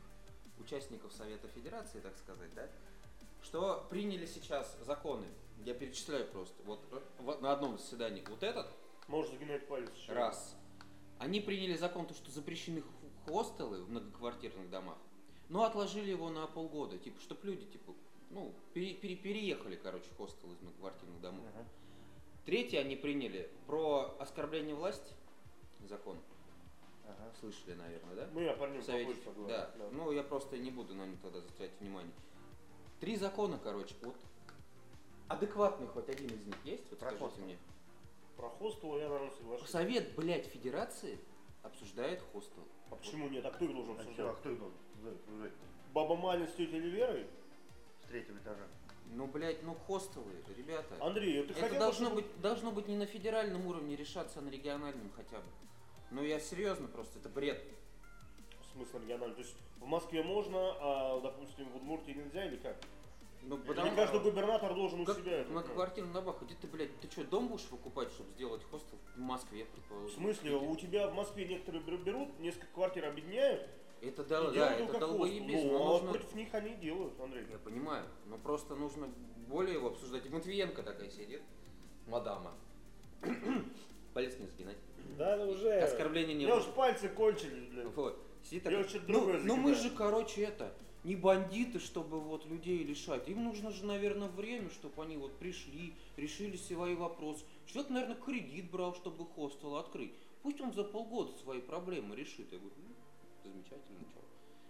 участников 0.60 1.14
Совета 1.14 1.48
Федерации, 1.48 2.02
так 2.02 2.18
сказать, 2.18 2.54
да, 2.54 2.68
что 3.44 3.88
приняли 3.90 4.26
сейчас 4.26 4.78
законы, 4.86 5.26
я 5.64 5.74
перечисляю 5.74 6.28
просто, 6.28 6.56
вот 6.66 6.82
э, 6.92 7.00
в- 7.20 7.42
на 7.42 7.54
одном 7.54 7.78
заседании, 7.78 8.24
вот 8.28 8.44
этот, 8.44 8.68
Можешь 9.10 9.32
загинать 9.32 9.68
палец 9.68 9.90
еще. 9.96 10.14
Раз. 10.14 10.56
Они 11.18 11.42
приняли 11.42 11.76
закон, 11.76 12.06
то, 12.06 12.14
что 12.14 12.32
запрещены 12.32 12.84
хостелы 13.28 13.84
в 13.84 13.90
многоквартирных 13.90 14.70
домах, 14.70 14.98
но 15.50 15.64
отложили 15.66 16.12
его 16.12 16.30
на 16.30 16.48
полгода, 16.48 16.98
типа, 16.98 17.20
чтобы 17.20 17.42
люди, 17.48 17.66
типа, 17.66 17.94
ну, 18.30 18.54
пере- 18.74 18.94
пере- 18.94 19.16
переехали, 19.16 19.76
короче, 19.76 20.06
хостелы 20.18 20.54
из 20.54 20.62
многоквартирных 20.62 21.20
домов. 21.22 21.44
Ага. 21.54 21.66
Третье 22.46 22.80
они 22.80 22.96
приняли 22.96 23.52
про 23.68 24.16
оскорбление 24.20 24.76
власти, 24.76 25.14
закон, 25.88 26.18
Ага. 27.06 27.32
слышали, 27.40 27.74
наверное, 27.74 28.16
да? 28.16 28.30
Мы 28.32 28.48
о 28.48 28.56
парнем 28.56 28.82
Совете. 28.84 29.14
поговорим. 29.16 29.48
Да. 29.50 29.72
ну 29.92 30.12
я 30.12 30.24
просто 30.24 30.58
не 30.58 30.70
буду 30.72 30.94
на 30.96 31.06
них 31.08 31.20
тогда 31.20 31.42
заострять 31.42 31.72
внимание. 31.80 32.14
Три 33.00 33.16
закона, 33.18 33.60
короче, 33.62 33.96
вот 34.04 34.16
адекватный 35.28 35.88
хоть 35.88 36.10
один 36.10 36.28
из 36.30 36.46
них 36.46 36.56
есть, 36.64 36.84
вот 36.90 37.00
Про 37.00 37.08
скажите 37.10 37.26
хостел. 37.26 37.46
мне. 37.46 37.58
Про 38.40 38.50
хостел 38.52 38.98
я, 38.98 39.10
наверное, 39.10 39.32
соглашусь. 39.32 39.70
Совет, 39.70 40.16
блядь, 40.16 40.46
Федерации 40.46 41.20
обсуждает 41.62 42.22
хостел. 42.32 42.64
А 42.90 42.96
почему 42.96 43.28
нет? 43.28 43.46
А 43.46 43.52
кто 43.52 43.66
их 43.66 43.74
должен 43.74 43.96
А 44.00 44.04
чё, 44.04 44.08
а 44.28 44.32
обсуждать? 44.32 44.38
кто 44.38 44.50
их 44.52 44.60
должен 44.60 44.78
обсуждать? 44.94 45.52
Баба 45.94 46.16
Маня 46.16 46.48
с 46.48 46.52
тетей 46.52 46.80
Ливерой? 46.80 47.28
С 48.02 48.08
третьего 48.08 48.38
этажа. 48.38 48.66
Ну, 49.08 49.28
блядь, 49.28 49.62
ну 49.64 49.76
хостелы, 49.76 50.32
ребята. 50.56 50.96
Андрей, 51.02 51.44
ты 51.44 51.52
это 51.52 51.54
хотел 51.56 51.74
бы, 51.74 51.80
должно 51.80 52.06
чтобы- 52.06 52.22
быть, 52.22 52.42
должно 52.42 52.72
быть 52.72 52.88
не 52.88 52.96
на 52.96 53.06
федеральном 53.08 53.68
уровне 53.68 53.98
решаться, 53.98 54.40
а 54.40 54.42
на 54.42 54.50
региональном 54.50 55.12
хотя 55.18 55.40
бы. 55.40 55.48
Ну 56.12 56.24
я 56.24 56.40
серьезно 56.40 56.88
просто, 56.88 57.20
это 57.20 57.28
бред. 57.28 57.62
В 58.62 58.72
смысле 58.72 59.00
региональный? 59.02 59.36
То 59.36 59.42
есть 59.42 59.56
в 59.80 59.86
Москве 59.86 60.24
можно, 60.24 60.60
а, 60.80 61.20
допустим, 61.20 61.70
в 61.72 61.76
Удмуртии 61.76 62.12
нельзя 62.12 62.46
или 62.46 62.56
как? 62.56 62.78
Ну, 63.44 63.58
потому 63.58 63.96
каждый 63.96 64.20
губернатор 64.20 64.74
должен 64.76 65.02
у 65.02 65.06
как 65.06 65.18
себя 65.18 65.40
это? 65.40 65.52
на 65.52 65.62
ну? 65.62 65.68
квартирном 65.68 66.14
домах, 66.14 66.42
где 66.42 66.56
ты, 66.56 66.68
блядь, 66.68 67.00
ты 67.00 67.10
что, 67.10 67.24
дом 67.24 67.48
будешь 67.48 67.68
выкупать, 67.72 68.12
чтобы 68.12 68.30
сделать 68.32 68.62
хостел 68.70 68.98
в 69.16 69.20
Москве, 69.20 69.66
В 69.66 69.70
предположим? 69.70 70.16
смысле, 70.16 70.56
у 70.56 70.76
тебя 70.76 71.08
в 71.08 71.16
Москве 71.16 71.46
некоторые 71.46 71.84
беру- 71.84 71.98
берут, 71.98 72.40
несколько 72.40 72.68
квартир 72.74 73.06
объединяют 73.06 73.68
Это 74.02 74.22
и 74.22 74.26
да, 74.26 74.52
да, 74.52 74.74
это 74.76 75.00
долбоебизм, 75.00 75.68
Ну, 75.68 75.76
а 75.76 75.88
нужно... 75.94 76.12
против 76.12 76.36
них 76.36 76.54
они 76.54 76.76
делают, 76.76 77.20
Андрей. 77.20 77.46
Я 77.50 77.58
понимаю, 77.60 78.06
но 78.28 78.38
просто 78.38 78.76
нужно 78.76 79.08
более 79.48 79.76
его 79.76 79.88
обсуждать. 79.88 80.26
И 80.26 80.30
Матвиенко 80.30 80.84
такая 80.84 81.10
сидит, 81.10 81.42
мадама. 82.08 82.54
Палец 84.14 84.38
не 84.40 84.48
сгинать. 84.48 84.78
Да, 85.18 85.38
ну 85.38 85.50
уже. 85.52 85.80
Оскорбления 85.80 86.36
не 86.36 86.46
У 86.46 86.50
будет. 86.50 86.60
уж 86.68 86.74
пальцы 86.74 87.10
кончились, 87.10 87.68
блядь. 87.70 87.88
Вот. 87.96 88.20
Сидит 88.44 88.66
Я 88.70 88.78
вот 88.78 88.90
что-то 88.90 89.12
ну, 89.12 89.20
ну 89.44 89.56
мы 89.56 89.74
загибаю». 89.74 89.76
же, 89.76 89.90
короче, 89.92 90.42
это, 90.44 90.74
не 91.04 91.16
бандиты, 91.16 91.80
чтобы 91.80 92.20
вот 92.20 92.46
людей 92.46 92.84
лишать. 92.84 93.28
Им 93.30 93.44
нужно 93.44 93.72
же, 93.72 93.86
наверное, 93.86 94.28
время, 94.28 94.70
чтобы 94.70 95.04
они 95.04 95.18
вот 95.18 95.38
пришли, 95.38 95.94
решили 96.18 96.58
свои 96.58 96.96
вопросы. 96.96 97.46
Человек, 97.66 97.92
наверное, 97.92 98.16
кредит 98.18 98.70
брал, 98.70 98.94
чтобы 98.96 99.26
хостел 99.26 99.78
открыть. 99.78 100.12
Пусть 100.44 100.60
он 100.62 100.74
за 100.74 100.84
полгода 100.84 101.32
свои 101.38 101.62
проблемы 101.62 102.16
решит. 102.16 102.52
Я 102.52 102.60
говорю, 102.60 102.76
ну, 102.78 102.94
замечательно, 103.44 104.00
чё. 104.14 104.20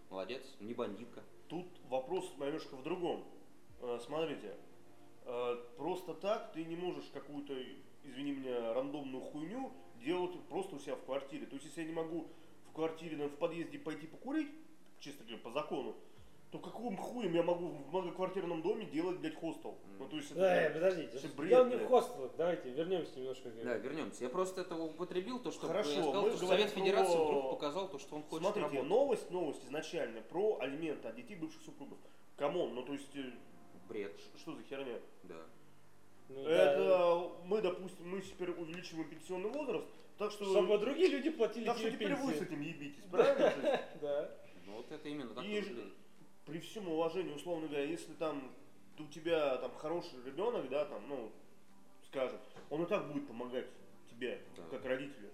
Молодец, 0.10 0.44
не 0.60 0.74
бандитка. 0.74 1.24
Тут 1.48 1.66
вопрос 1.90 2.32
немножко 2.40 2.76
в 2.76 2.84
другом. 2.84 3.24
Э, 3.82 4.00
Смотрите, 4.04 4.56
э, 5.26 5.56
просто 5.78 6.14
так 6.14 6.52
ты 6.54 6.64
не 6.64 6.76
можешь 6.76 7.06
какую-то, 7.14 7.56
извини 8.04 8.32
меня, 8.32 8.74
рандомную 8.74 9.24
хуйню 9.24 9.72
делать 10.04 10.40
просто 10.50 10.76
у 10.76 10.80
себя 10.80 10.96
в 10.96 11.04
квартире. 11.06 11.46
То 11.46 11.56
есть, 11.56 11.66
если 11.66 11.82
я 11.82 11.88
не 11.88 11.94
могу 11.94 12.28
в 12.70 12.74
квартире, 12.74 13.28
в 13.28 13.36
подъезде 13.36 13.80
пойти 13.80 14.08
покурить, 14.08 14.50
чисто 15.00 15.24
говоря, 15.24 15.40
по 15.40 15.52
закону, 15.52 15.96
то 16.52 16.58
каким 16.58 16.98
хуем 16.98 17.34
я 17.34 17.44
могу 17.44 17.68
в 17.68 17.90
многоквартирном 17.94 18.64
доме 18.64 18.86
делать, 18.86 19.20
блядь, 19.20 19.36
хостел? 19.36 19.78
Ну, 20.00 20.08
то 20.08 20.16
есть, 20.16 20.32
это, 20.32 20.40
Да, 20.40 20.50
блядь, 20.56 20.74
подождите. 20.74 21.18
всё 21.20 21.28
бред, 21.36 21.50
Дело 21.50 21.66
не 21.68 21.76
в 21.76 21.88
хостелах. 21.88 22.32
Давайте 22.38 22.70
вернемся 22.72 23.20
немножко 23.20 23.50
Да, 23.52 23.78
вернемся. 23.78 24.24
Я 24.24 24.30
просто 24.30 24.62
это 24.62 24.76
употребил, 24.76 25.40
то, 25.40 25.52
что 25.52 25.68
Хорошо, 25.68 25.92
я 25.92 26.02
сказал, 26.02 26.24
мы 26.24 26.32
то, 26.32 26.38
что 26.38 26.48
Совет 26.48 26.70
Федерации 26.72 27.14
про- 27.16 27.26
вдруг 27.26 27.50
показал 27.52 27.88
то, 27.90 28.00
что 28.00 28.16
он 28.16 28.24
хочет 28.24 28.46
Смотрите, 28.46 28.66
работать. 28.68 28.90
новость, 28.90 29.32
новость 29.32 29.66
изначально 29.66 30.22
про 30.22 30.58
алименты 30.60 31.08
от 31.08 31.16
детей 31.16 31.36
бывших 31.36 31.62
супругов. 31.62 32.00
Come 32.36 32.58
on, 32.58 32.74
ну 32.74 32.82
то 32.84 32.94
есть, 32.94 33.16
э, 33.16 33.32
Бред, 33.88 34.20
что 34.40 34.56
за 34.56 34.64
херня? 34.64 35.00
да. 35.24 35.36
Ну, 36.30 36.44
да. 36.44 36.52
Это 36.74 37.32
мы, 37.46 37.60
допустим, 37.62 38.08
мы 38.10 38.22
теперь 38.22 38.52
увеличиваем 38.52 39.10
пенсионный 39.10 39.50
возраст, 39.50 39.88
так 40.20 40.32
что, 40.32 40.46
Чтобы 40.46 40.78
другие 40.78 41.10
люди 41.10 41.32
платили 41.32 41.66
так 41.66 41.78
что 41.78 41.90
теперь 41.90 42.14
вы 42.16 42.34
с 42.34 42.42
этим 42.42 42.62
ебитесь, 42.62 43.04
правильно? 43.10 43.82
Да. 44.02 44.30
Ну 44.68 44.74
вот 44.78 44.92
это 44.92 45.10
именно 45.10 45.34
так 45.34 45.44
И. 45.44 45.64
При 46.50 46.60
всем 46.60 46.88
уважении, 46.88 47.32
условно 47.34 47.68
говоря, 47.68 47.84
если 47.86 48.14
там 48.14 48.52
у 48.98 49.06
тебя 49.06 49.58
там 49.58 49.72
хороший 49.76 50.22
ребенок, 50.26 50.68
да, 50.70 50.84
там, 50.86 51.08
ну, 51.08 51.32
скажем, 52.08 52.40
он 52.72 52.84
и 52.84 52.86
так 52.88 53.08
будет 53.12 53.28
помогать 53.28 53.68
тебе, 54.10 54.42
Да. 54.58 54.64
как 54.72 54.84
родителю. 54.84 55.30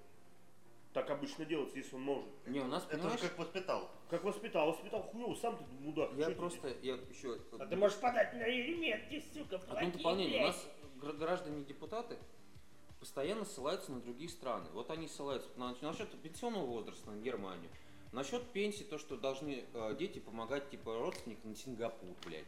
Так 0.93 1.09
обычно 1.09 1.45
делается, 1.45 1.77
если 1.77 1.95
он 1.95 2.01
может. 2.01 2.25
Не, 2.47 2.59
у 2.59 2.67
нас, 2.67 2.85
Это 2.89 3.09
же 3.09 3.17
как 3.17 3.37
воспитал. 3.37 3.89
Как 4.09 4.23
воспитал, 4.25 4.67
воспитал 4.67 5.03
хуёво, 5.03 5.35
сам 5.35 5.57
ты 5.57 5.63
мудак. 5.79 6.11
я 6.15 6.29
просто, 6.31 6.67
я 6.81 6.95
еще... 6.95 7.39
А 7.59 7.65
ты 7.65 7.75
можешь 7.77 7.97
подать 7.99 8.33
на 8.33 8.49
элементы, 8.49 9.23
сука, 9.33 9.55
Одно 9.69 9.91
дополнение. 9.91 10.43
У 10.43 10.47
нас 10.47 10.67
гра- 10.97 11.13
граждане-депутаты 11.13 12.17
постоянно 12.99 13.45
ссылаются 13.45 13.91
на 13.91 14.01
другие 14.01 14.29
страны. 14.29 14.69
Вот 14.73 14.89
они 14.91 15.07
ссылаются 15.07 15.49
на, 15.57 15.75
насчет 15.81 16.09
пенсионного 16.21 16.65
возраста 16.65 17.09
на 17.11 17.21
Германию. 17.21 17.69
Насчет 18.15 18.49
пенсии, 18.53 18.83
то, 18.83 18.97
что 18.97 19.17
должны 19.17 19.65
э, 19.73 19.95
дети 19.99 20.19
помогать, 20.19 20.69
типа, 20.69 20.97
родственникам 20.99 21.49
на 21.49 21.55
Сингапур, 21.57 22.07
блядь. 22.25 22.45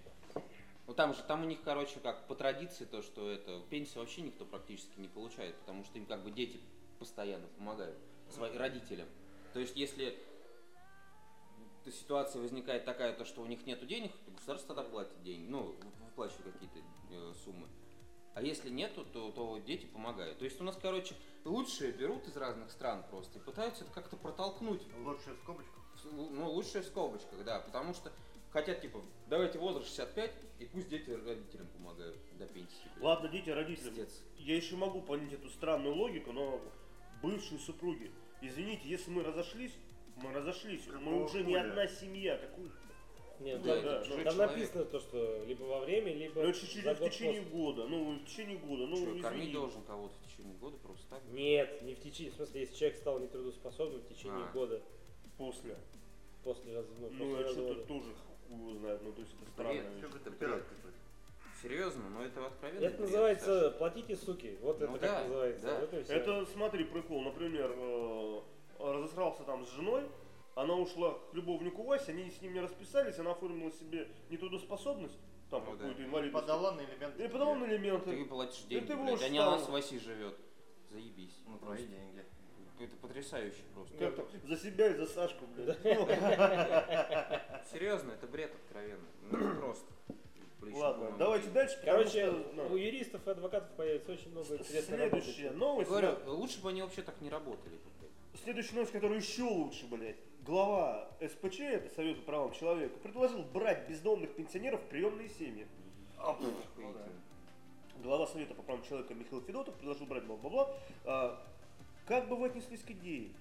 Ну 0.87 0.93
там 0.93 1.13
же, 1.13 1.21
там 1.23 1.43
у 1.43 1.45
них, 1.45 1.59
короче, 1.61 1.99
как 1.99 2.25
по 2.27 2.35
традиции, 2.35 2.85
то, 2.85 3.01
что 3.01 3.29
это, 3.29 3.61
пенсию 3.69 3.99
вообще 3.99 4.21
никто 4.21 4.45
практически 4.45 4.97
не 4.97 5.09
получает, 5.09 5.57
потому 5.57 5.83
что 5.83 5.97
им 5.97 6.05
как 6.05 6.23
бы 6.23 6.31
дети 6.31 6.61
постоянно 6.99 7.47
помогают 7.57 7.97
своим 8.29 8.57
родителям. 8.57 9.09
То 9.51 9.59
есть, 9.59 9.75
если 9.75 10.17
ситуация 11.85 12.41
возникает 12.41 12.85
такая, 12.85 13.11
то, 13.11 13.25
что 13.25 13.41
у 13.41 13.45
них 13.45 13.65
нет 13.65 13.85
денег, 13.85 14.13
то 14.25 14.31
государство 14.31 14.73
тогда 14.73 14.89
платит 14.89 15.21
деньги, 15.21 15.49
ну, 15.49 15.75
выплачивает 16.05 16.53
какие-то 16.53 16.79
э, 17.11 17.33
суммы. 17.43 17.67
А 18.35 18.41
если 18.41 18.69
нету, 18.69 19.03
то, 19.03 19.31
то 19.31 19.57
дети 19.57 19.85
помогают. 19.85 20.37
То 20.37 20.45
есть 20.45 20.61
у 20.61 20.63
нас, 20.63 20.77
короче, 20.81 21.15
лучшие 21.47 21.91
берут 21.91 22.27
из 22.27 22.35
разных 22.37 22.71
стран 22.71 23.03
просто 23.09 23.39
и 23.39 23.41
пытаются 23.41 23.83
это 23.83 23.93
как-то 23.93 24.15
протолкнуть. 24.17 24.81
Лучше 25.03 25.33
в 25.33 25.37
скобочку. 25.43 25.71
В- 26.03 26.31
Ну, 26.31 26.49
лучшие 26.51 26.81
в 26.81 26.85
скобочках, 26.85 27.43
да, 27.43 27.59
потому 27.59 27.93
что 27.93 28.11
хотят, 28.51 28.81
типа, 28.81 29.01
давайте 29.27 29.57
возраст 29.59 29.87
65, 29.87 30.31
и 30.59 30.65
пусть 30.65 30.89
дети 30.89 31.09
родителям 31.09 31.67
помогают 31.67 32.17
до 32.37 32.45
пенсии. 32.45 32.89
Ладно, 32.99 33.29
дети 33.29 33.49
родителям. 33.49 33.95
Пиздец. 33.95 34.21
Я 34.37 34.55
еще 34.55 34.75
могу 34.75 35.01
понять 35.01 35.33
эту 35.33 35.49
странную 35.49 35.95
логику, 35.95 36.31
но 36.33 36.61
бывшие 37.21 37.59
супруги. 37.59 38.11
Извините, 38.41 38.87
если 38.87 39.09
мы 39.09 39.23
разошлись, 39.23 39.73
мы 40.17 40.31
разошлись. 40.31 40.85
Мы 40.87 40.93
Какого 40.93 41.23
уже 41.25 41.39
не 41.39 41.53
хуя? 41.53 41.61
одна 41.61 41.87
семья. 41.87 42.37
Какую? 42.37 42.71
Нет, 43.39 43.61
Да, 43.61 43.75
да, 43.75 43.81
да, 43.81 43.91
да, 43.91 43.99
там 43.99 44.23
человек. 44.23 44.35
написано 44.35 44.85
то, 44.85 44.99
что 44.99 45.43
либо 45.45 45.63
во 45.63 45.79
время, 45.81 46.13
либо 46.13 46.41
Ну, 46.41 46.49
это 46.49 46.59
за 46.59 46.93
в 46.95 46.99
течение 46.99 47.41
после. 47.43 47.57
года. 47.59 47.87
Ну, 47.87 48.11
в 48.17 48.25
течение 48.25 48.57
года. 48.57 48.87
Ну, 48.87 48.95
Что, 48.95 49.05
извини. 49.05 49.21
кормить 49.21 49.53
должен 49.53 49.81
кого-то 49.83 50.13
в 50.15 50.27
течение 50.31 50.53
года 50.55 50.77
просто 50.77 51.05
так? 51.09 51.21
Нет, 51.31 51.81
не 51.83 51.93
в 51.93 51.99
течение, 52.01 52.31
в 52.31 52.35
смысле, 52.35 52.61
если 52.61 52.75
человек 52.75 52.97
стал 52.97 53.19
нетрудоспособным 53.19 54.01
в 54.01 54.07
течение 54.07 54.45
А. 54.49 54.51
года 54.53 54.81
После. 55.37 55.75
после, 56.43 56.75
раз, 56.75 56.85
ну, 56.99 57.09
Ну, 57.11 57.17
после 57.25 57.41
это 57.41 57.51
что-то 57.53 57.67
развода. 57.73 57.87
тоже 57.87 58.09
хуй 58.49 58.77
знает. 58.77 59.01
Ну, 59.03 59.11
то 59.13 59.21
есть 59.21 59.33
это 59.33 59.51
Бред. 59.63 59.81
странно. 59.81 59.99
Что 59.99 60.07
бы 60.09 60.17
Это 60.17 60.31
бред. 60.31 60.63
какой-то. 60.63 60.97
Серьезно, 61.61 62.09
но 62.09 62.23
это 62.23 62.45
откровенно. 62.45 62.85
Это 62.85 63.01
называется 63.01 63.71
«платите, 63.77 64.15
суки». 64.15 64.57
Вот 64.61 64.79
Ну 64.79 64.85
это 64.85 64.99
да, 64.99 65.07
как 65.07 65.23
называется. 65.27 65.65
да. 65.65 65.79
Вот 65.79 66.03
всё. 66.05 66.13
Это, 66.13 66.45
смотри, 66.53 66.83
прикол. 66.83 67.21
Например, 67.21 67.71
э, 67.75 68.41
разосрался 68.79 69.43
там 69.43 69.65
с 69.65 69.71
женой, 69.75 70.03
она 70.57 70.73
ушла 70.73 71.13
к 71.13 71.33
любовнику 71.35 71.83
Васе, 71.83 72.11
они 72.11 72.31
с 72.31 72.41
ним 72.41 72.53
не 72.53 72.59
расписались, 72.59 73.19
она 73.19 73.31
оформила 73.31 73.71
себе 73.71 74.07
нетрудоспособность, 74.29 75.17
там 75.51 75.63
Ну 75.63 75.71
да. 75.71 75.77
какую-то 75.77 76.03
инвалидность. 76.03 76.33
Подала 76.33 76.71
на 76.71 76.81
элементы. 76.81 77.23
И 77.23 77.27
подала 77.27 77.55
на 77.55 77.65
элементы. 77.65 78.11
Ты 78.11 78.25
платишь 78.25 78.63
И 78.65 78.69
деньги, 78.69 78.87
ты 78.87 78.97
блядь, 78.97 79.21
а 79.21 79.29
не 79.29 79.37
она 79.37 79.59
с 79.59 79.69
Васей 79.69 79.99
живет. 79.99 80.35
Заебись. 80.89 81.43
Ну, 81.45 81.59
твои 81.59 81.85
деньги. 81.85 82.25
Это 82.79 82.95
потрясающе 82.97 83.61
просто. 83.73 83.97
Как 83.97 84.15
там, 84.15 84.25
за 84.43 84.57
себя 84.57 84.87
и 84.89 84.95
за 84.95 85.05
Сашку, 85.05 85.45
блядь. 85.55 85.77
Серьезно, 87.71 88.11
это 88.13 88.27
бред 88.27 88.51
откровенно. 88.55 89.07
Ну, 89.31 89.55
просто. 89.59 89.91
Ладно, 90.61 91.15
давайте 91.19 91.49
дальше. 91.49 91.79
Короче, 91.85 92.31
ну, 92.53 92.67
у 92.67 92.75
юристов 92.77 93.27
и 93.27 93.29
адвокатов 93.29 93.69
появится 93.75 94.11
очень 94.11 94.31
много 94.31 94.57
интересной 94.57 94.97
работы. 94.97 95.21
Следующая 95.21 95.51
новость. 95.51 95.89
Говорю, 95.89 96.17
да. 96.25 96.31
лучше 96.31 96.61
бы 96.61 96.69
они 96.69 96.81
вообще 96.81 97.03
так 97.03 97.21
не 97.21 97.29
работали. 97.29 97.77
Следующая 98.43 98.75
новость, 98.75 98.91
которая 98.91 99.19
еще 99.19 99.43
лучше, 99.43 99.85
блядь. 99.87 100.17
Глава 100.47 101.09
СПЧ, 101.19 101.59
это 101.59 101.93
Совет 101.93 102.19
по 102.19 102.27
правам 102.27 102.53
человека, 102.53 102.97
предложил 102.99 103.43
брать 103.43 103.85
бездомных 103.89 104.33
пенсионеров 104.33 104.79
в 104.79 104.85
приемные 104.85 105.27
семьи. 105.27 105.67
Охуительно. 106.17 107.03
Глава 108.01 108.27
Совета 108.27 108.53
по 108.53 108.61
правам 108.61 108.81
человека 108.85 109.13
Михаил 109.13 109.41
Федотов 109.41 109.75
предложил 109.75 110.05
брать 110.05 110.23
бла-бла-бла. 110.23 110.73
А, 111.03 111.45
как 112.05 112.29
бы 112.29 112.37
вы 112.37 112.47
отнеслись 112.47 112.81
к 112.81 112.91
идее? 112.91 113.31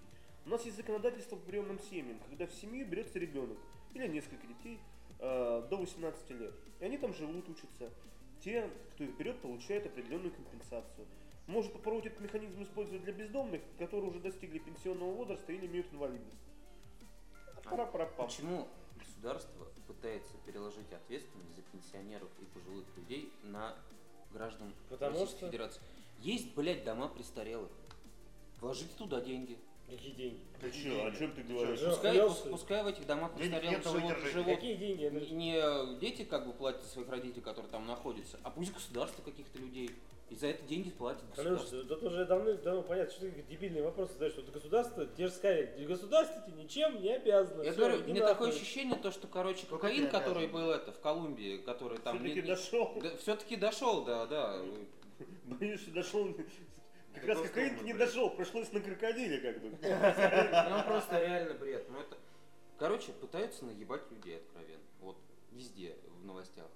У 0.47 0.49
нас 0.49 0.65
есть 0.65 0.77
законодательство 0.77 1.37
по 1.37 1.47
приемным 1.47 1.79
семьям, 1.79 2.19
когда 2.29 2.49
в 2.49 2.53
семью 2.53 2.85
берется 2.89 3.21
ребенок 3.21 3.59
или 3.95 4.09
несколько 4.09 4.45
детей 4.45 4.81
а, 5.21 5.63
до 5.63 5.77
18 5.77 6.31
лет. 6.31 6.55
И 6.81 6.85
они 6.85 6.99
там 6.99 7.15
живут, 7.15 7.49
учатся. 7.49 7.89
Те, 8.41 8.69
кто 8.95 9.05
их 9.05 9.17
берет, 9.17 9.39
получают 9.43 9.87
определенную 9.87 10.33
компенсацию. 10.33 11.07
Может 11.47 11.73
попробовать 11.73 12.07
этот 12.07 12.19
механизм 12.21 12.61
использовать 12.65 13.05
для 13.05 13.13
бездомных, 13.13 13.61
которые 13.79 14.11
уже 14.11 14.19
достигли 14.19 14.59
пенсионного 14.59 15.13
возраста 15.13 15.53
или 15.53 15.67
имеют 15.67 15.87
инвалидность. 15.93 16.46
Пара-пара-пам. 17.71 18.27
Почему 18.27 18.69
государство 18.99 19.67
пытается 19.87 20.33
переложить 20.47 20.93
ответственность 20.93 21.55
за 21.57 21.63
пенсионеров 21.63 22.29
и 22.41 22.45
пожилых 22.47 22.85
людей 22.97 23.33
на 23.43 23.75
граждан 24.33 24.73
Потому 24.89 25.13
Российской 25.13 25.37
что- 25.39 25.47
Федерации? 25.47 25.81
Есть, 26.21 26.55
блядь, 26.55 26.85
дома 26.85 27.09
престарелых. 27.09 27.71
Вложите 28.61 28.91
туда 28.97 29.21
деньги. 29.21 29.59
Какие 29.89 30.13
деньги? 30.15 30.41
Ты 30.61 30.71
чё, 30.73 31.07
о 31.07 31.13
чем 31.13 31.33
ты 31.33 31.43
говоришь? 31.45 31.79
Пускай, 31.81 32.17
Ёлки. 32.17 32.33
пус- 32.43 32.51
пускай 32.51 32.83
в 32.83 32.87
этих 32.89 33.07
домах 33.07 33.35
престарелых 33.35 33.83
живут, 33.85 34.19
живут 34.33 34.55
Какие 34.57 34.75
деньги? 34.75 35.05
Это 35.05 35.21
не 35.21 35.35
не 35.35 35.99
дети 36.01 36.25
как 36.25 36.45
бы 36.47 36.53
платят 36.53 36.83
за 36.83 36.89
своих 36.89 37.09
родителей, 37.09 37.43
которые 37.43 37.71
там 37.71 37.87
находятся, 37.87 38.41
а 38.43 38.51
пусть 38.51 38.73
государство 38.73 39.23
каких-то 39.23 39.59
людей. 39.59 39.91
И 40.29 40.35
за 40.35 40.49
это 40.49 40.65
деньги 40.65 40.91
платит 40.91 41.23
Потому 41.31 41.51
государство. 41.57 41.79
что 41.85 41.95
тут 41.95 42.03
уже 42.03 42.25
давно-давно 42.27 42.83
понятно, 42.83 43.13
что 43.13 43.21
ты 43.21 43.45
дебильный 43.49 43.81
вопрос 43.83 44.11
задаешь, 44.13 44.33
что 44.33 44.43
государство, 44.51 45.07
тебе 45.07 45.29
же 45.29 45.33
сказали, 45.33 45.85
государство 45.87 46.43
тебе 46.43 46.63
ничем 46.65 47.01
не 47.01 47.15
обязано. 47.15 47.63
Я 47.63 47.71
Всё, 47.71 47.81
говорю, 47.81 48.03
иди 48.03 48.11
у 48.11 48.15
меня 48.15 48.27
такое 48.27 48.49
нахуй. 48.49 48.61
ощущение, 48.61 48.97
то, 48.99 49.13
что, 49.13 49.29
короче, 49.29 49.67
Только 49.67 49.87
кокаин, 49.87 50.09
который 50.11 50.49
был 50.49 50.71
это 50.73 50.91
в 50.91 50.99
Колумбии, 50.99 51.59
который 51.59 51.99
там 51.99 52.19
Все-таки 52.19 52.43
дошел. 52.43 53.03
все-таки 53.19 53.57
дошел, 53.57 54.05
да, 54.05 54.27
да. 54.27 54.61
Боюсь, 55.45 55.81
что 55.81 55.93
дошел. 55.93 56.35
Как 57.15 57.25
раз 57.25 57.41
кокаин 57.43 57.85
не 57.85 57.95
дошел, 57.95 58.29
пришлось 58.31 58.73
на 58.73 58.81
крокодиле 58.81 59.39
как 59.39 59.63
бы. 59.63 59.69
Ну 59.81 60.83
просто 60.89 61.21
реально 61.21 61.55
бред. 61.55 61.87
Ну 61.89 62.01
это, 62.01 62.19
короче, 62.79 63.13
пытаются 63.13 63.65
наебать 63.65 64.03
людей 64.11 64.39
откровенно. 64.39 64.83
Вот 65.01 65.17
везде 65.53 65.97
в 66.21 66.25
новостях. 66.27 66.67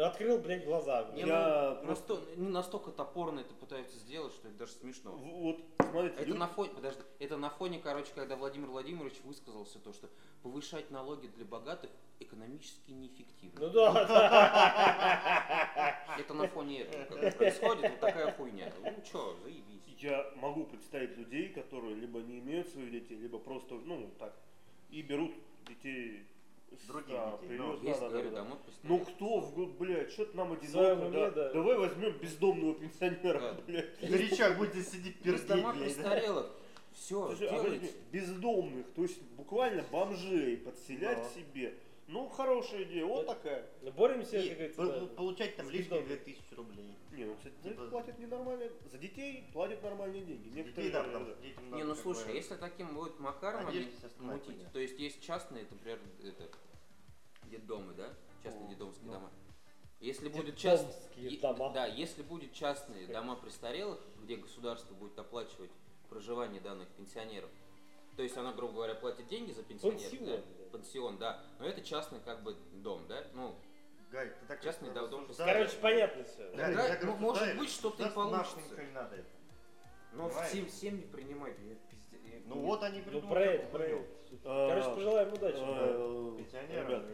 Открыл, 0.00 0.38
блядь, 0.38 0.64
глаза. 0.64 1.10
Не, 1.14 1.22
Я 1.22 1.78
ну, 1.80 1.86
просто- 1.86 2.14
насто- 2.14 2.36
не 2.36 2.48
настолько 2.50 2.90
топорно 2.92 3.40
это 3.40 3.52
пытаются 3.54 3.96
сделать, 3.98 4.32
что 4.32 4.46
это 4.48 4.58
даже 4.58 4.72
смешно. 4.72 5.12
В- 5.12 5.24
Вот, 5.42 5.56
смотрите, 5.90 6.14
Это 6.14 6.24
люди- 6.24 6.38
на 6.38 6.46
фоне, 6.46 6.70
подожди, 6.74 7.02
это 7.18 7.36
на 7.36 7.50
фоне, 7.50 7.80
короче, 7.80 8.12
когда 8.14 8.36
Владимир 8.36 8.68
Владимирович 8.68 9.14
высказался 9.24 9.80
то, 9.80 9.92
что 9.92 10.08
повышать 10.42 10.90
налоги 10.92 11.26
для 11.26 11.44
богатых 11.44 11.90
экономически 12.20 12.92
неэффективно. 12.92 13.60
Ну 13.60 13.70
да. 13.72 13.92
Это 16.18 16.34
на 16.34 16.46
фоне 16.48 16.82
этого 16.82 17.20
как 17.20 17.36
происходит 17.36 17.90
вот 17.90 18.00
такая 18.00 18.32
хуйня. 18.32 18.72
Ну 18.82 18.94
чё, 19.10 19.36
заебись. 19.42 19.82
я 19.98 20.30
могу 20.36 20.64
представить 20.64 21.16
людей, 21.16 21.48
которые 21.48 21.94
либо 21.96 22.20
не 22.20 22.38
имеют 22.38 22.68
своих 22.68 22.90
детей, 22.90 23.16
либо 23.16 23.38
просто, 23.38 23.74
ну, 23.74 24.10
так, 24.18 24.34
и 24.90 25.02
берут 25.02 25.32
детей 25.68 26.24
Других 26.86 27.14
да, 27.14 27.32
детей, 27.32 27.48
привез, 27.48 27.80
Есть, 27.82 28.00
да, 28.00 28.06
да, 28.06 28.12
говорю, 28.12 28.30
да, 28.30 28.36
домой 28.36 28.58
Ну 28.82 28.98
кто, 28.98 29.40
в 29.40 29.54
блядь, 29.78 30.10
что-то 30.12 30.36
нам 30.36 30.52
уме, 31.08 31.10
да. 31.12 31.30
да. 31.30 31.52
Давай 31.52 31.78
возьмем 31.78 32.18
бездомного 32.18 32.74
пенсионера, 32.74 33.40
Да. 33.40 33.56
блядь. 33.66 34.00
Горячак 34.00 34.58
будет 34.58 34.86
сидеть 34.88 35.18
пердеть, 35.20 35.46
дома 35.46 35.72
блядь. 35.72 35.94
престарелых. 35.94 36.46
Все, 36.94 37.26
Слушай, 37.28 37.48
а 37.48 37.62
бездомных, 38.12 38.86
то 38.94 39.02
есть 39.02 39.20
буквально 39.36 39.82
бомжей 39.90 40.58
подселять 40.58 41.18
Да. 41.18 41.24
к 41.24 41.32
себе. 41.32 41.74
Ну, 42.08 42.28
хорошая 42.28 42.82
идея, 42.82 43.04
вот 43.06 43.26
Да. 43.26 43.34
такая. 43.34 43.70
Боремся, 43.96 44.38
И 44.38 44.48
как 44.48 44.58
говорится, 44.58 44.82
по- 44.82 44.86
да. 45.00 45.06
Получать 45.14 45.56
там 45.56 45.66
лишние 45.70 45.82
бездомными. 46.02 46.08
2000 46.24 46.54
рублей. 46.54 46.96
Не, 47.12 47.24
ну, 47.24 47.36
кстати, 47.36 47.54
за 47.62 47.68
это 47.70 47.78
Типа- 47.78 47.90
платят 47.90 48.18
ненормально. 48.18 48.68
За 48.90 48.98
детей 48.98 49.44
платят 49.52 49.82
нормальные 49.82 50.22
деньги. 50.24 50.48
Детей, 50.50 50.90
да, 50.90 51.04
потому 51.04 51.26
что 51.26 51.34
детям 51.42 51.64
Не, 51.66 51.70
надо 51.70 51.84
ну 51.84 51.94
как 51.94 52.02
слушай, 52.02 52.26
бы- 52.26 52.32
если 52.32 52.56
таким 52.56 52.94
будет 52.94 53.18
макаром 53.20 53.66
они 53.68 53.88
мутить, 54.20 54.72
то 54.72 54.78
есть 54.78 54.98
есть 54.98 55.22
частные, 55.22 55.66
например, 55.70 56.00
это, 56.22 56.48
детдомы, 57.50 57.94
да? 57.94 58.12
Частные 58.42 58.64
Ну, 58.64 58.70
детдомские 58.70 59.06
ну. 59.06 59.12
дома. 59.14 59.30
Если 60.00 60.28
будет 60.28 60.56
частные, 60.56 60.92
Детдомские 61.30 61.40
дома. 61.40 61.72
да, 61.72 61.86
если 61.86 62.22
будет 62.22 62.52
частные 62.52 63.06
дома 63.06 63.36
престарелых, 63.36 64.00
где 64.22 64.36
государство 64.36 64.92
будет 64.94 65.16
оплачивать 65.18 65.70
проживание 66.08 66.60
данных 66.60 66.88
пенсионеров, 66.90 67.50
то 68.16 68.22
есть 68.22 68.36
она, 68.36 68.52
грубо 68.52 68.74
говоря, 68.74 68.94
платит 68.96 69.28
деньги 69.28 69.52
за 69.52 69.62
пенсионеров, 69.62 70.12
да. 70.26 70.42
Пансион, 70.72 71.18
да, 71.18 71.40
но 71.58 71.66
это 71.66 71.80
частный 71.82 72.20
как 72.20 72.42
бы 72.42 72.56
дом, 72.72 73.06
да, 73.08 73.22
ну, 73.34 73.54
Гарри, 74.10 74.34
ты 74.40 74.46
так 74.46 74.60
Частный 74.62 74.90
рассуждаешь. 74.90 75.10
дом. 75.26 75.46
Короче, 75.46 75.76
понятно 75.80 76.24
все. 76.24 76.50
Гарри, 76.54 76.74
Да, 76.74 76.98
ну, 77.04 77.16
может 77.16 77.56
быть, 77.56 77.70
что-то 77.70 78.06
и 78.06 78.10
получится. 78.10 78.58
не 78.84 78.90
надо 78.90 79.16
это. 79.16 79.28
но 80.12 80.28
в 80.28 80.32
Понимаешь? 80.32 80.52
сем- 80.52 80.68
семьи 80.68 81.06
принимать, 81.06 81.56
я 81.60 81.74
пизде- 81.90 82.20
я- 82.34 82.42
Ну 82.44 82.56
вот 82.60 82.82
они 82.82 82.98
Ну 82.98 83.04
придумали 83.04 83.32
про 83.32 83.40
это, 83.44 83.66
про 83.68 83.84
это. 83.84 84.04
Короче, 84.42 84.86
А, 84.88 84.94
пожелаем 84.94 85.32
удачи. 85.32 85.56
э, 85.58 86.34
Пенсионерам 86.38 86.88
Ребят, 86.88 87.04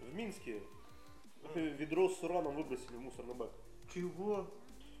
в 0.00 0.14
Минске 0.14 0.62
ведро 1.54 2.08
с 2.08 2.22
ураном 2.22 2.56
выбросили 2.56 2.96
в 2.96 3.00
мусорный 3.00 3.34
бак. 3.34 3.50
Чего? 3.92 4.48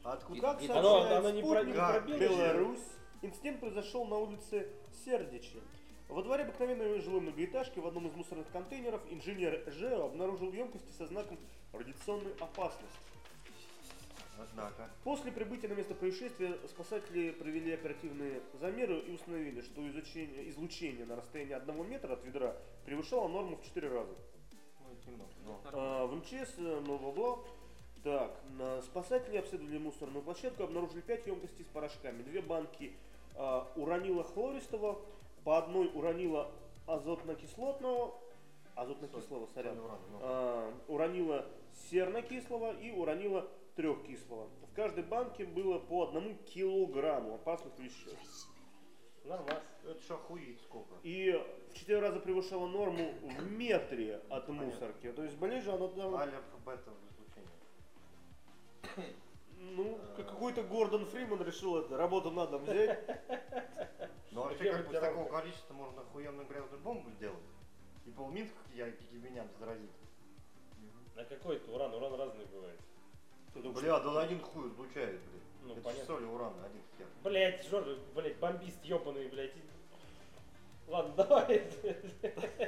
Откуда? 0.04 0.40
Как 0.40 0.62
И- 0.62 0.68
Оно, 0.68 0.82
сообщает 1.00 1.18
оно 1.18 1.30
не, 1.30 1.42
про, 1.42 1.62
не? 1.64 2.18
Беларусь, 2.18 2.84
инцидент 3.22 3.60
произошел 3.60 4.04
на 4.04 4.16
улице 4.18 4.68
Сердичи. 5.04 5.60
Во 6.12 6.22
дворе 6.22 6.44
обыкновенной 6.44 7.00
жилой 7.00 7.22
многоэтажки 7.22 7.78
в 7.78 7.86
одном 7.86 8.06
из 8.06 8.14
мусорных 8.14 8.46
контейнеров 8.50 9.00
инженер 9.10 9.64
ЖЭО 9.66 10.04
обнаружил 10.04 10.52
емкости 10.52 10.92
со 10.92 11.06
знаком 11.06 11.38
радиационной 11.72 12.34
опасности. 12.38 12.98
Однако. 14.38 14.90
После 15.04 15.32
прибытия 15.32 15.68
на 15.68 15.72
место 15.72 15.94
происшествия 15.94 16.58
спасатели 16.68 17.30
провели 17.30 17.72
оперативные 17.72 18.42
замеры 18.60 18.98
и 18.98 19.12
установили, 19.14 19.62
что 19.62 19.88
изучение- 19.88 20.50
излучение 20.50 21.06
на 21.06 21.16
расстоянии 21.16 21.54
одного 21.54 21.82
метра 21.82 22.12
от 22.12 22.22
ведра 22.24 22.56
превышало 22.84 23.28
норму 23.28 23.56
в 23.56 23.64
4 23.64 23.88
раза. 23.88 24.12
Ну, 24.80 24.92
это 24.92 25.10
немного. 25.10 25.30
но. 25.46 25.60
А, 25.72 26.06
в 26.06 26.14
МЧС, 26.16 26.58
э, 26.58 26.80
бла-бла-бла. 26.80 27.38
Так, 28.04 28.38
на- 28.58 28.82
спасатели 28.82 29.38
обследовали 29.38 29.78
мусорную 29.78 30.22
площадку, 30.22 30.64
обнаружили 30.64 31.00
5 31.00 31.26
емкостей 31.26 31.64
с 31.64 31.68
порошками. 31.68 32.22
Две 32.22 32.42
банки 32.42 32.92
а, 33.34 33.66
уронила 33.76 34.24
хлористого, 34.24 35.00
по 35.44 35.58
одной 35.58 35.90
уронила 35.94 36.50
азотно-кислотного, 36.86 38.14
азотно-кислого, 38.74 39.48
сорян, 39.54 39.78
а, 40.20 40.72
уронила 40.88 41.46
сернокислого 41.90 42.78
и 42.78 42.90
уронила 42.90 43.48
трехкислого. 43.76 44.48
В 44.70 44.74
каждой 44.74 45.04
банке 45.04 45.44
было 45.44 45.78
по 45.78 46.04
одному 46.04 46.34
килограмму 46.46 47.34
опасных 47.34 47.78
веществ. 47.78 48.48
Нормально. 49.24 49.62
Это 49.84 50.00
что 50.02 50.14
охуеть 50.14 50.60
сколько? 50.62 50.94
И 51.02 51.32
в 51.70 51.74
4 51.74 52.00
раза 52.00 52.18
превышало 52.20 52.66
норму 52.66 53.12
в 53.22 53.50
метре 53.52 54.16
от 54.28 54.46
Понятно. 54.46 54.54
мусорки. 54.66 55.12
То 55.12 55.22
есть 55.22 55.36
ближе 55.36 55.70
оно 55.70 55.88
там, 55.88 56.14
Альфа, 56.16 56.42
бета 56.64 56.90
излучение. 57.10 57.48
Ну, 59.62 59.98
как 60.16 60.28
какой-то 60.28 60.62
Гордон 60.62 61.06
Фриман 61.06 61.42
решил 61.42 61.78
это, 61.78 61.96
работу 61.96 62.30
на 62.30 62.46
дом 62.46 62.64
взять. 62.64 62.98
Ну 64.30 64.42
вообще, 64.42 64.70
как 64.72 64.80
бы 64.82 64.86
с 64.86 64.90
для 64.90 65.00
такого 65.00 65.28
количества 65.28 65.74
можно 65.74 66.00
охуенную 66.02 66.46
грязную 66.46 66.80
бомбу 66.82 67.10
сделать. 67.10 67.38
И 68.06 68.10
полминска 68.10 68.58
я 68.74 68.86
меня 68.86 69.46
заразит. 69.58 69.90
А 71.16 71.24
какой 71.24 71.56
это 71.56 71.70
уран? 71.70 71.94
Уран 71.94 72.14
разный 72.14 72.46
бывает. 72.46 72.80
Бля, 73.54 74.00
да 74.00 74.20
один 74.22 74.40
хуй 74.40 74.68
излучает, 74.68 75.20
блядь. 75.20 75.42
Ну, 75.62 75.72
Это 75.74 75.82
понятно. 75.82 76.06
соли 76.06 76.24
урана, 76.24 76.64
один 76.64 76.82
хер. 76.98 77.06
Блять, 77.22 77.66
Жор, 77.68 77.84
блять, 78.14 78.36
бомбист 78.38 78.82
ебаный, 78.82 79.28
блять. 79.28 79.52
Ладно, 80.88 81.14
давай. 81.16 81.62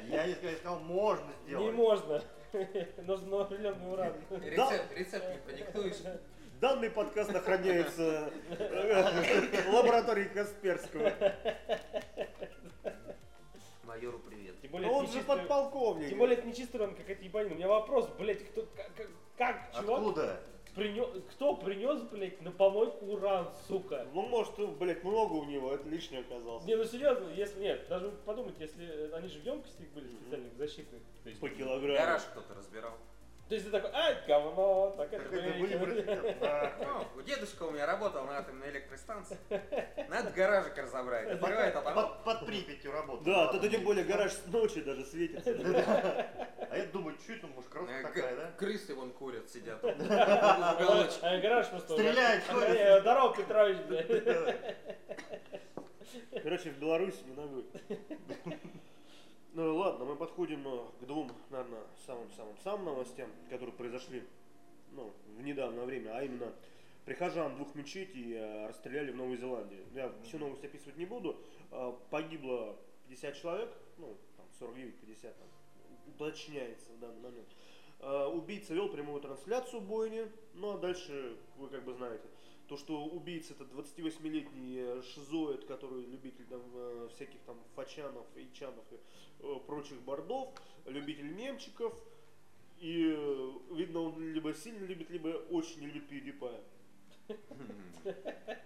Я 0.07 0.27
не 0.27 0.35
сказал, 0.35 0.51
я 0.51 0.57
сказал, 0.59 0.81
можно 0.81 1.27
Не 1.27 1.49
сделать. 1.49 1.75
можно. 1.75 2.23
Нужен 3.03 3.35
определенный 3.35 3.93
уран. 3.93 4.13
Рецепт, 4.31 4.93
рецепт 4.93 5.29
не 5.31 5.39
продиктуешь. 5.39 6.21
Данный 6.65 6.89
подкаст 6.89 7.29
охраняется 7.35 8.33
э, 8.49 9.71
лабораторией 9.71 10.31
Касперского. 10.31 11.13
Майору 13.83 14.19
привет. 14.21 14.59
Тем 14.63 14.71
Но 14.71 14.79
более, 14.79 14.91
он 14.91 15.05
это 15.05 15.13
же 15.13 15.19
чистый- 15.19 15.29
подполковник. 15.29 16.09
Тем 16.09 16.19
более 16.21 16.39
это 16.39 16.47
не 16.47 16.55
чистый 16.55 16.77
уран, 16.77 16.95
какая-то 16.95 17.23
ебанина. 17.23 17.53
У 17.53 17.59
меня 17.59 17.69
вопрос, 17.69 18.09
блять, 18.19 18.43
кто, 18.49 18.63
как, 18.75 18.95
как, 18.97 19.09
как 19.37 19.73
чувак 19.75 19.99
Откуда? 19.99 20.41
принес, 20.75 21.07
кто 21.33 21.55
принес, 21.55 22.01
блять, 22.05 22.41
на 22.41 22.51
помойку 22.51 23.05
уран, 23.13 23.51
сука? 23.69 24.07
Ну, 24.15 24.23
может, 24.23 24.59
блядь, 24.79 25.05
много 25.05 25.35
у 25.35 25.45
него, 25.45 25.71
это 25.75 25.87
лишнее 25.87 26.23
оказалось. 26.23 26.65
Не, 26.65 26.77
ну 26.77 26.85
серьезно, 26.85 27.29
если 27.29 27.61
нет, 27.61 27.87
даже 27.89 28.09
подумать, 28.25 28.55
если 28.59 29.13
они 29.13 29.29
же 29.29 29.39
в 29.39 29.45
емкостях 29.45 29.87
были 29.89 30.09
специальных 30.09 30.55
защитных. 30.55 31.03
То 31.25 31.29
есть, 31.29 31.43
По 31.43 31.51
килограмму. 31.51 31.99
Гараж 31.99 32.23
кто-то 32.23 32.55
разбирал. 32.55 32.97
То 33.55 33.57
есть 33.57 33.71
ты 33.71 33.71
такой, 33.71 33.91
ай, 33.93 34.17
говно, 34.27 34.95
так 34.97 35.13
это 35.13 35.29
выбрать? 35.29 36.41
Да. 36.41 36.73
Ну, 37.15 37.23
дедушка 37.23 37.63
у 37.63 37.71
меня 37.71 37.87
работал 37.87 38.25
на 38.25 38.39
атомной 38.39 38.71
электростанции. 38.71 39.39
Надо 40.09 40.31
гаражик 40.31 40.77
разобрать. 40.77 41.31
Открывает, 41.31 41.77
а 41.77 41.83
там 41.83 41.95
Под, 41.95 42.25
под 42.25 42.47
Припятью 42.47 42.91
работал. 42.91 43.23
Да, 43.23 43.53
тут 43.53 43.71
тем 43.71 43.85
более 43.85 44.05
гараж 44.05 44.33
с 44.33 44.47
ночи 44.47 44.81
даже 44.81 45.05
светится. 45.05 45.53
А 46.69 46.77
я 46.77 46.85
думаю, 46.87 47.17
что 47.23 47.33
это, 47.35 47.47
может, 47.47 47.71
красота 47.71 48.01
э, 48.01 48.03
такая, 48.03 48.37
да? 48.37 48.51
крысы 48.59 48.95
вон 48.97 49.13
курят, 49.13 49.49
сидят. 49.49 49.85
А 49.85 51.39
гараж 51.41 51.69
просто... 51.69 51.93
Стреляет, 51.93 52.45
ходит. 52.49 52.69
ходит. 52.69 53.01
Здорово, 53.03 53.37
Петрович, 53.37 53.77
блядь. 53.87 54.77
Короче, 56.43 56.71
в 56.71 56.79
Беларуси 56.79 57.23
не 57.25 57.35
ногой. 57.35 57.65
Ну 59.55 59.77
ладно, 59.77 60.05
мы 60.05 60.17
подходим 60.17 60.67
э, 60.67 60.81
к 61.01 61.07
двум, 61.07 61.31
наверное, 61.51 61.85
самым-самым-самым 62.07 62.87
новостям, 62.87 63.31
которые 63.49 63.73
произошли 63.73 64.25
ну, 64.91 65.13
в 65.37 65.43
недавнее 65.43 65.85
время, 65.85 66.11
а 66.17 66.25
именно 66.25 66.53
прихожан 67.05 67.55
двух 67.55 67.73
мечетей 67.77 68.35
э, 68.35 68.67
расстреляли 68.67 69.13
в 69.13 69.17
Новой 69.17 69.37
Зеландии. 69.37 69.87
Я 69.95 70.13
всю 70.25 70.39
новость 70.39 70.65
описывать 70.65 70.97
не 70.97 71.07
буду. 71.07 71.37
Э, 71.71 71.93
Погибло 72.11 72.77
50 73.07 73.37
человек, 73.37 73.73
ну, 73.99 74.17
там 74.37 74.69
49-50, 74.69 75.23
там, 75.23 75.49
уточняется 76.09 76.91
в 76.91 76.99
данный 76.99 77.21
момент. 77.21 77.49
Убийца 78.35 78.75
вел 78.75 78.89
прямую 78.89 79.21
трансляцию 79.21 79.81
бойни, 79.81 80.29
ну 80.55 80.75
а 80.75 80.79
дальше 80.79 81.39
вы 81.57 81.69
как 81.69 81.85
бы 81.85 81.95
знаете. 81.95 82.27
То, 82.69 82.77
что 82.77 83.05
убийца 83.05 83.53
это 83.53 83.65
28-летний 83.65 84.79
э, 84.79 85.03
шизоид, 85.03 85.65
который 85.67 86.07
любитель 86.07 86.47
там 86.47 86.63
э, 86.75 87.09
всяких 87.15 87.41
там 87.43 87.59
фачанов, 87.75 88.27
ичанов 88.37 88.85
и 88.91 88.99
э, 89.41 89.61
прочих 89.67 90.01
бордов, 90.03 90.49
любитель 90.87 91.31
мемчиков. 91.31 91.95
И 92.79 93.17
видно, 93.71 94.01
он 94.01 94.33
либо 94.33 94.53
сильно 94.53 94.85
любит, 94.85 95.11
либо 95.11 95.29
очень 95.51 95.81
не 95.81 95.87
любит 95.87 96.11
PewDiePie. 96.11 96.61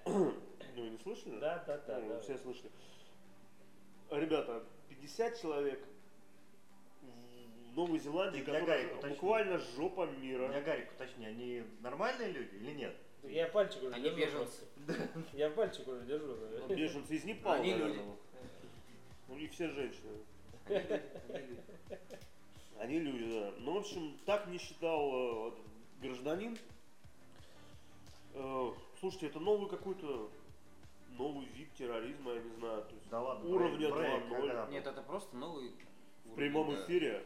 Ну, 0.77 0.89
не 0.89 0.99
слышали? 0.99 1.41
Да, 1.41 1.65
да, 1.67 1.79
да. 1.89 1.99
Ну, 1.99 2.21
все 2.21 2.39
слышали. 2.39 2.71
Ребята, 4.11 4.65
50 4.89 5.41
человек 5.41 5.85
Новой 7.75 7.99
Зеландии, 7.99 8.41
Ты 8.41 8.45
которая 8.45 8.87
уточни. 8.95 9.11
буквально 9.11 9.59
жопа 9.77 10.07
мира. 10.21 10.49
Гарик, 10.63 10.91
уточни, 10.93 11.27
они 11.27 11.63
нормальные 11.81 12.33
люди 12.33 12.55
или 12.57 12.73
нет? 12.73 12.97
Я 13.25 13.47
пальчик 13.49 13.83
уже 13.83 13.95
Они 13.95 14.11
держу 14.11 14.17
беженцы. 14.17 14.63
Я 15.33 15.51
пальчик 15.51 15.87
уже 15.89 16.05
держу. 16.07 16.27
Ну, 16.27 16.37
наверное. 16.37 16.77
Беженцы 16.77 17.15
из 17.17 17.25
Непала, 17.25 17.57
Они 17.57 17.73
наверное. 17.73 17.95
люди. 17.97 18.09
Ну 19.29 19.39
и 19.39 19.47
все 19.49 19.69
женщины. 19.69 20.19
Они 22.79 22.99
люди. 23.01 23.41
Да. 23.41 23.53
Ну, 23.59 23.75
в 23.75 23.79
общем, 23.79 24.17
так 24.25 24.47
не 24.49 24.59
считал 24.59 25.49
э, 25.49 25.53
гражданин. 26.01 26.57
Э, 28.35 28.71
слушайте, 29.01 29.27
это 29.27 29.41
новый 29.41 29.69
какой-то 29.69 30.31
новый 31.19 31.47
вид 31.57 31.69
терроризма, 31.75 32.33
я 32.35 32.41
не 32.41 32.55
знаю. 32.57 32.83
То 32.83 32.95
есть 32.95 33.09
Да 33.11 33.21
ладно, 33.21 33.49
уровня 33.51 33.91
брейк, 33.91 34.23
2.0 34.25 34.47
когда 34.47 34.67
Нет, 34.71 34.87
это 34.87 35.03
просто 35.03 35.37
новый 35.37 35.73
в 36.25 36.35
прямом 36.35 36.73
эфире. 36.75 37.25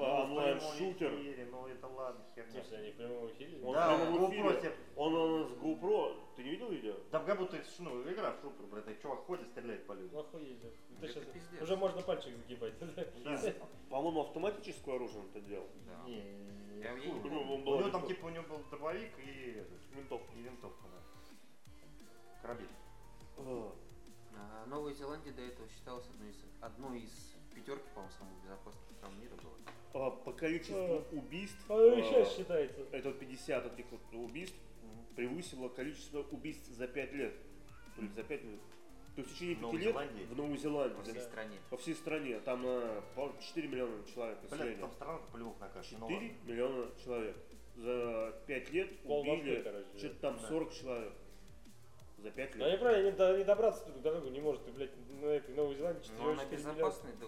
Ну, 0.00 0.06
в 0.06 0.30
онлайн-шутер. 0.30 1.12
Ну 1.50 1.66
это 1.66 1.86
ладно, 1.88 2.24
херня. 2.34 2.50
смысле, 2.52 2.78
они 2.78 2.90
в 2.92 2.96
прямом 2.96 3.26
эфире? 3.28 3.60
Он 3.64 3.74
Да, 3.74 3.96
прямо 3.96 4.04
в 4.10 4.20
GoPro 4.22 4.58
эфире. 4.58 4.76
Он, 4.96 5.14
он 5.14 5.48
с 5.48 5.52
GoPro. 5.52 6.16
Ты 6.36 6.44
не 6.44 6.50
видел 6.50 6.70
видео? 6.70 6.94
Там 7.10 7.24
как 7.26 7.38
будто 7.38 7.56
это 7.56 7.68
ну, 7.80 8.02
игра 8.12 8.32
в 8.32 8.40
шутер, 8.40 8.66
блядь, 8.66 8.84
так 8.84 9.00
чувак 9.02 9.20
ходит, 9.26 9.48
стреляет 9.48 9.86
по 9.86 9.92
людям. 9.92 10.10
Ну, 10.12 10.20
охуеть. 10.20 10.60
да. 10.62 10.68
Ты 11.00 11.06
Это 11.06 11.14
щас- 11.20 11.32
пиздец. 11.32 11.62
Уже 11.62 11.76
можно 11.76 12.02
пальчик 12.02 12.36
загибать. 12.36 12.74
Да. 13.24 13.54
По-моему, 13.90 14.20
автоматическое 14.22 14.94
оружие 14.96 15.20
он 15.20 15.26
это 15.30 15.40
делал. 15.40 15.66
Да. 15.86 16.02
Не, 16.08 16.18
Я- 16.80 16.94
не. 16.94 17.06
У 17.08 17.16
Он 17.16 17.62
него 17.62 17.90
там 17.90 18.06
типа 18.06 18.26
у 18.26 18.30
него 18.30 18.44
был 18.44 18.58
дробовик 18.70 19.12
и, 19.18 19.64
Винтовка. 19.94 20.32
и 20.36 20.42
винтовка, 20.42 20.84
да. 20.84 22.42
Карабин. 22.42 22.68
А, 23.38 23.72
А, 24.36 24.66
Новая 24.66 24.92
Зеландия 24.94 25.32
до 25.32 25.42
этого 25.42 25.68
считалась 25.68 26.06
одной 26.10 26.30
из, 26.30 26.44
одной 26.60 27.00
из 27.00 27.34
пятерки, 27.54 27.84
по-моему, 27.94 28.12
самых 28.18 28.34
безопасных 28.44 28.90
стран 28.96 29.20
мира 29.20 29.34
была. 29.42 29.54
А, 29.94 30.10
По 30.10 30.32
количеству 30.32 31.04
убийств. 31.12 31.58
А, 31.68 31.74
а, 31.74 32.02
сейчас 32.02 32.36
считается. 32.36 32.80
Это 32.92 33.08
вот 33.08 33.18
50 33.18 33.70
таких 33.70 33.86
вот 33.90 34.00
убийств 34.12 34.56
превысило 35.16 35.68
количество 35.68 36.22
убийств 36.30 36.68
за 36.68 36.86
5 36.86 37.12
лет. 37.12 37.34
То 37.96 38.02
есть 38.02 38.14
за 38.14 38.22
5 38.22 38.44
лет. 38.44 38.60
То 39.16 39.22
есть 39.22 39.30
в 39.30 39.34
течение 39.34 39.56
В 39.56 39.58
5 39.58 39.62
Новой 39.62 39.78
лет 39.80 39.92
Зеландии? 39.92 40.24
в 40.24 40.36
Новой 40.36 40.56
Зеландии. 40.58 40.96
По 40.96 41.02
всей 41.02 41.14
да. 41.14 41.20
стране. 41.22 41.56
По 41.70 41.76
всей 41.76 41.94
стране. 41.96 42.40
Там 42.40 42.62
э, 42.64 43.02
по 43.16 43.32
4 43.40 43.68
миллиона 43.68 44.04
человек 44.06 44.38
населения. 44.48 44.80
там 44.80 44.92
страна 44.92 45.18
по-любому 45.32 45.56
ну 45.60 45.82
4 45.82 46.00
ладно. 46.00 46.30
миллиона 46.44 46.90
человек. 47.04 47.36
За 47.74 48.32
5 48.46 48.70
лет 48.72 48.98
Пол 49.00 49.20
убили 49.22 49.60
что-то 49.96 50.14
там 50.20 50.38
да. 50.40 50.48
40 50.48 50.72
человек. 50.72 51.12
За 52.18 52.30
5 52.30 52.54
Ну, 52.56 52.62
они 52.64 52.72
лет. 52.72 52.80
правильно, 52.80 53.10
не, 53.10 53.16
до- 53.16 53.38
не 53.38 53.44
добраться 53.44 53.86
друг 53.86 54.02
до 54.02 54.12
друга 54.12 54.30
не 54.30 54.40
может. 54.40 54.64
Ты, 54.64 54.72
блядь, 54.72 54.90
на 55.20 55.26
этой 55.26 55.54
Новой 55.54 55.74
Зеландии 55.74 56.02
4 56.02 56.18
Но 56.22 56.30
она 56.30 56.44
безопасная, 56.44 57.12
да, 57.20 57.26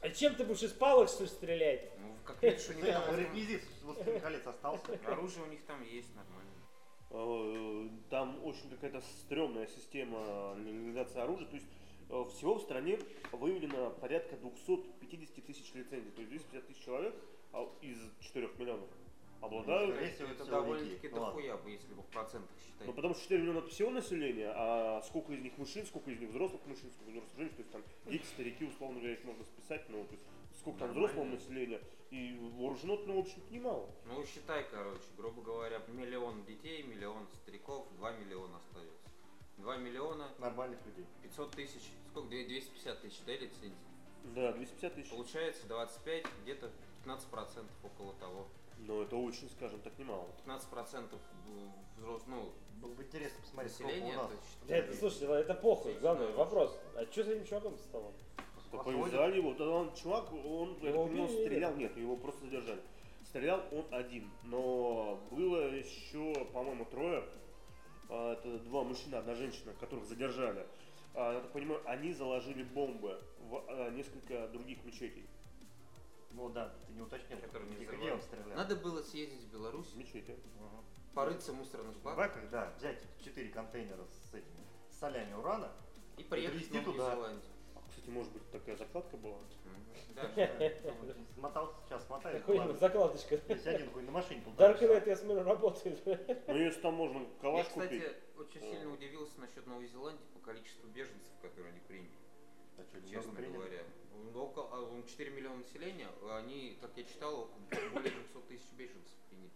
А 0.00 0.08
чем 0.10 0.34
ты 0.34 0.44
будешь 0.44 0.62
из 0.62 0.72
палок, 0.72 1.08
что 1.08 1.26
стрелять? 1.26 1.90
Ну, 1.98 2.14
как 2.24 2.42
видишь, 2.42 2.68
у 2.68 2.72
них 2.74 2.86
Там 2.86 3.16
реквизит 3.16 3.62
«Властелин 3.82 4.20
колец» 4.20 4.46
остался. 4.46 4.98
оружие 5.06 5.44
у 5.44 5.48
них 5.48 5.62
там 5.64 5.82
есть 5.82 6.08
нормально. 6.14 6.50
Э, 7.10 7.88
Там 8.10 8.44
очень 8.44 8.70
какая-то 8.70 9.00
стрёмная 9.00 9.66
система 9.66 10.54
легализации 10.58 11.20
оружия. 11.20 11.48
То 11.48 11.56
есть 11.56 11.66
э, 12.10 12.24
всего 12.32 12.54
в 12.54 12.62
стране 12.62 13.00
выявлено 13.32 13.90
порядка 13.90 14.36
250 14.36 15.44
тысяч 15.46 15.74
лицензий. 15.74 16.10
То 16.12 16.20
есть 16.20 16.30
250 16.30 16.66
тысяч 16.68 16.84
человек 16.84 17.14
а, 17.52 17.68
из 17.80 17.98
4 18.20 18.48
миллионов 18.58 18.88
обладают. 19.40 19.94
Скорее 19.94 20.12
всего, 20.12 20.28
Это 20.28 20.44
довольно-таки. 20.44 21.08
Ну 21.08 21.16
дохуя 21.16 21.56
бы, 21.56 21.70
если 21.70 21.94
бы 21.94 22.02
в 22.02 22.06
процентах 22.06 22.50
считать. 22.64 22.86
Ну, 22.86 22.92
потому 22.92 23.14
что 23.14 23.22
4 23.24 23.40
миллиона 23.42 23.58
это 23.58 23.68
всего 23.68 23.90
населения, 23.90 24.52
а 24.54 25.02
сколько 25.02 25.32
из 25.32 25.42
них 25.42 25.56
мужчин, 25.58 25.86
сколько 25.86 26.10
из 26.10 26.20
них 26.20 26.30
взрослых 26.30 26.64
мужчин, 26.66 26.90
сколько 26.90 27.10
взрослых 27.10 27.36
женщин, 27.36 27.54
то 27.56 27.62
есть 27.62 27.72
там 27.72 27.82
дети, 28.06 28.24
старики, 28.24 28.64
условно 28.64 28.98
говоря, 28.98 29.14
их 29.14 29.24
можно 29.24 29.44
списать, 29.44 29.88
но 29.88 30.04
то 30.04 30.12
есть, 30.12 30.24
сколько 30.60 30.80
там 30.80 30.90
взрослого 30.90 31.24
населения, 31.24 31.80
и 32.10 32.38
вооружено, 32.56 32.96
ну, 33.06 33.16
в 33.16 33.18
общем-то, 33.20 33.52
немало. 33.52 33.88
Ну, 34.06 34.24
считай, 34.24 34.66
короче, 34.70 35.02
грубо 35.16 35.42
говоря, 35.42 35.82
миллион 35.88 36.44
детей, 36.44 36.82
миллион 36.82 37.26
стариков, 37.42 37.86
2 37.98 38.12
миллиона 38.12 38.56
остается. 38.56 39.08
2 39.58 39.76
миллиона, 39.78 40.28
Нормальных 40.38 40.78
людей. 40.86 41.04
500 41.22 41.50
тысяч, 41.50 41.82
сколько, 42.10 42.28
Две- 42.28 42.46
250 42.46 43.00
тысяч, 43.02 43.20
да, 43.26 43.32
лицензий? 43.32 43.72
Да, 44.34 44.52
250 44.52 44.94
тысяч. 44.94 45.10
Получается 45.10 45.66
25, 45.66 46.26
где-то 46.42 46.70
15 47.04 47.28
процентов 47.28 47.76
около 47.84 48.14
того. 48.14 48.46
Но 48.78 49.02
это 49.02 49.16
очень, 49.16 49.50
скажем 49.50 49.80
так, 49.80 49.98
немало. 49.98 50.26
15 50.38 50.68
процентов 50.70 51.20
взрослых, 51.96 52.28
ну, 52.28 52.52
Было 52.80 52.94
бы 52.94 53.02
интересно 53.02 53.40
посмотреть, 53.40 53.74
сколько 53.74 53.94
у 53.94 54.12
нас. 54.12 54.30
то 54.30 54.68
Да, 54.68 54.76
это, 54.76 54.96
слушайте, 54.96 55.26
это 55.26 55.54
похуй. 55.54 55.94
Главный 56.00 56.32
вопрос. 56.32 56.78
А 56.94 57.04
что 57.10 57.24
с 57.24 57.28
этим 57.28 57.44
чуваком 57.44 57.76
стало? 57.78 58.12
Да 58.70 58.78
повязали 58.78 59.36
его, 59.38 59.50
тогда 59.54 59.72
он, 59.72 59.94
чувак, 59.94 60.30
он, 60.32 60.76
я 60.82 60.90
Его 60.90 61.04
так 61.04 61.12
понимаю, 61.12 61.28
стрелял, 61.30 61.74
нет, 61.76 61.96
его 61.96 62.16
просто 62.16 62.44
задержали. 62.44 62.80
Стрелял 63.24 63.62
он 63.72 63.86
один, 63.90 64.30
но 64.44 65.18
было 65.30 65.70
еще, 65.74 66.34
по-моему, 66.52 66.84
трое, 66.84 67.24
А, 68.10 68.34
это 68.34 68.58
два 68.60 68.84
мужчины, 68.84 69.16
одна 69.16 69.34
женщина, 69.34 69.72
которых 69.80 70.04
задержали. 70.06 70.66
А, 71.14 71.34
Я 71.34 71.40
так 71.40 71.52
понимаю, 71.52 71.80
они 71.86 72.12
заложили 72.12 72.62
бомбы 72.62 73.20
в 73.40 73.64
а, 73.68 73.90
несколько 73.90 74.48
других 74.48 74.84
мечетей. 74.84 75.26
Ну 76.30 76.48
да, 76.50 76.74
ты 76.86 76.92
не 76.92 77.00
уточнил, 77.00 77.38
Которые 77.40 77.70
не 77.70 77.84
где, 77.84 78.12
он 78.12 78.20
стрелял. 78.20 78.56
надо 78.56 78.76
было 78.76 79.02
съездить 79.02 79.42
в 79.44 79.52
Беларусь, 79.52 79.92
Мечети. 79.94 80.36
Ага. 80.60 80.82
порыться 81.14 81.52
в 81.52 81.56
мусорных 81.56 81.96
В 81.96 82.02
баках 82.02 82.34
баках, 82.34 82.50
да, 82.50 82.72
взять 82.78 83.02
4 83.24 83.48
контейнера 83.50 84.04
с 84.30 84.34
этими 84.34 84.66
с 84.90 84.98
солями 84.98 85.32
урана. 85.34 85.72
и 86.16 86.22
приехать 86.22 86.68
в 86.68 86.74
Новую 86.74 86.92
туда. 86.92 87.14
Зеландию. 87.14 87.50
А, 87.74 87.80
кстати, 87.88 88.10
может 88.10 88.32
быть, 88.32 88.50
такая 88.50 88.76
закладка 88.76 89.16
была? 89.16 89.38
Да, 90.14 90.28
Смотал, 91.34 91.74
сейчас 91.86 92.04
смотает. 92.04 92.42
Охуенно, 92.42 92.72
закладочка. 92.76 93.36
один 93.48 93.88
хуй 93.92 94.02
на 94.02 94.10
машине 94.10 94.42
Даркнет, 94.56 94.90
часа. 94.98 95.10
я 95.10 95.16
смотрю, 95.16 95.44
работает. 95.44 96.44
Ну, 96.48 96.56
если 96.56 96.80
там 96.80 96.94
можно 96.94 97.18
Я, 97.18 97.26
калаш 97.40 97.66
купить. 97.68 97.90
кстати, 98.02 98.16
очень 98.36 98.60
сильно 98.60 98.92
удивился 98.92 99.40
насчет 99.40 99.64
Новой 99.68 99.86
Зеландии 99.86 100.24
по 100.34 100.40
количеству 100.40 100.88
беженцев, 100.88 101.30
которые 101.40 101.70
они 101.70 101.80
приняли. 101.86 102.10
А 102.78 102.82
что, 102.82 103.00
честно 103.08 103.40
говоря. 103.40 103.84
Ну, 104.38 104.44
около, 104.44 104.68
а, 104.70 104.80
он 104.82 105.04
4 105.04 105.30
миллиона 105.32 105.56
населения, 105.56 106.08
а 106.22 106.38
они, 106.38 106.78
как 106.80 106.96
я 106.96 107.02
читал, 107.02 107.50
более 107.92 108.12
200 108.12 108.46
тысяч 108.46 108.70
беженцев 108.76 109.12
приняли. 109.28 109.50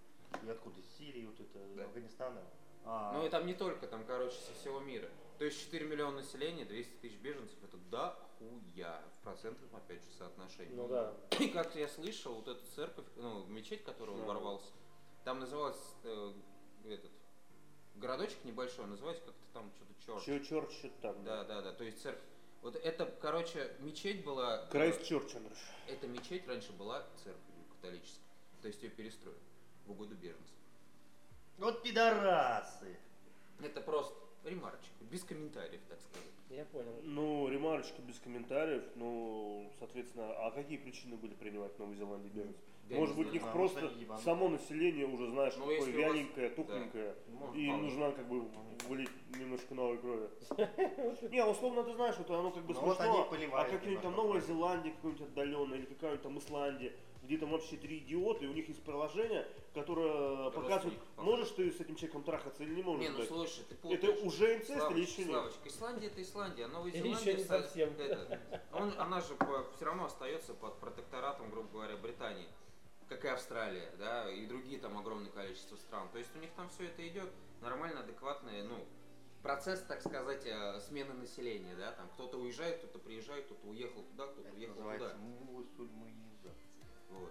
И 0.44 0.50
откуда? 0.50 0.80
Из 0.80 0.96
Сирии, 0.98 1.24
вот 1.26 1.38
это, 1.38 1.58
Да. 1.76 1.84
Афганистана? 1.84 2.42
А, 2.84 3.12
Ну 3.12 3.24
и 3.24 3.28
там 3.30 3.46
не 3.46 3.54
только, 3.54 3.86
там, 3.86 4.04
короче, 4.04 4.34
со 4.40 4.52
всего 4.54 4.80
мира. 4.80 5.08
То 5.38 5.44
есть 5.44 5.60
4 5.60 5.86
миллиона 5.86 6.16
населения, 6.16 6.64
200 6.64 6.94
тысяч 6.96 7.16
беженцев, 7.18 7.56
это 7.62 7.76
да 7.92 8.18
хуя 8.38 9.00
в 9.14 9.22
процентном, 9.22 9.70
опять 9.76 10.02
же, 10.02 10.10
соотношении. 10.18 10.74
Ну 10.74 10.88
да. 10.88 11.14
И 11.38 11.46
как 11.48 11.76
я 11.76 11.86
слышал, 11.86 12.34
вот 12.34 12.48
эта 12.48 12.64
церковь, 12.74 13.06
ну, 13.14 13.46
мечеть, 13.46 13.82
в 13.82 13.84
которую 13.84 14.16
он 14.18 14.22
Да. 14.22 14.32
ворвался, 14.34 14.72
там 15.22 15.38
называлась 15.38 15.94
э, 16.02 16.32
этот 16.86 17.12
городочек 17.94 18.44
небольшой, 18.44 18.86
называется 18.86 19.24
как-то 19.26 19.46
там 19.52 19.70
что-то 19.76 19.94
черт. 20.04 20.24
Чё, 20.24 20.38
черт, 20.40 20.72
что 20.72 20.88
там. 21.00 21.22
Да, 21.22 21.44
да, 21.44 21.62
да. 21.62 21.72
То 21.72 21.84
есть 21.84 22.02
церковь. 22.02 22.24
Вот 22.62 22.76
это, 22.76 23.06
короче, 23.20 23.72
мечеть 23.80 24.24
была. 24.24 24.66
Крайст 24.66 25.04
Чорч, 25.04 25.34
Андрюш. 25.34 25.58
Эта 25.88 26.06
мечеть 26.06 26.46
раньше 26.46 26.72
была 26.72 27.04
церковью 27.16 27.64
католической. 27.70 28.22
То 28.62 28.68
есть 28.68 28.80
ее 28.82 28.90
перестроили 28.90 29.40
в 29.84 29.90
угоду 29.90 30.14
беженцев. 30.14 30.54
Вот 31.58 31.82
пидорасы. 31.82 32.96
Это 33.60 33.80
просто 33.80 34.14
ремарочка, 34.44 35.04
без 35.10 35.24
комментариев, 35.24 35.80
так 35.88 36.00
сказать. 36.00 36.28
Я 36.50 36.64
понял. 36.66 37.00
Ну, 37.02 37.48
ремарочка 37.48 38.00
без 38.02 38.18
комментариев, 38.20 38.84
ну, 38.94 39.72
соответственно, 39.78 40.32
а 40.46 40.50
какие 40.52 40.78
причины 40.78 41.16
были 41.16 41.34
принимать 41.34 41.74
в 41.74 41.78
Новой 41.78 41.96
Зеландии 41.96 42.28
беженцев? 42.28 42.62
Может 42.98 43.16
быть, 43.16 43.34
их 43.34 43.40
знаю, 43.42 43.54
просто 43.56 43.80
может, 43.80 44.24
само 44.24 44.48
население 44.48 45.06
уже, 45.06 45.28
знаешь, 45.30 45.54
Ну, 45.56 45.60
такое 45.62 45.76
у 45.76 45.80
вас- 45.80 46.54
тухленькое, 46.56 47.14
Может, 47.28 47.56
и 47.56 47.66
вполне. 47.66 47.82
нужна 47.82 48.10
как 48.12 48.28
бы 48.28 48.40
вылить 48.88 49.10
немножко 49.38 49.74
новой 49.74 49.98
крови. 49.98 50.28
Не, 51.30 51.44
условно, 51.44 51.82
ты 51.84 51.94
знаешь, 51.94 52.16
вот 52.18 52.30
оно 52.30 52.50
как 52.50 52.64
бы 52.64 52.74
Ну, 52.74 52.80
смешно, 52.80 53.28
а 53.52 53.64
какая-нибудь 53.64 54.02
там 54.02 54.12
Новая. 54.16 54.40
Зеландия 54.40 54.90
какой-нибудь 54.92 55.28
отдаленная, 55.28 55.78
или 55.78 55.86
какая-нибудь 55.86 56.22
там 56.22 56.38
Исландия, 56.38 56.92
где 57.22 57.38
там 57.38 57.50
вообще 57.50 57.76
три 57.76 57.98
идиота, 57.98 58.44
и 58.44 58.48
у 58.48 58.52
них 58.52 58.68
есть 58.68 58.82
приложение, 58.82 59.46
которое 59.74 60.50
показывает, 60.50 60.98
можешь 61.16 61.50
ты 61.50 61.70
с 61.70 61.80
этим 61.80 61.94
человеком 61.94 62.24
трахаться 62.24 62.62
или 62.64 62.74
не 62.74 62.82
можешь. 62.82 63.00
Не, 63.08 63.10
ну 63.16 63.22
слушай, 63.22 63.64
ты 63.68 63.74
Это 63.74 64.06
путаешь. 64.08 64.22
уже 64.24 64.56
инцест 64.56 64.90
или 64.90 65.00
еще 65.02 65.22
нет? 65.22 65.30
Славочка, 65.30 65.68
Исландия 65.68 66.06
это 66.08 66.22
Исландия, 66.22 66.64
а 66.64 66.68
Новая 66.68 66.90
Зеландия... 66.90 67.20
еще 67.30 67.34
не 67.34 67.44
со- 67.44 67.62
совсем. 67.62 67.90
это, 67.98 68.40
он- 68.72 68.92
она 68.98 69.20
же 69.20 69.36
все 69.76 69.84
равно 69.84 70.06
остается 70.06 70.52
под 70.54 70.78
протекторатом, 70.80 71.48
грубо 71.50 71.68
говоря, 71.72 71.96
Британии. 71.96 72.46
Как 73.12 73.26
и 73.26 73.28
Австралия, 73.28 73.92
да, 73.98 74.30
и 74.30 74.46
другие 74.46 74.78
там 74.78 74.96
огромное 74.96 75.30
количество 75.30 75.76
стран. 75.76 76.08
То 76.12 76.18
есть 76.18 76.34
у 76.34 76.38
них 76.38 76.50
там 76.56 76.70
все 76.70 76.86
это 76.86 77.06
идет 77.06 77.30
нормально, 77.60 78.00
адекватно, 78.00 78.50
ну, 78.64 78.86
процесс, 79.42 79.82
так 79.82 80.00
сказать, 80.00 80.46
э, 80.46 80.80
смены 80.80 81.12
населения, 81.12 81.74
да, 81.76 81.92
там 81.92 82.08
кто-то 82.14 82.38
уезжает, 82.38 82.78
кто-то 82.78 82.98
приезжает, 83.00 83.44
кто-то 83.44 83.66
уехал 83.66 84.02
туда, 84.04 84.28
кто-то 84.28 84.48
Это 84.48 84.56
уехал 84.56 84.76
туда. 84.76 85.16
Вот. 87.10 87.30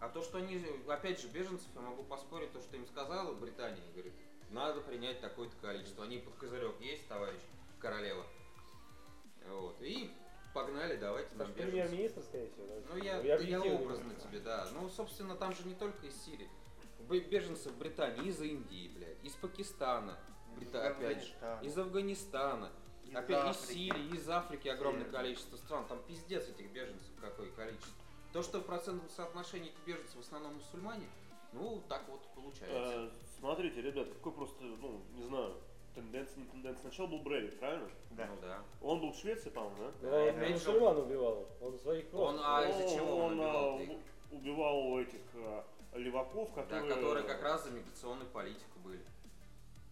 А 0.00 0.08
то, 0.08 0.22
что 0.22 0.38
они, 0.38 0.64
опять 0.88 1.20
же, 1.20 1.28
беженцев, 1.28 1.68
я 1.74 1.82
могу 1.82 2.02
поспорить, 2.02 2.52
то, 2.52 2.62
что 2.62 2.76
им 2.76 2.86
сказала 2.86 3.34
Британия, 3.34 3.82
говорит, 3.92 4.14
надо 4.48 4.80
принять 4.80 5.20
такое-то 5.20 5.54
количество. 5.60 6.04
Они 6.04 6.16
под 6.16 6.34
козырек 6.36 6.80
есть, 6.80 7.06
товарищ 7.08 7.42
королева. 7.78 8.24
Вот. 9.46 9.82
И 9.82 10.10
погнали, 10.52 10.96
давайте 10.96 11.34
нам 11.36 11.52
премьер-министр, 11.52 12.22
скорее 12.22 12.48
всего. 12.50 12.66
да? 12.66 12.74
Ну, 12.90 12.96
я, 13.02 13.16
Ну, 13.18 13.22
я, 13.24 13.34
объективно 13.36 13.74
образно 13.74 14.14
тебе, 14.16 14.40
да. 14.40 14.68
Ну, 14.74 14.88
собственно, 14.88 15.34
там 15.36 15.54
же 15.54 15.66
не 15.66 15.74
только 15.74 16.06
из 16.06 16.16
Сирии. 16.24 16.48
Беженцы 17.08 17.70
в 17.70 17.78
Британии 17.78 18.28
из 18.28 18.40
Индии, 18.40 18.88
блядь, 18.94 19.22
из 19.24 19.32
Пакистана, 19.34 20.18
Брита- 20.56 20.78
Из 20.86 20.96
опять 20.96 21.24
же, 21.24 21.32
из 21.62 21.78
Афганистана, 21.78 22.70
Из 23.04 23.16
опять 23.16 23.56
из. 23.56 23.66
Сирии, 23.66 24.14
из 24.16 24.28
Африки 24.28 24.68
огромное 24.68 25.02
Северной. 25.04 25.20
количество 25.22 25.56
стран. 25.56 25.86
Там 25.88 26.02
пиздец 26.04 26.48
этих 26.48 26.70
беженцев 26.70 27.08
какое 27.20 27.50
количество. 27.50 27.92
То, 28.32 28.42
что 28.42 28.60
в 28.60 28.64
процентном 28.64 29.08
соотношении 29.08 29.70
этих 29.70 29.84
беженцев 29.84 30.16
в 30.16 30.20
основном 30.20 30.54
мусульмане, 30.54 31.08
ну, 31.52 31.82
так 31.88 32.08
вот 32.08 32.20
получается. 32.34 32.94
Э, 32.94 33.10
Смотрите, 33.40 33.80
ребят, 33.82 34.08
какой 34.12 34.32
просто, 34.32 34.62
ну, 34.62 35.00
не 35.14 35.24
знаю, 35.24 35.54
тенденция, 35.94 36.38
не 36.38 36.44
тенденция. 36.46 36.82
Сначала 36.82 37.06
был 37.08 37.18
Брейвик, 37.20 37.58
правильно? 37.58 37.88
Да. 38.10 38.26
Ну 38.26 38.36
да. 38.40 38.62
Он 38.82 39.00
был 39.00 39.12
в 39.12 39.16
Швеции, 39.16 39.50
по-моему, 39.50 39.76
да? 39.78 40.10
Да, 40.10 40.22
он 40.24 40.34
же- 40.46 40.52
мусульман 40.52 40.96
убивал. 40.98 41.48
Он 41.60 41.78
своих 41.78 42.04
Он, 42.14 42.36
просто. 42.36 42.42
а 42.44 42.68
из-за 42.68 42.96
чего 42.96 43.16
он 43.16 43.32
убивал 43.40 43.66
а, 43.68 43.74
у- 44.30 44.36
убивал 44.36 44.98
этих 45.00 45.20
а, 45.34 45.64
леваков, 45.94 46.50
Да, 46.54 46.62
которые... 46.62 46.94
которые 46.94 47.24
как 47.26 47.42
раз 47.42 47.64
за 47.64 47.70
миграционную 47.72 48.28
политику 48.30 48.78
были 48.84 49.00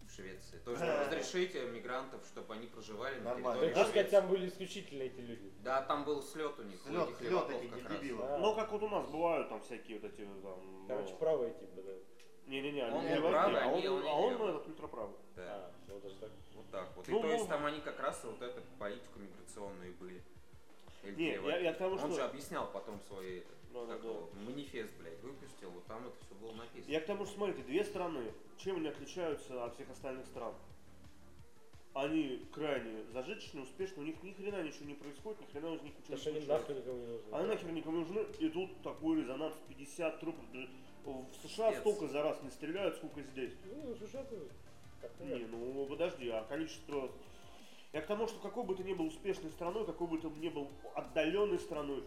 в 0.07 0.11
Швеции. 0.15 0.59
То 0.65 0.71
есть 0.71 0.83
Да. 0.83 1.05
разрешить 1.07 1.55
мигрантов, 1.55 2.25
чтобы 2.27 2.55
они 2.55 2.67
проживали 2.67 3.19
на 3.19 3.25
Нормально. 3.35 3.61
территории 3.61 3.69
Можно 3.75 3.85
сказать, 3.91 4.07
Швеции. 4.11 4.21
там 4.21 4.29
были 4.31 4.49
исключительно 4.49 5.03
эти 5.03 5.21
люди. 5.21 5.53
Да, 5.63 5.83
там 5.83 6.05
был 6.05 6.23
слет 6.23 6.59
у 6.59 6.63
них. 6.63 6.81
у 6.85 6.89
Слет, 6.89 7.09
этих 7.09 7.17
слет 7.19 7.31
леваков 7.31 7.63
этих 7.63 7.71
как 7.83 7.91
раз. 7.91 8.01
дебилов. 8.01 8.27
Да. 8.27 8.39
Ну, 8.39 8.55
как 8.55 8.73
вот 8.73 8.83
у 8.83 8.89
нас 8.89 9.07
бывают 9.07 9.49
там 9.49 9.61
всякие 9.61 9.99
вот 9.99 10.11
эти 10.13 10.25
там... 10.43 10.87
Короче, 10.89 11.11
ну, 11.13 11.17
правые 11.19 11.55
типа, 11.55 11.83
да. 11.83 11.93
Не-не-не, 12.49 12.83
Он 12.85 12.95
они 13.01 13.09
не 13.09 13.15
леваки, 13.17 13.33
правый, 13.33 13.61
а 13.63 13.67
он, 13.69 13.75
они- 13.79 13.89
он 13.89 14.03
не 14.03 14.09
а 14.09 14.13
он 14.15 14.31
левый. 14.33 14.49
этот 14.51 14.69
ультраправый. 14.69 15.17
Да. 15.37 15.43
А, 15.47 15.71
вот 15.93 16.03
даже 16.03 16.15
так. 16.17 16.31
Вот 16.55 16.71
так 16.71 16.97
вот. 16.97 17.09
И 17.09 17.13
Ну, 17.13 17.21
то 17.21 17.27
есть 17.31 17.45
ну- 17.45 17.49
там 17.51 17.67
они 17.67 17.81
как 17.81 18.01
раз 18.01 18.25
вот 18.25 18.41
эту 18.41 18.63
политику 18.79 19.19
миграционную 19.19 19.93
были. 20.01 20.23
Эти 21.05 21.17
Не, 21.17 21.33
я, 21.35 21.59
я 21.59 21.73
к 21.75 21.79
тому, 21.79 21.95
Он 21.97 22.09
же 22.09 22.15
что... 22.15 22.25
объяснял 22.27 22.67
потом 22.73 23.01
свой 23.07 23.39
этот, 23.39 23.57
Да, 23.73 23.85
да, 23.85 23.93
как 23.95 24.03
да. 24.03 24.41
манифест, 24.47 24.93
блядь, 24.99 25.21
выпустил, 25.23 25.71
вот 25.71 25.85
там 25.87 26.07
это 26.07 26.17
все 26.25 26.35
было 26.35 26.53
написано. 26.55 26.91
Я 26.91 27.01
к 27.01 27.07
тому, 27.07 27.25
что, 27.27 27.35
смотрите, 27.35 27.63
две 27.63 27.85
страны, 27.85 28.33
чем 28.57 28.77
они 28.77 28.89
отличаются 28.89 29.65
от 29.65 29.75
всех 29.75 29.91
остальных 29.91 30.27
стран? 30.27 30.55
Они 31.95 32.47
крайне 32.53 33.05
зажиточные, 33.13 33.65
успешные, 33.65 34.01
у 34.01 34.07
них 34.07 34.23
ни 34.23 34.33
хрена 34.33 34.63
ничего 34.63 34.87
не 34.87 34.95
происходит, 34.95 35.41
ни 35.41 35.47
хрена 35.47 35.75
из 35.75 35.83
них 35.83 35.93
ничего 35.99 36.17
Потому 36.17 36.19
что 36.19 36.31
не 36.31 36.37
они 36.39 36.47
случается. 36.47 36.73
нахуй 36.73 36.77
никому 36.77 36.99
не 36.99 37.07
нужны. 37.07 37.35
Они 37.35 37.47
нахер 37.49 37.73
никому 37.73 37.97
не 37.99 38.05
нужны, 38.05 38.27
и 38.39 38.49
тут 38.51 38.83
такой 38.83 39.21
резонанс 39.21 39.55
50 39.69 40.21
трупов. 40.21 40.45
Да 41.09 41.25
В 41.49 41.49
США 41.49 41.71
Пиздец. 41.71 41.81
столько 41.81 42.07
за 42.13 42.23
раз 42.23 42.43
не 42.43 42.51
стреляют, 42.51 42.97
сколько 42.97 43.23
здесь. 43.23 43.53
Ну, 43.65 43.95
слушай, 43.97 44.21
это 44.21 44.37
как-то 45.01 45.25
Не, 45.25 45.47
ну 45.47 45.87
подожди, 45.87 46.29
а 46.29 46.45
количество... 46.45 47.11
Я 47.93 48.03
к 48.03 48.07
тому, 48.07 48.29
что 48.29 48.39
какой 48.41 48.65
бы 48.65 48.75
ты 48.75 48.85
ни 48.85 48.93
был 48.93 49.07
успешной 49.07 49.51
страной, 49.51 49.87
какой 49.87 50.07
бы 50.09 50.19
ты 50.19 50.29
ни 50.29 50.49
был 50.51 50.69
отдаленной 50.95 51.59
страной, 51.59 52.05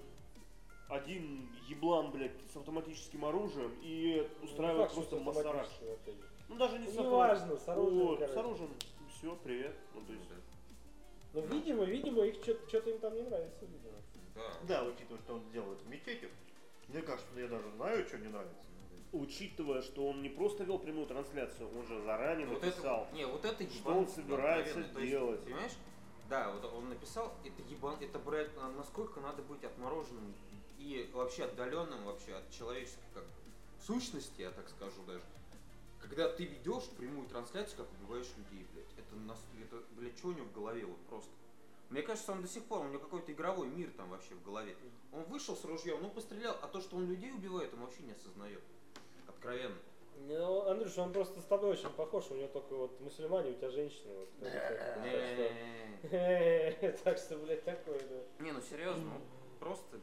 один 0.90 1.50
еблан, 1.68 2.12
блядь, 2.12 2.34
с 2.54 2.56
автоматическим 2.56 3.26
оружием 3.26 3.74
и 3.82 4.30
устраивает 4.44 4.78
Ну, 4.78 5.02
факт, 5.02 5.10
просто 5.10 5.16
массараж. 5.26 5.68
Ну 6.50 6.56
даже 6.56 6.78
не 6.80 6.88
с 6.88 6.94
Ну, 6.96 7.02
автоматом. 7.02 7.48
неважно, 7.48 7.58
с 7.58 7.68
оружием, 7.70 8.06
Вот, 8.08 8.20
с 8.20 8.38
оружием. 8.38 8.72
Все, 9.10 9.36
привет. 9.44 9.76
Ну, 9.96 10.02
то 10.02 10.14
есть. 10.14 10.26
Ну, 11.34 11.42
видимо, 11.48 11.84
видимо, 11.86 12.24
их 12.26 12.36
что-то 12.44 12.90
им 12.90 13.00
там 13.00 13.16
не 13.16 13.22
нравится, 13.24 13.66
видимо. 13.66 13.98
Да. 14.36 14.52
Да, 14.68 14.84
учитывая, 14.84 15.20
что 15.22 15.34
он 15.36 15.50
делает 15.52 15.80
в 15.82 15.90
мечети. 15.90 16.28
Мне 16.90 17.02
кажется, 17.02 17.40
я 17.40 17.48
даже 17.48 17.70
знаю, 17.72 18.06
что 18.06 18.18
не 18.18 18.28
нравится. 18.28 18.66
Учитывая, 19.12 19.82
что 19.82 20.08
он 20.08 20.22
не 20.22 20.30
просто 20.30 20.64
вел 20.64 20.80
прямую 20.80 21.08
трансляцию, 21.08 21.70
он 21.78 21.86
же 21.86 22.02
заранее 22.04 22.48
Вот 22.48 22.62
написал. 22.62 23.06
это, 23.06 23.16
не, 23.16 23.26
вот 23.26 23.46
это 23.46 23.64
что 23.64 23.80
ебан, 23.80 23.98
он 23.98 24.08
собирается 24.08 24.80
откровенно. 24.80 24.94
То 24.94 25.00
есть, 25.00 25.12
делать. 25.12 25.44
понимаешь? 25.44 25.72
Да, 26.30 26.52
вот 26.52 26.74
он 26.74 26.90
написал, 26.90 27.34
это 27.44 27.62
ебан, 27.70 27.98
это, 28.00 28.20
блядь, 28.20 28.52
а 28.58 28.72
насколько 28.72 29.20
надо 29.20 29.42
быть 29.42 29.64
отмороженным 29.64 30.34
и 30.80 31.10
вообще 31.14 31.44
отдаленным 31.44 32.06
вообще 32.06 32.36
от 32.36 32.50
человеческой 32.52 33.04
как 33.14 33.26
сущности, 33.86 34.42
я 34.42 34.52
так 34.52 34.70
скажу 34.70 35.02
даже. 35.06 35.24
Когда 36.00 36.30
ты 36.30 36.46
ведешь 36.46 36.90
прямую 36.98 37.28
трансляцию, 37.28 37.78
как 37.78 37.88
убиваешь 38.00 38.28
людей, 38.38 38.66
блядь. 38.74 38.86
Это, 38.98 39.16
нас, 39.16 39.38
это 39.62 39.84
блядь, 39.98 40.18
что 40.18 40.30
у 40.30 40.32
него 40.32 40.46
в 40.46 40.54
голове 40.54 40.86
вот 40.86 40.98
просто. 41.08 41.30
Мне 41.90 42.02
кажется, 42.02 42.32
он 42.32 42.42
до 42.42 42.48
сих 42.48 42.64
пор, 42.64 42.86
у 42.86 42.88
него 42.88 43.00
какой-то 43.00 43.34
игровой 43.34 43.68
мир 43.68 43.92
там 43.98 44.10
вообще 44.10 44.34
в 44.34 44.44
голове. 44.44 44.76
Он 45.12 45.24
вышел 45.26 45.58
с 45.58 45.66
ружьем, 45.66 46.02
ну 46.02 46.10
пострелял, 46.10 46.58
а 46.62 46.68
то, 46.68 46.80
что 46.80 46.96
он 46.96 47.08
людей 47.08 47.34
убивает, 47.34 47.74
он 47.74 47.82
вообще 47.82 48.04
не 48.04 48.14
осознает. 48.14 48.64
Откровенно. 49.42 49.76
Ну, 50.28 50.68
Андрюш, 50.70 50.96
он 51.00 51.12
просто 51.12 51.42
с 51.42 51.46
тобой 51.46 51.72
очень 51.72 51.90
похож, 51.90 52.30
у 52.30 52.36
него 52.36 52.48
только 52.48 52.76
вот 52.76 53.00
мусульмане, 53.02 53.52
у 53.52 53.54
тебя 53.56 53.72
женщины. 53.72 54.14
Вот, 54.14 54.30
бы, 54.40 54.46
так 57.04 57.18
что- 57.18 57.38
блядь, 57.38 57.64
такое, 57.64 58.00
да. 58.00 58.44
Не, 58.44 58.52
ну 58.52 58.62
серьезно, 58.62 59.14
просто 59.60 60.00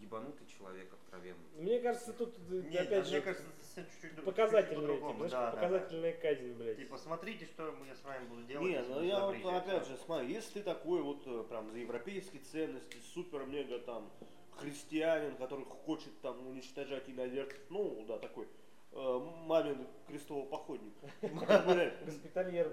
ебанутый 0.00 0.46
человек, 0.46 0.92
откровенно. 0.92 1.40
Мне 1.56 1.80
кажется, 1.80 2.12
тут, 2.12 2.36
э, 2.50 2.62
Нет, 2.70 2.82
опять 2.86 3.06
мне 3.08 3.16
же, 3.16 3.22
кажется, 3.22 3.46
чуть-чуть 3.74 4.14
друг- 4.14 4.26
показательный, 4.26 4.94
типа, 4.96 5.28
Да, 5.28 5.30
да. 5.46 5.50
показательная 5.52 6.12
казнь, 6.12 6.52
блядь. 6.52 6.76
Типа, 6.76 6.96
смотрите, 6.96 7.46
что 7.46 7.74
я 7.88 7.94
с 7.96 8.04
вами 8.04 8.28
буду 8.28 8.42
делать. 8.44 8.68
Не, 8.70 8.80
ну 8.82 9.02
я 9.02 9.26
вот 9.26 9.44
опять 9.44 9.88
же, 9.88 9.96
смотри, 9.96 10.32
если 10.32 10.60
ты 10.60 10.62
такой 10.62 11.02
вот 11.02 11.26
э, 11.26 11.44
прям 11.48 11.68
за 11.72 11.78
европейские 11.78 12.42
ценности, 12.42 12.96
супер-мега 13.12 13.80
там 13.80 14.08
христианин, 14.56 15.36
который 15.36 15.64
хочет 15.64 16.20
там 16.20 16.46
уничтожать 16.46 17.08
иноверцев, 17.08 17.58
ну 17.70 18.04
да, 18.06 18.18
такой 18.18 18.46
э, 18.92 19.18
мамин 19.46 19.86
крестовый 20.06 20.44
походник. 20.44 20.92
Блядь, 21.22 22.04
Госпитальер. 22.04 22.70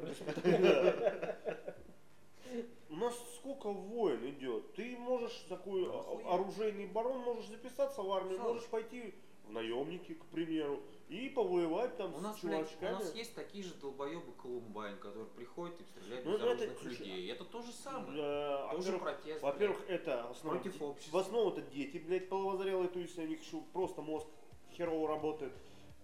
У 2.89 2.95
нас 2.95 3.13
сколько 3.36 3.69
войн 3.69 4.30
идет. 4.30 4.73
Ты 4.73 4.97
можешь 4.97 5.45
такой 5.49 5.86
оружейный 6.25 6.88
барон, 6.88 7.19
можешь 7.19 7.47
записаться 7.47 8.01
в 8.01 8.11
армию, 8.11 8.39
можешь 8.39 8.65
пойти 8.67 9.13
в 9.45 9.51
наемники, 9.51 10.13
к 10.13 10.25
примеру, 10.25 10.82
и 11.09 11.29
повоевать 11.29 11.95
там 11.95 12.13
У 12.13 12.19
с 12.19 12.21
нас, 12.21 12.39
блядь, 12.41 12.65
у 12.65 12.69
чувачками. 12.75 12.91
нас 12.91 13.15
есть 13.15 13.33
такие 13.33 13.63
же 13.63 13.73
долбоебы 13.75 14.33
Колумбайн, 14.33 14.97
которые 14.97 15.27
приходят 15.27 15.79
и 15.79 15.83
стреляют 15.85 16.25
Ну, 16.25 16.33
это- 16.35 16.43
безоружных 16.55 16.83
людей. 16.83 17.31
Это 17.31 17.45
то 17.45 17.61
же 17.61 17.71
самое. 17.71 18.17
Да, 18.17 18.67
Тоже 18.71 18.77
во-первых, 18.91 19.01
протест. 19.03 19.41
Во-первых, 19.43 19.85
блядь. 19.87 20.01
это 20.01 20.27
в 20.27 20.31
основном, 20.31 20.61
Против 20.63 20.81
общества. 20.81 21.17
в 21.17 21.21
основном 21.21 21.53
это 21.53 21.61
дети, 21.61 21.97
блядь, 21.97 22.27
половозрелые, 22.27 22.89
то 22.89 22.99
есть 22.99 23.17
у 23.17 23.21
них 23.25 23.41
еще 23.41 23.61
просто 23.71 24.01
мозг 24.01 24.27
херово 24.73 25.07
работает. 25.07 25.53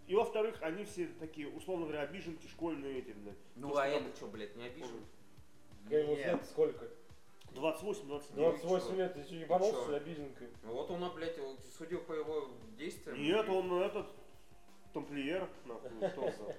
И 0.08 0.16
во-вторых, 0.16 0.58
они 0.62 0.84
все 0.86 1.08
такие, 1.20 1.48
условно 1.50 1.86
говоря, 1.86 2.02
обиженки 2.04 2.48
школьные 2.48 3.00
эти, 3.00 3.12
блядь. 3.12 3.36
Ну 3.56 3.72
То, 3.72 3.78
а 3.80 3.86
что 3.88 4.00
там 4.00 4.08
это 4.08 4.16
что, 4.18 4.28
блядь, 4.28 4.56
не 4.56 4.64
обижен? 4.66 5.06
Я 5.90 6.06
Нет. 6.06 6.18
лет 6.18 6.46
сколько? 6.46 6.88
28-29. 7.52 8.36
28 8.36 8.88
чё? 8.88 8.96
лет, 8.96 9.14
ты 9.14 9.24
что, 9.24 9.36
ебанулся? 9.36 10.02
Ну 10.64 10.74
вот 10.74 10.90
он, 10.92 11.14
блядь, 11.14 11.38
вот, 11.40 11.60
судя 11.78 11.98
по 12.00 12.14
его 12.14 12.50
действиям... 12.78 13.22
Нет, 13.22 13.48
он 13.48 13.72
этот 13.82 14.08
тамплиер, 14.94 15.48
нахуй, 15.66 16.10
что 16.10 16.22
он 16.22 16.32
за-. 16.32 16.56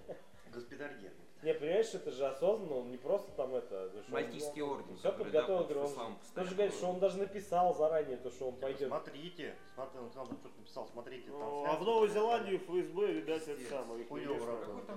Не, 1.45 1.53
понимаешь, 1.53 1.93
это 1.93 2.11
же 2.11 2.27
осознанно, 2.27 2.77
он 2.77 2.91
не 2.91 2.97
просто 2.97 3.31
там 3.33 3.55
это... 3.55 3.91
что 4.03 4.13
Мальтийский 4.13 4.63
орден, 4.63 4.97
Все 4.97 5.13
подготовил, 5.13 5.67
да, 5.69 6.03
он, 6.41 6.47
же 6.47 6.55
говорит, 6.55 6.75
что 6.75 6.87
он 6.87 7.01
даже 7.01 7.19
написал 7.19 7.75
заранее, 7.75 8.17
то, 8.17 8.31
что 8.31 8.49
он 8.49 8.57
пойдет. 8.57 8.89
Смотрите, 8.89 9.55
смотри, 9.75 10.01
он 10.01 10.11
там 10.11 10.25
что-то 10.25 10.57
написал, 10.57 10.89
смотрите. 10.91 11.29
там 11.29 11.39
Ну, 11.39 11.67
А 11.67 11.77
в 11.77 11.85
Новой. 11.85 12.09
Зеландии 12.09 12.57
ФСБ, 12.57 13.13
видать, 13.13 13.47
это 13.47 13.63
самое. 13.69 14.05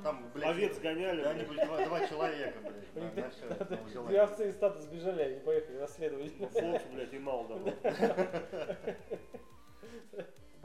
Там 0.02 0.32
блядь, 0.34 0.50
Овец 0.50 0.80
гоняли. 0.80 1.22
Да, 1.24 1.32
они 1.32 1.44
были 1.44 1.66
два, 1.66 1.86
два 1.86 2.08
человека, 2.08 2.60
блядь, 2.62 2.94
Две 4.08 4.22
овцы 4.22 4.48
из 4.48 4.56
стата 4.56 4.80
сбежали, 4.80 5.24
они 5.24 5.40
поехали 5.42 5.78
расследовать. 5.80 6.40
Ну, 6.40 6.48
Фокс, 6.48 6.84
блядь, 6.94 7.14
и 7.14 7.20
мало 7.20 7.48
добро. 7.50 7.74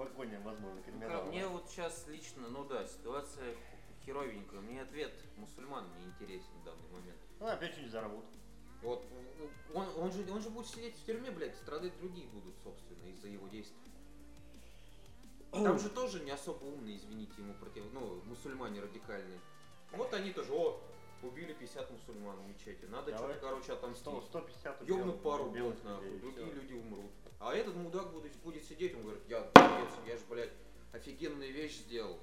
Спокойнее, 0.06 0.40
возможно, 0.40 0.76
Ну, 0.76 0.82
криминал. 0.82 1.24
Мне 1.26 1.46
вот 1.46 1.68
сейчас 1.68 2.06
лично, 2.08 2.48
ну 2.48 2.64
да, 2.64 2.86
ситуация 2.86 3.54
херовенькая. 4.04 4.60
Мне 4.60 4.82
ответ 4.82 5.12
мусульман 5.36 5.86
не 5.98 6.04
интересен 6.06 6.50
в 6.60 6.64
данный 6.64 6.88
момент. 6.90 7.18
Ну, 7.40 7.46
опять 7.46 7.72
что-нибудь 7.72 7.90
взорвут. 7.90 8.24
Вот 8.82 9.06
он, 9.74 9.86
он, 9.96 10.12
же, 10.12 10.30
он 10.30 10.42
же 10.42 10.50
будет 10.50 10.66
сидеть 10.66 10.96
в 10.96 11.04
тюрьме, 11.04 11.30
блядь, 11.30 11.54
страдать 11.56 11.96
другие 11.98 12.26
будут, 12.28 12.54
собственно, 12.64 13.04
из-за 13.10 13.28
его 13.28 13.46
действий. 13.48 13.78
Там 15.52 15.78
же 15.78 15.88
тоже 15.90 16.20
не 16.20 16.30
особо 16.30 16.64
умные, 16.64 16.96
извините, 16.96 17.34
ему 17.38 17.54
против, 17.54 17.84
ну, 17.92 18.22
мусульмане 18.24 18.80
радикальные. 18.80 19.38
Вот 19.92 20.12
они 20.14 20.32
тоже, 20.32 20.52
о, 20.52 20.80
убили 21.22 21.52
50 21.52 21.90
мусульман 21.90 22.36
в 22.40 22.48
мечети, 22.48 22.86
надо 22.86 23.14
что-то, 23.14 23.38
короче, 23.38 23.72
отомстить. 23.74 24.02
100, 24.02 24.22
150 24.22 24.88
Ёбнут 24.88 25.22
пару 25.22 25.50
блок, 25.50 25.76
нахуй, 25.84 26.18
другие 26.18 26.52
люди 26.52 26.72
умрут. 26.72 27.10
А 27.42 27.52
этот 27.56 27.74
мудак 27.74 28.12
будет, 28.12 28.32
будет 28.44 28.64
сидеть, 28.64 28.94
он 28.94 29.02
говорит, 29.02 29.22
я, 29.28 29.40
молодец, 29.56 29.90
я 30.06 30.16
же, 30.16 30.22
блядь, 30.30 30.52
офигенную 30.92 31.52
вещь 31.52 31.78
сделал. 31.78 32.16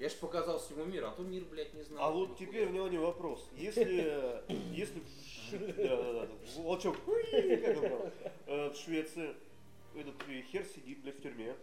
Я 0.00 0.08
ж 0.08 0.14
показал 0.14 0.58
всему 0.58 0.84
миру, 0.84 1.06
а 1.06 1.10
то 1.12 1.22
мир, 1.22 1.44
блядь, 1.44 1.72
не 1.74 1.82
знал. 1.84 2.04
А 2.04 2.10
вот 2.10 2.30
нихуя. 2.30 2.48
теперь, 2.48 2.68
внимание, 2.68 2.98
вопрос. 2.98 3.48
Если, 3.52 4.42
если 4.72 5.00
да, 5.52 5.96
да, 5.96 6.26
да, 6.26 6.28
волчок, 6.56 6.96
э, 7.06 8.70
в 8.70 8.74
Швеции 8.74 9.36
этот 9.94 10.16
э, 10.26 10.42
хер 10.42 10.64
сидит, 10.64 11.02
блядь, 11.02 11.18
в 11.18 11.22
тюрьме, 11.22 11.54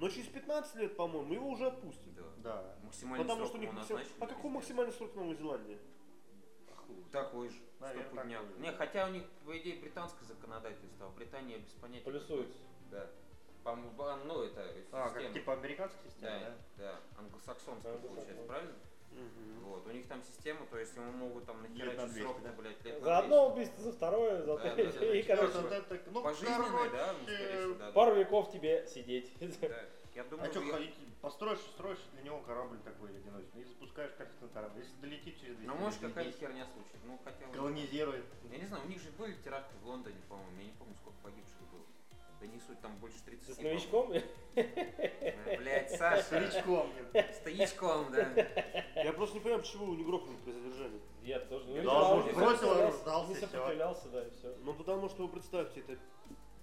но 0.00 0.08
через 0.08 0.26
15 0.26 0.74
лет, 0.74 0.96
по-моему, 0.96 1.34
его 1.34 1.50
уже 1.50 1.66
отпустят. 1.66 2.14
Да. 2.16 2.24
Да. 2.38 2.76
Максимальный 2.82 3.24
Потому 3.24 3.40
срок 3.42 3.48
что 3.50 3.58
у 3.58 3.60
них 3.60 3.72
максим- 3.72 3.98
А 4.18 4.26
какой 4.26 4.50
максимальный 4.50 4.92
срок 4.92 5.12
в 5.12 5.16
Новой 5.16 5.36
Зеландии? 5.36 5.78
Такой 7.12 7.48
же, 7.48 7.56
Наверное, 7.84 8.24
же, 8.40 8.60
Не, 8.60 8.70
да. 8.70 8.76
хотя 8.78 9.06
у 9.06 9.10
них, 9.10 9.24
по 9.44 9.56
идее, 9.58 9.78
британское 9.80 10.26
законодательство, 10.26 11.06
а 11.06 11.08
в 11.10 11.14
Британии 11.16 11.58
без 11.58 11.72
понятия. 11.72 12.04
Плюсуется. 12.04 12.58
Да. 12.90 13.06
Ба- 13.62 13.76
ну, 14.24 14.42
это 14.42 14.60
А, 14.92 15.08
система. 15.08 15.10
как 15.12 15.32
типа 15.32 15.52
американская 15.54 16.10
система, 16.10 16.38
Да, 16.40 16.46
да? 16.48 16.56
да, 16.84 17.00
англосаксонская 17.20 17.92
Англосаксон. 17.94 18.14
получается, 18.16 18.44
правильно? 18.46 18.74
Вот, 19.62 19.86
у 19.86 19.90
них 19.90 20.06
там 20.08 20.22
система, 20.24 20.66
то 20.66 20.76
есть 20.78 20.96
ему 20.96 21.12
могут 21.12 21.46
там 21.46 21.62
нахерачить 21.62 22.12
200, 22.12 22.20
срок, 22.20 22.42
да? 22.42 22.52
блядь, 22.52 22.84
лет 22.84 23.00
За 23.02 23.18
одно 23.18 23.52
убийство, 23.52 23.82
за 23.84 23.92
второе, 23.92 24.42
за 24.42 24.46
Да, 24.46 24.56
да, 24.64 24.74
третье. 24.74 24.98
да, 25.00 25.14
И, 25.14 25.22
да. 25.22 25.36
короче, 25.36 25.58
Ну, 25.60 25.66
это- 25.68 25.94
это- 25.94 26.10
ну, 26.10 26.22
200. 26.22 26.44
Пожизненное, 26.44 26.90
да, 26.90 27.12
ну, 27.12 27.22
скорее 27.22 27.36
всего, 27.48 27.60
короче, 27.62 27.78
да, 27.78 27.86
да. 27.86 27.92
пару 27.92 28.14
веков 28.16 28.50
тебе 28.52 28.86
сидеть. 28.88 29.32
Да. 29.60 29.84
Я 30.14 30.24
думаю, 30.24 30.48
А 30.48 30.52
что, 30.52 30.62
я- 30.62 30.72
ходить, 30.72 30.94
построишь, 31.24 31.60
строишь 31.60 31.98
для 32.12 32.22
него 32.22 32.40
корабль 32.40 32.78
такой 32.84 33.08
одиночный 33.16 33.62
и 33.62 33.64
запускаешь 33.64 34.12
как 34.18 34.28
на 34.42 34.48
корабль. 34.48 34.80
Если 34.80 34.94
долетит 35.00 35.40
через 35.40 35.56
200 35.56 35.66
ну, 35.70 35.74
может, 35.76 35.98
здесь 35.98 36.36
херня 36.38 36.66
случится. 36.66 37.06
Ну, 37.06 37.18
хотя... 37.24 37.46
бы- 37.46 37.54
колонизирует. 37.54 38.26
Я 38.50 38.58
не 38.58 38.66
знаю, 38.66 38.84
у 38.84 38.88
них 38.88 39.00
же 39.00 39.10
были 39.12 39.32
теракты 39.42 39.74
в 39.82 39.86
Лондоне, 39.86 40.20
по-моему, 40.28 40.58
я 40.58 40.64
не 40.64 40.72
помню, 40.72 40.94
сколько 40.96 41.16
погибших 41.22 41.60
было. 41.72 41.86
Да 42.40 42.46
не 42.46 42.60
суть, 42.60 42.78
там 42.82 42.96
больше 42.98 43.16
30. 43.24 43.54
С 43.54 43.58
новичком? 43.58 44.12
Э, 44.12 45.56
Блять, 45.56 45.90
Саша. 45.98 46.22
Старичком. 46.24 46.90
нет. 47.14 47.34
Стоичком, 47.36 48.12
да. 48.12 48.28
Я 49.02 49.12
просто 49.14 49.36
не 49.36 49.40
понимаю, 49.40 49.62
почему 49.62 49.84
его 49.84 49.94
не 49.94 50.04
грохнули 50.04 50.36
при 50.44 50.52
задержании. 50.52 51.00
Я 51.22 51.40
тоже. 51.40 51.64
Ну, 51.68 51.82
Да, 51.84 52.20
знаю, 52.20 52.34
бросил, 52.34 52.92
сдался, 52.92 53.28
Не 53.30 53.36
сопротивлялся, 53.36 54.08
да, 54.10 54.26
и 54.26 54.30
все. 54.30 54.54
Ну, 54.60 54.74
потому 54.74 55.08
что, 55.08 55.22
вы 55.22 55.28
представьте, 55.30 55.80
это 55.80 55.96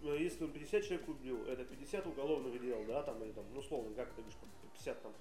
если 0.02 0.44
он 0.44 0.52
50 0.52 0.84
человек 0.84 1.08
убил, 1.08 1.46
это 1.48 1.64
50 1.64 2.08
уголовных 2.08 2.60
дел, 2.62 2.84
да, 2.88 3.04
там, 3.04 3.22
или 3.24 3.32
там, 3.32 3.46
ну, 3.54 3.60
условно, 3.60 3.94
как 3.96 4.10
ты 4.10 4.22
говоришь, 4.22 4.38
по 4.40 4.48
50 4.78 5.02
там. 5.02 5.14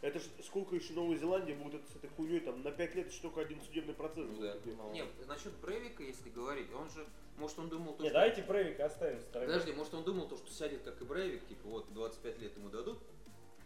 Это 0.00 0.18
ж 0.18 0.24
сколько 0.44 0.74
еще 0.76 0.92
Новой 0.92 1.16
Зеландии 1.16 1.54
будет 1.54 1.80
с 1.88 1.96
этой 1.96 2.10
хуйней, 2.10 2.40
там, 2.40 2.62
на 2.62 2.70
5 2.70 2.94
лет 2.94 3.10
еще 3.10 3.22
только 3.22 3.40
один 3.40 3.60
судебный 3.62 3.94
процесс 3.94 4.26
Ну 4.28 4.34
будет. 4.36 4.62
да. 4.76 4.84
Нет, 4.92 5.06
насчет 5.26 5.52
Брейвика, 5.62 6.02
если 6.02 6.28
говорить, 6.30 6.66
он 6.74 6.90
же, 6.90 7.06
может, 7.38 7.58
он 7.58 7.68
думал, 7.68 7.94
то, 7.94 8.02
Не, 8.02 8.10
что... 8.10 8.18
давайте 8.18 8.42
Брейвика 8.42 8.84
оставим 8.86 9.18
в 9.18 9.22
стороне. 9.22 9.52
Подожди, 9.52 9.72
может, 9.72 9.94
он 9.94 10.04
думал, 10.04 10.28
то, 10.28 10.36
что 10.36 10.50
сядет 10.52 10.82
как 10.82 11.00
и 11.00 11.04
Брейвик, 11.04 11.46
типа, 11.46 11.68
вот, 11.68 11.92
25 11.94 12.38
лет 12.40 12.56
ему 12.56 12.68
дадут. 12.68 12.98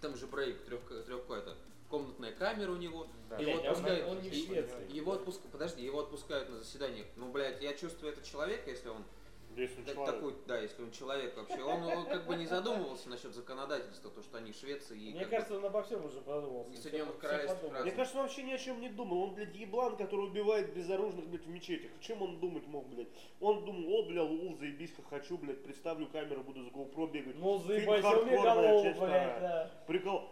Там 0.00 0.16
же 0.16 0.26
Брейвик, 0.28 0.62
трех, 0.62 0.80
трех 1.06 1.28
это, 1.28 1.56
комнатная 1.88 2.32
камера 2.32 2.70
у 2.70 2.76
него. 2.76 3.08
Да. 3.30 3.38
Его 3.38 3.54
Блядь, 3.54 3.64
а 3.64 3.68
он- 3.70 3.72
отпускают, 3.72 4.08
он 4.08 4.20
не 4.22 4.30
в 4.30 4.34
Швеции. 4.34 4.92
Его 4.92 5.12
отпускают, 5.12 5.50
подожди, 5.52 5.82
его 5.84 6.00
отпускают 6.00 6.48
на 6.50 6.58
заседаниях. 6.58 7.06
Ну, 7.16 7.32
блядь, 7.32 7.60
я 7.62 7.74
чувствую 7.74 8.12
этот 8.12 8.24
человека, 8.24 8.70
если 8.70 8.90
он 8.90 9.02
Если 9.62 9.80
он 9.80 9.84
так- 9.84 9.94
человек. 9.94 10.14
такой, 10.14 10.34
да, 10.46 10.60
если 10.60 10.82
он 10.82 10.90
человек 10.92 11.36
вообще, 11.36 11.62
он, 11.62 11.82
он 11.82 12.06
как 12.06 12.26
бы 12.26 12.36
не 12.36 12.46
задумывался 12.46 13.08
насчет 13.08 13.34
законодательства, 13.34 14.10
то, 14.10 14.22
что 14.22 14.38
они 14.38 14.52
Швеции 14.52 14.96
и 14.98 15.10
Мне 15.10 15.20
как 15.20 15.24
бы- 15.24 15.30
кажется, 15.30 15.56
он 15.56 15.64
обо 15.64 15.82
всем 15.82 16.04
уже 16.04 16.20
подумался. 16.20 16.72
И 16.72 16.76
Соединенных 16.76 17.18
Королевств. 17.18 17.62
Мне 17.82 17.90
кажется, 17.92 18.16
он 18.18 18.22
вообще 18.24 18.42
ни 18.42 18.52
о 18.52 18.58
чем 18.58 18.80
не 18.80 18.88
думал. 18.88 19.22
Он, 19.22 19.34
блядь, 19.34 19.54
еблан, 19.56 19.96
который 19.96 20.26
убивает 20.26 20.72
безоружных, 20.74 21.26
блядь, 21.28 21.44
в 21.44 21.48
мечетях. 21.48 21.90
О 21.98 22.02
чем 22.02 22.22
он 22.22 22.38
думать 22.38 22.66
мог, 22.66 22.86
блядь? 22.88 23.08
Он 23.40 23.64
думал, 23.64 23.92
о, 23.92 24.02
бля, 24.04 24.24
у, 24.24 24.54
заебись, 24.56 24.92
как 24.92 25.08
хочу, 25.08 25.36
блядь, 25.38 25.62
представлю 25.62 26.06
камеру, 26.06 26.42
буду 26.42 26.62
за 26.62 26.70
GoPro 26.70 27.10
бегать. 27.10 27.36
Ну, 27.36 27.58
Фильм 27.58 27.66
заебайся, 27.68 28.08
у 28.08 28.24
меня 28.24 28.36
хардкор, 28.36 28.54
блядь, 28.54 28.54
голову, 28.54 28.82
часть 28.84 28.98
блядь, 28.98 29.10
вторая. 29.10 29.40
да. 29.40 29.84
Прикол. 29.86 30.28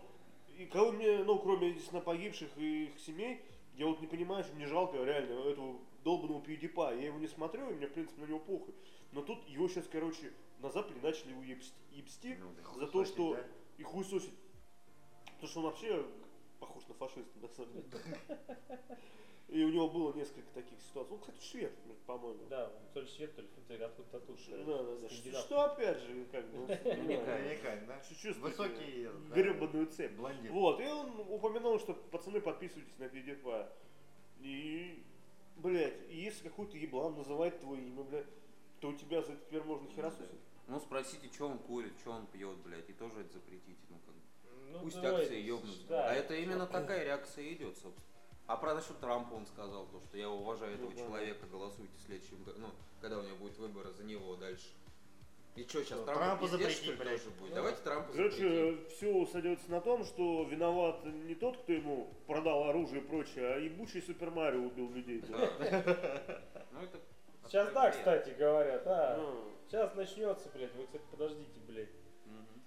И 0.59 0.66
кого 0.66 0.93
мне, 0.93 1.18
ну, 1.18 1.39
кроме, 1.39 1.68
естественно, 1.68 2.01
погибших 2.01 2.49
и 2.57 2.85
их 2.85 2.99
семей, 3.01 3.43
я 3.77 3.87
вот 3.87 4.01
не 4.01 4.07
понимаю, 4.07 4.43
что 4.45 4.55
мне 4.55 4.66
жалко 4.66 4.97
реально 5.03 5.51
этого 5.51 5.77
долбанного 6.03 6.41
PewDiePie. 6.41 7.01
Я 7.01 7.07
его 7.07 7.18
не 7.18 7.27
смотрю, 7.27 7.68
и 7.70 7.74
мне, 7.74 7.89
в 7.89 7.93
принципе, 7.93 8.22
на 8.22 8.27
него 8.27 8.39
похуй. 8.39 8.72
Но 9.16 9.22
тут 9.22 9.48
его 9.48 9.66
сейчас, 9.66 9.88
короче, 9.90 10.30
на 10.60 10.68
Западе 10.68 11.00
начали 11.02 11.30
его 11.30 11.42
ебсти, 11.42 12.36
Ну, 12.38 12.50
да. 12.54 12.80
за 12.80 12.86
то, 12.92 13.02
что 13.06 13.34
да? 13.34 13.44
и 13.78 13.82
хуесосить. 13.82 14.34
Потому 15.40 15.48
что 15.48 15.60
он 15.60 15.64
вообще 15.66 16.06
похож 16.60 16.86
на 16.86 16.94
фашиста, 16.94 17.38
на 17.40 17.48
самом 17.48 17.72
деле. 17.72 17.90
И 19.48 19.64
у 19.64 19.70
него 19.70 19.88
было 19.88 20.12
несколько 20.12 20.50
таких 20.52 20.78
ситуаций. 20.82 21.14
Он, 21.14 21.20
кстати, 21.20 21.40
швед, 21.40 21.72
по-моему. 22.04 22.44
Да, 22.50 22.66
он 22.66 22.92
то 22.92 23.00
ли 23.00 23.06
швед, 23.06 23.34
то 23.34 23.40
ли 23.40 23.48
финтег, 23.56 23.80
откуда-то 23.80 24.20
тут. 24.20 24.38
Да, 24.50 24.82
да, 24.82 24.96
да. 24.96 25.08
Скандинав. 25.08 25.44
Что 25.44 25.64
опять 25.64 25.98
же, 26.02 26.24
как 26.30 26.44
бы, 26.50 26.58
ну, 26.58 26.66
да? 27.86 28.00
Высокий, 28.40 29.08
гребаную 29.32 29.86
цепь. 29.86 30.12
блондин. 30.12 30.52
Вот, 30.52 30.78
и 30.78 30.84
он 30.84 31.20
упомянул, 31.30 31.78
что 31.78 31.94
пацаны 31.94 32.42
подписывайтесь 32.42 32.98
на 32.98 33.04
PewDiePie. 33.04 33.68
И, 34.40 35.02
блядь, 35.56 36.06
если 36.10 36.48
какой-то 36.48 36.76
еблан 36.76 37.14
называет 37.14 37.58
твое 37.60 37.82
имя, 37.82 38.02
блядь, 38.02 38.26
то 38.81 38.89
у 38.89 38.93
тебя 38.95 39.22
за 39.22 39.33
это 39.33 39.45
теперь 39.47 39.62
можно 39.62 39.89
херососить. 39.91 40.41
Ну, 40.68 40.81
спросите, 40.81 41.29
что 41.33 41.47
он 41.49 41.59
курит, 41.59 41.93
что 42.01 42.11
он 42.12 42.27
пьет, 42.27 42.57
блядь, 42.59 42.89
и 42.91 42.93
тоже 42.93 43.20
это 43.20 43.35
запретите, 43.35 43.79
ну, 43.89 43.99
как 44.05 44.14
бы. 44.14 44.20
Ну, 44.72 44.81
Пусть 44.81 45.01
давай, 45.01 45.22
акции 45.22 45.41
ёбнут. 45.41 45.87
да. 45.89 46.11
А 46.11 46.12
это 46.14 46.35
именно 46.35 46.66
такая 46.66 47.05
реакция 47.05 47.53
идет, 47.53 47.77
собственно. 47.79 48.05
А 48.47 48.57
про 48.57 48.74
насчет 48.74 48.99
Трампа 49.01 49.35
он 49.35 49.47
сказал, 49.47 49.87
то, 49.87 50.01
что 50.01 50.16
я 50.18 50.29
уважаю 50.31 50.74
этого 50.74 50.91
Ну, 50.91 50.97
да. 50.97 51.03
человека, 51.03 51.47
голосуйте 51.47 51.93
в 51.97 52.07
следующем 52.07 52.43
году, 52.45 52.59
ну, 52.61 52.68
когда 53.01 53.18
у 53.18 53.22
него 53.22 53.37
будет 53.37 53.59
выборы 53.59 53.91
за 53.93 54.05
него 54.05 54.37
дальше. 54.37 54.66
И 55.57 55.62
что 55.64 55.83
сейчас, 55.83 55.99
Что, 55.99 56.05
Трампа, 56.05 56.20
Трампа 56.20 56.43
пиздец, 56.43 56.59
запретить, 56.61 56.83
что 56.83 56.91
ли, 56.93 56.97
блядь? 56.99 57.22
тоже 57.24 57.31
будет? 57.37 57.49
Ну, 57.51 57.55
Давайте 57.55 57.81
Трампа 57.83 58.12
запретим. 58.12 58.39
Короче, 58.39 58.89
все 58.91 59.27
сойдется 59.27 59.70
на 59.70 59.81
том, 59.81 60.05
что 60.05 60.43
виноват 60.45 61.05
не 61.07 61.35
тот, 61.35 61.57
кто 61.59 61.72
ему 61.72 62.12
продал 62.27 62.64
оружие 62.64 63.01
и 63.03 63.05
прочее, 63.07 63.55
а 63.55 63.59
ебучий 63.59 64.03
Супер 64.03 64.31
Марио 64.31 64.61
убил 64.66 64.91
людей. 64.93 65.20
Да. 65.29 66.43
Ну, 66.72 66.83
это... 66.83 67.01
Сейчас 67.49 67.72
да, 67.72 67.90
кстати 67.90 68.30
говоря, 68.30 68.78
да. 68.78 69.16
Ну, 69.18 69.44
Сейчас 69.68 69.94
начнется, 69.94 70.49
блядь. 70.55 70.74
Вы, 70.74 70.84
кстати, 70.86 71.05
подождите, 71.11 71.61
блядь. 71.66 71.88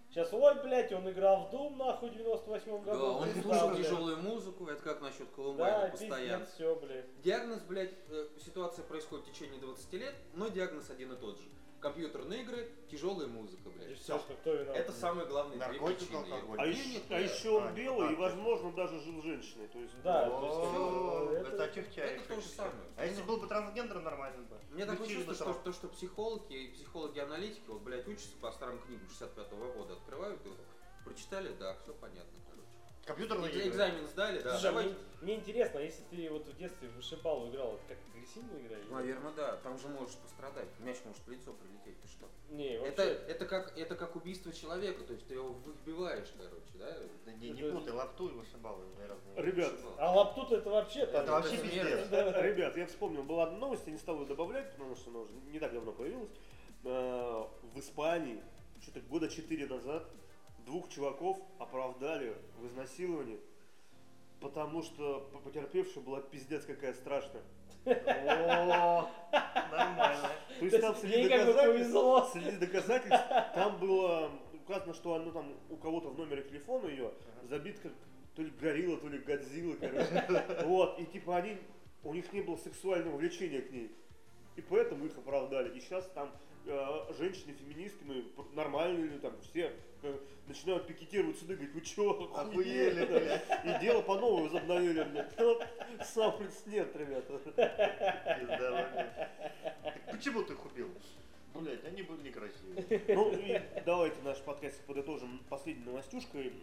Сейчас, 0.10 0.34
ой, 0.34 0.56
блядь, 0.64 0.92
он 0.92 1.08
играл 1.12 1.48
в 1.48 1.54
Doom, 1.54 1.76
нахуй, 1.76 2.10
в 2.10 2.14
98 2.14 2.84
Да, 2.84 2.92
году. 2.92 3.06
он 3.06 3.26
пизда, 3.32 3.42
слушал 3.60 3.76
тяжелую 3.76 4.18
музыку, 4.18 4.66
это 4.66 4.82
как 4.82 5.02
насчет 5.02 5.30
Колумбайна 5.36 5.82
Да, 5.82 5.88
постоянно. 5.90 6.40
пиздец, 6.46 6.56
все, 6.56 6.76
блядь. 6.78 7.22
Диагноз, 7.22 7.60
блядь, 7.62 7.94
э, 8.10 8.28
ситуация 8.44 8.84
происходит 8.86 9.28
в 9.28 9.32
течение 9.32 9.60
20 9.62 9.94
лет, 9.94 10.16
но 10.34 10.48
диагноз 10.48 10.90
один 10.90 11.14
и 11.14 11.16
тот 11.16 11.38
же. 11.38 11.48
Компьютерные 11.82 12.42
игры, 12.42 12.70
тяжелая 12.92 13.28
музыка, 13.28 13.70
И 13.70 13.72
блядь. 13.72 13.98
что 14.02 14.20
кто 14.20 14.54
виноват. 14.54 14.76
Это 14.78 14.92
самые 14.92 15.28
главные 15.28 15.58
две 15.58 15.68
Наркотики, 15.68 16.00
причины. 16.10 16.34
алкоголь. 16.34 16.60
а, 16.60 16.66
еще, 16.66 17.02
а 17.10 17.20
еще 17.20 17.50
он 17.52 17.68
А, 17.68 17.72
белый 17.72 18.12
и, 18.12 18.16
возможно, 18.16 18.72
даже 18.74 19.00
жил 19.00 19.22
женщиной. 19.22 19.68
То 19.70 19.80
есть, 19.80 19.94
Да, 20.04 20.30
то 20.30 20.46
есть, 20.46 21.42
это- 21.42 21.48
Это 21.54 21.64
отягчает. 21.64 22.20
Это 22.22 22.36
то 22.36 22.42
же 22.42 22.48
самое. 22.50 22.74
А 22.98 23.06
если 23.06 23.22
был 23.24 23.38
бы 23.38 23.48
трансгендер, 23.48 24.02
нормально 24.02 24.44
бы. 24.48 24.58
Мне 24.72 24.86
такое 24.86 25.08
чувство, 25.08 25.34
что, 25.34 25.54
то, 25.54 25.72
что 25.72 25.88
психологи 25.88 26.54
и 26.54 26.68
психологи-аналитики, 26.74 27.64
вот, 27.68 27.82
блядь, 27.82 28.08
учатся 28.08 28.36
по 28.42 28.52
старым 28.52 28.80
книгам 28.80 29.08
65-го 29.08 29.72
года, 29.72 29.94
открывают 29.94 30.46
и 30.46 30.50
прочитали, 31.06 31.54
да, 31.60 31.76
все 31.84 31.94
понятно, 31.94 32.40
короче. 32.50 32.68
Компьютерные 33.06 33.52
игры. 33.52 33.68
Экзамен 33.70 34.08
сдали, 34.08 34.40
да. 34.42 34.52
Слушай, 34.58 34.70
а 34.70 34.82
мне, 34.84 34.96
мне 35.22 35.36
интересно, 35.36 35.80
а 35.80 35.84
если 35.84 36.04
ты 36.12 36.30
вот 36.30 36.46
в 36.48 36.56
детстве 36.58 36.88
в 36.90 36.96
вышибалу 36.96 37.50
играл, 37.50 37.74
это 37.76 37.84
как 37.96 37.98
агрессивная 38.14 38.62
игра? 38.62 38.78
Наверное, 38.92 39.32
да. 39.34 39.56
Там 39.58 39.80
же 39.80 39.88
можешь 39.88 40.16
пострадать. 40.18 40.68
Мяч 40.80 40.98
может 41.06 41.22
в 41.26 41.30
лицо 41.32 41.54
прилететь. 41.54 42.00
Ты 42.02 42.08
что? 42.08 42.28
Не, 42.52 42.76
Это, 42.76 43.04
вообще. 43.04 43.24
это, 43.28 43.46
как, 43.48 43.78
это 43.78 43.96
как 43.96 44.16
убийство 44.16 44.52
человека, 44.54 45.04
то 45.04 45.14
есть 45.14 45.28
ты 45.28 45.34
его 45.36 45.50
выбиваешь, 45.54 46.28
короче, 46.38 46.72
да? 46.76 46.98
Да 47.26 47.34
не, 47.34 47.50
не 47.50 47.62
Это- 47.62 47.76
путай 47.78 47.94
лапту 47.94 48.28
и 48.30 48.32
вышибалы. 48.34 48.86
разные. 49.08 49.44
Ребят, 49.46 49.74
А 49.98 50.16
лаптут 50.16 50.52
это 50.52 50.70
вообще 50.70 51.06
там. 51.08 51.24
Это 51.24 51.32
вообще 51.32 51.56
это 51.56 51.64
пиздец. 51.64 52.08
Да. 52.10 52.42
Ребят, 52.44 52.78
я 52.78 52.86
вспомнил, 52.86 53.24
была 53.24 53.44
одна 53.46 53.58
новость, 53.58 53.88
я 53.88 53.94
не 53.94 53.98
стал 54.00 54.20
ее 54.22 54.28
добавлять, 54.28 54.72
потому 54.74 54.96
что 54.96 55.10
она 55.10 55.20
уже 55.22 55.34
не 55.52 55.60
так 55.60 55.74
давно 55.74 55.92
появилась. 55.94 56.30
Э, 56.84 57.44
В 57.74 57.80
Испании, 57.80 58.42
что-то 58.82 59.00
года 59.02 59.28
4 59.28 59.66
назад, 59.68 60.08
двух 60.70 60.88
чуваков 60.90 61.40
оправдали 61.58 62.36
в 62.60 62.68
изнасиловании, 62.68 63.40
потому 64.40 64.84
что 64.84 65.28
потерпевшая 65.44 66.04
была 66.04 66.22
пиздец 66.22 66.64
какая 66.64 66.94
страшная. 66.94 67.42
О, 67.86 69.10
нормально. 69.72 70.30
То 70.60 70.66
есть 70.66 70.80
там 70.80 70.96
среди 70.96 71.28
доказательств, 71.28 72.32
среди 72.34 72.58
доказательств 72.58 73.26
там 73.56 73.80
было 73.80 74.32
указано, 74.54 74.94
что 74.94 75.16
оно 75.16 75.32
там 75.32 75.52
у 75.70 75.78
кого-то 75.78 76.10
в 76.10 76.18
номере 76.20 76.44
телефона 76.44 76.88
ее 76.88 77.12
забит 77.46 77.80
как 77.80 77.92
то 78.36 78.44
ли 78.44 78.52
горилла, 78.52 78.98
то 78.98 79.08
ли 79.08 79.18
годзилла, 79.18 79.76
короче. 79.76 80.46
Вот, 80.66 81.00
и 81.00 81.06
типа 81.06 81.38
они, 81.38 81.58
у 82.04 82.14
них 82.14 82.32
не 82.32 82.42
было 82.42 82.58
сексуального 82.58 83.18
влечения 83.18 83.62
к 83.62 83.72
ней. 83.72 83.92
И 84.56 84.62
поэтому 84.62 85.06
их 85.06 85.18
оправдали. 85.18 85.76
И 85.76 85.80
сейчас 85.80 86.06
там 86.10 86.32
э, 86.66 87.14
женщины, 87.18 87.54
феминистки, 87.54 88.04
ну, 88.06 88.24
нормальные, 88.54 89.20
там 89.20 89.34
все 89.42 89.72
э, 90.04 90.18
начинают 90.48 90.88
пикетировать 90.88 91.38
суды, 91.38 91.56
говорят, 91.56 91.76
вы 91.76 91.82
чё, 91.82 92.32
Охуели, 92.36 93.06
блядь. 93.06 93.66
И 93.66 93.82
дело 93.82 94.02
по 94.02 94.18
новой 94.20 94.44
возобновили, 94.44 95.04
блядь. 95.04 95.34
Сам 96.06 96.36
нет, 96.68 96.96
ребята. 96.96 97.40
Почему 100.12 100.44
ты 100.44 100.54
их 100.54 100.66
убил? 100.66 100.90
Блять, 101.54 101.84
они 101.84 102.04
были 102.04 102.22
некрасивые. 102.28 103.02
Ну 103.16 103.32
и 103.34 103.62
давайте 103.86 104.22
наш 104.24 104.38
подкаст 104.40 104.82
подытожим 104.86 105.42
последней 105.50 105.86
новостюшкой. 105.86 106.54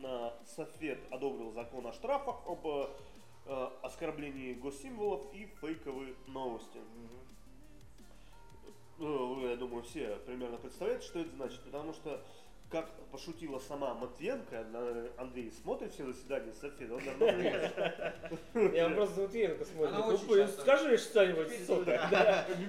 Софет 0.47 0.99
одобрил 1.11 1.53
закон 1.53 1.87
о 1.87 1.93
штрафах 1.93 2.37
об 2.47 2.67
э, 2.67 3.69
оскорблении 3.83 4.55
госсимволов 4.55 5.27
и 5.35 5.47
фейковые 5.61 6.15
новости. 6.29 6.79
Ну, 8.99 9.35
вы, 9.35 9.51
я 9.51 9.57
думаю, 9.57 9.83
все 9.83 10.17
примерно 10.27 10.57
представляете, 10.57 11.07
что 11.07 11.21
это 11.21 11.31
значит, 11.37 11.61
потому 11.61 11.93
что, 11.93 12.19
как 12.71 12.91
пошутила 13.13 13.59
сама 13.59 13.95
Матвенко, 13.95 14.65
Андрей 15.19 15.53
смотрит 15.53 15.93
все 15.93 16.07
заседания 16.07 16.55
Софеда, 16.55 16.95
он 16.95 17.05
давно. 17.05 17.27
Я 18.75 18.89
просто 18.91 19.21
Матвеенко 19.21 19.65
смотрю. 19.67 19.95
Ну, 19.97 20.17
скажи 20.49 20.97
что-нибудь, 20.97 21.67
сука. 21.67 22.47
И 22.59 22.65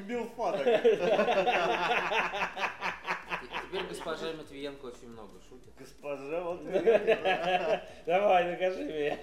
Теперь 3.68 3.84
госпожа 3.84 4.34
Матвиенко 4.34 4.86
очень 4.86 5.10
много 5.10 5.40
шутит. 5.50 5.74
Госпожа 5.80 6.42
Матвенко. 6.44 7.84
Давай, 8.06 8.52
накажи 8.52 8.84
меня. 8.84 9.18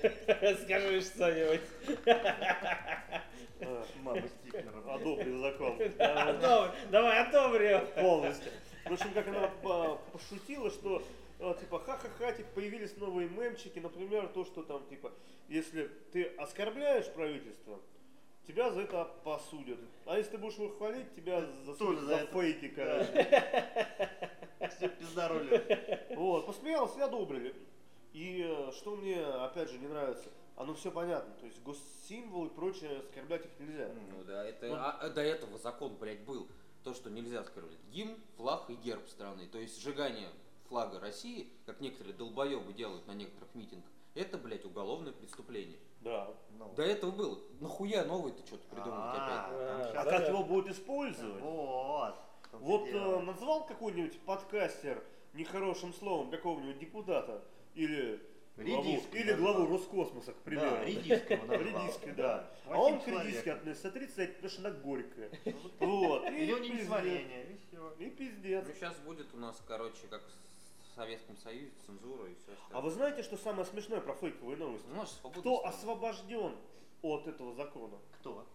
Скажи 0.56 1.00
что-нибудь. 1.02 1.60
А, 3.66 3.84
Мама 4.02 4.22
стикером. 4.28 4.90
Одобрил 4.90 5.40
закон. 5.40 5.78
Давай, 6.90 7.20
одобрим. 7.26 7.86
полностью. 8.00 8.52
В 8.86 8.92
общем, 8.92 9.10
как 9.14 9.28
она 9.28 9.48
по- 9.62 9.98
пошутила, 10.12 10.70
что 10.70 11.02
э, 11.40 11.54
типа 11.60 11.78
ха-ха-ха, 11.80 12.32
типа 12.32 12.48
появились 12.54 12.96
новые 12.98 13.28
мемчики, 13.28 13.78
например, 13.78 14.28
то, 14.28 14.44
что 14.44 14.62
там 14.62 14.84
типа, 14.86 15.10
если 15.48 15.90
ты 16.12 16.24
оскорбляешь 16.36 17.06
правительство, 17.12 17.80
тебя 18.46 18.70
за 18.70 18.82
это 18.82 19.04
посудят. 19.24 19.78
А 20.04 20.18
если 20.18 20.32
ты 20.32 20.38
будешь 20.38 20.56
его 20.58 20.68
хвалить, 20.68 21.14
тебя 21.14 21.46
засудят 21.64 22.00
за, 22.00 22.06
за 22.06 22.14
это. 22.16 22.32
фейки, 22.32 22.68
короче. 22.68 24.08
Все 24.76 24.88
пиздароли. 24.88 26.04
Вот, 26.14 26.46
посмеялся 26.46 26.98
и 26.98 27.02
одобрили. 27.02 27.54
И 28.12 28.44
э, 28.46 28.70
что 28.72 28.96
мне, 28.96 29.24
опять 29.24 29.70
же, 29.70 29.78
не 29.78 29.88
нравится, 29.88 30.28
оно 30.56 30.74
все 30.74 30.90
понятно. 30.90 31.34
То 31.34 31.46
есть 31.46 31.60
госсимволы 31.62 32.46
и 32.48 32.50
прочее, 32.50 33.00
оскорблять 33.00 33.44
их 33.46 33.58
нельзя. 33.58 33.88
Ну 34.10 34.24
да, 34.24 34.44
это, 34.44 34.66
Ну. 34.68 34.74
а, 34.74 34.90
а 35.00 35.08
до 35.10 35.20
этого 35.22 35.58
закон, 35.58 35.96
блядь, 35.96 36.20
был. 36.24 36.48
То, 36.82 36.92
что 36.92 37.08
нельзя 37.10 37.40
оскорблять. 37.40 37.78
Гимн, 37.90 38.14
флаг 38.36 38.68
и 38.68 38.74
герб 38.74 39.08
страны. 39.08 39.46
То 39.46 39.58
есть 39.58 39.80
сжигание 39.80 40.28
флага 40.68 41.00
России, 41.00 41.50
как 41.64 41.80
некоторые 41.80 42.14
долбоебы 42.14 42.72
делают 42.74 43.06
на 43.06 43.12
некоторых 43.12 43.54
митингах, 43.54 43.88
это, 44.14 44.36
блядь, 44.38 44.64
уголовное 44.64 45.12
преступление. 45.12 45.78
Да. 46.02 46.28
Ну. 46.58 46.72
До 46.74 46.82
этого 46.82 47.10
было. 47.10 47.38
Нахуя 47.60 48.04
новый-то 48.04 48.46
что-то 48.46 48.64
придумывать 48.68 49.14
опять? 49.14 49.28
А, 49.28 49.92
там 49.94 49.98
А, 49.98 50.02
А 50.02 50.04
как 50.04 50.28
его 50.28 50.44
будут 50.44 50.68
использовать? 50.68 51.40
Вот. 51.42 52.14
Вот 52.52 52.86
э, 52.86 53.20
назвал 53.20 53.66
какой-нибудь 53.66 54.20
подкастер 54.20 55.02
нехорошим 55.32 55.92
словом 55.94 56.30
какого-нибудь 56.30 56.78
депутата 56.78 57.42
или 57.74 58.22
Редиской 58.56 59.20
или 59.20 59.32
главу 59.32 59.66
Роскосмоса, 59.66 60.32
к 60.32 60.36
примеру. 60.42 60.70
Да, 60.70 61.36
назвал. 61.46 61.60
Редиской, 61.60 62.12
да. 62.12 62.50
А 62.66 62.78
он 62.80 63.00
к 63.00 63.08
редиске 63.08 63.52
относится 63.52 63.88
отрицательно, 63.88 64.34
потому 64.34 64.50
что 64.50 64.60
она 64.60 64.70
горькая. 64.70 65.30
Вот. 65.80 66.22
У 66.24 66.30
него 66.30 66.58
не 66.58 66.68
пиздец. 66.68 66.82
несварение, 66.84 67.44
и 67.52 67.56
все. 67.66 67.92
И 67.98 68.10
пиздец. 68.10 68.64
Ну 68.66 68.74
сейчас 68.74 68.96
будет 69.00 69.34
у 69.34 69.38
нас, 69.38 69.60
короче, 69.66 70.06
как 70.08 70.22
в 70.22 70.94
Советском 70.94 71.36
Союзе, 71.38 71.72
цензура 71.84 72.30
и 72.30 72.34
все 72.36 72.52
А 72.52 72.54
остальное. 72.54 72.82
вы 72.82 72.90
знаете, 72.90 73.22
что 73.24 73.36
самое 73.36 73.64
смешное 73.66 74.00
про 74.00 74.14
фейковые 74.14 74.56
новости? 74.56 74.86
Ну, 74.94 75.30
Кто 75.30 75.66
освобожден 75.66 76.54
от 77.02 77.26
этого 77.26 77.52
закона? 77.54 77.98
Кто? 78.20 78.46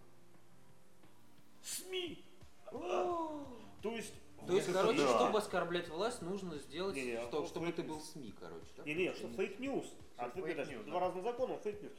СМИ. 1.62 2.24
То 2.72 3.91
есть... 3.95 4.14
То 4.47 4.53
есть, 4.55 4.71
короче, 4.73 4.97
да. 4.99 5.07
чтобы 5.17 5.37
оскорблять 5.39 5.89
власть, 5.89 6.21
нужно 6.21 6.57
сделать, 6.57 6.95
Не-не, 6.95 7.21
что- 7.21 7.43
а 7.43 7.47
чтобы 7.47 7.65
фейк 7.67 7.75
ты 7.75 7.83
news. 7.84 7.91
был 7.95 8.01
СМИ, 8.01 8.33
короче. 8.39 8.65
да? 8.77 8.83
Не, 8.83 8.93
не, 8.95 9.13
что 9.13 9.27
fake 9.30 9.58
news. 9.58 9.93
От 10.17 10.33
Фейк 10.33 10.45
fake 10.45 10.67
news, 10.70 10.86
Два 10.85 10.99
да. 10.99 11.05
разных 11.07 11.23
закона, 11.23 11.57
fake 11.57 11.74
news. 11.74 11.93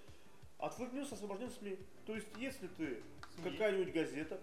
От 0.59 0.75
fake 0.75 0.94
news 0.94 1.13
освобожден 1.13 1.51
СМИ. 1.51 1.79
То 2.07 2.15
есть, 2.15 2.27
если 2.39 2.67
ты 2.69 3.03
СМИ. 3.37 3.51
какая-нибудь 3.53 3.93
газета, 3.95 4.41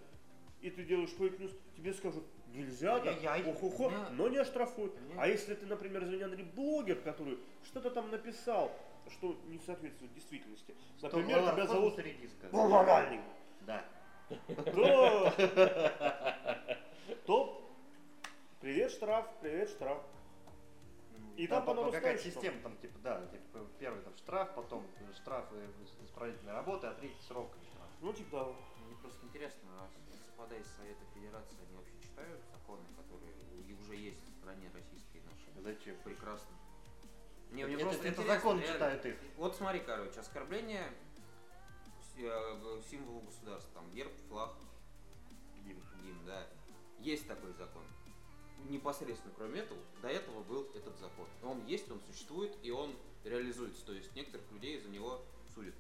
и 0.62 0.70
ты 0.72 0.84
делаешь 0.84 1.10
fake 1.12 1.29
news, 1.29 1.52
тебе 1.76 1.94
скажут, 1.94 2.24
нельзя 2.54 2.98
так, 3.00 3.08
Ай-яй-яй. 3.18 3.52
ох-охо, 3.52 3.90
Да. 3.90 4.10
но 4.12 4.28
не 4.30 4.38
оштрафуют. 4.38 4.94
Да. 5.14 5.24
А 5.24 5.28
если 5.28 5.54
ты, 5.54 5.66
например, 5.66 6.04
извини, 6.06 6.24
Андрей, 6.24 6.46
блогер, 6.56 6.96
который 7.02 7.38
что-то 7.66 7.92
там 7.92 8.10
написал, 8.10 8.72
что 9.10 9.36
не 9.48 9.60
соответствует 9.60 10.14
действительности, 10.14 10.76
например, 11.02 11.52
тебя 11.54 11.68
зовут 11.68 12.00
Редиска? 12.00 12.48
Балалайник, 12.52 13.22
Да. 13.62 13.86
то, 14.74 15.34
то 17.26 17.54
привет 18.68 18.92
штраф, 18.92 19.26
привет 19.40 19.70
штраф. 19.70 20.04
И 21.38 21.48
там 21.48 21.64
по 21.64 21.74
по- 21.74 21.90
какая 21.90 22.18
система 22.18 22.62
там, 22.62 22.76
типа, 22.80 23.00
да, 23.00 23.26
типа, 23.28 23.66
первый 23.80 24.02
там 24.02 24.14
штраф, 24.18 24.54
потом 24.56 24.86
штрафы 25.16 25.56
исправительной 26.04 26.52
работы, 26.52 26.88
а 26.88 26.94
третий 26.94 27.22
срок 27.26 27.50
штраф. 27.64 27.88
Ну, 28.02 28.12
типа, 28.12 28.40
да. 28.44 28.84
Мне 28.86 28.98
просто 29.02 29.26
интересно, 29.26 29.70
а 29.80 29.90
господа 30.12 30.56
из 30.58 30.68
Совета 30.76 31.00
Федерации, 31.16 31.56
они 31.66 31.78
вообще 31.78 31.94
читают 32.02 32.42
законы, 32.52 32.84
которые 32.98 33.32
у- 33.56 33.82
уже 33.82 33.96
есть 33.96 34.22
в 34.22 34.38
стране 34.38 34.70
российской 34.74 35.22
нашей? 35.22 35.62
Зачем? 35.62 35.96
Прекрасно. 36.04 36.52
Не, 37.52 37.62
Это- 37.62 37.68
мне 37.72 37.76
это- 37.78 37.86
просто 37.86 38.08
это 38.10 38.22
закон 38.24 38.60
реально. 38.60 38.74
читают 38.74 39.06
их. 39.06 39.16
Вот 39.38 39.56
смотри, 39.56 39.80
короче, 39.80 40.20
оскорбление 40.20 40.84
э, 42.18 42.82
символа 42.90 43.22
государства, 43.22 43.72
там 43.76 43.90
герб, 43.92 44.12
флаг, 44.28 44.56
Гимн. 45.64 45.82
гимн, 46.04 46.26
да. 46.26 46.48
Есть 47.00 47.28
такой 47.30 47.54
закон. 47.54 47.84
Непосредственно 48.70 49.34
кроме 49.38 49.62
этого, 49.62 49.80
до 50.02 50.10
этого 50.10 50.44
был 50.44 50.68
этот 50.76 50.98
закон. 51.00 51.26
Он 51.44 51.66
есть, 51.66 51.90
он 51.90 52.02
существует, 52.08 52.54
и 52.64 52.72
он 52.72 52.94
реализуется. 53.24 53.86
То 53.86 53.94
есть 53.94 54.14
некоторых 54.16 54.52
людей 54.52 54.80
за 54.82 54.90
него 54.90 55.22
судят. 55.54 55.76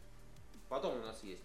Потом 0.69 0.95
у 0.95 0.99
нас 0.99 1.21
есть. 1.23 1.43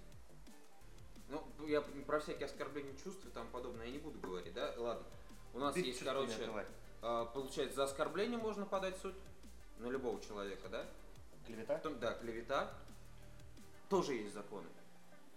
Ну, 1.28 1.42
я 1.66 1.80
про 1.80 2.20
всякие 2.20 2.46
оскорбления 2.46 2.94
чувств 3.02 3.24
и 3.24 3.30
там 3.30 3.48
подобное 3.48 3.86
я 3.86 3.92
не 3.92 3.98
буду 3.98 4.18
говорить, 4.20 4.52
да? 4.52 4.74
Ладно. 4.76 5.06
У 5.54 5.58
нас 5.58 5.74
Ты 5.74 5.80
есть, 5.80 6.04
короче, 6.04 6.34
а, 7.00 7.24
получается, 7.26 7.76
за 7.76 7.84
оскорбление 7.84 8.38
можно 8.38 8.64
подать 8.64 8.96
суд 8.98 9.14
на 9.78 9.88
любого 9.88 10.20
человека, 10.20 10.68
да? 10.68 10.86
Клевета? 11.46 11.74
Потом, 11.74 11.98
да, 11.98 12.14
клевета. 12.14 12.72
Тоже 13.88 14.14
есть 14.14 14.34
законы. 14.34 14.68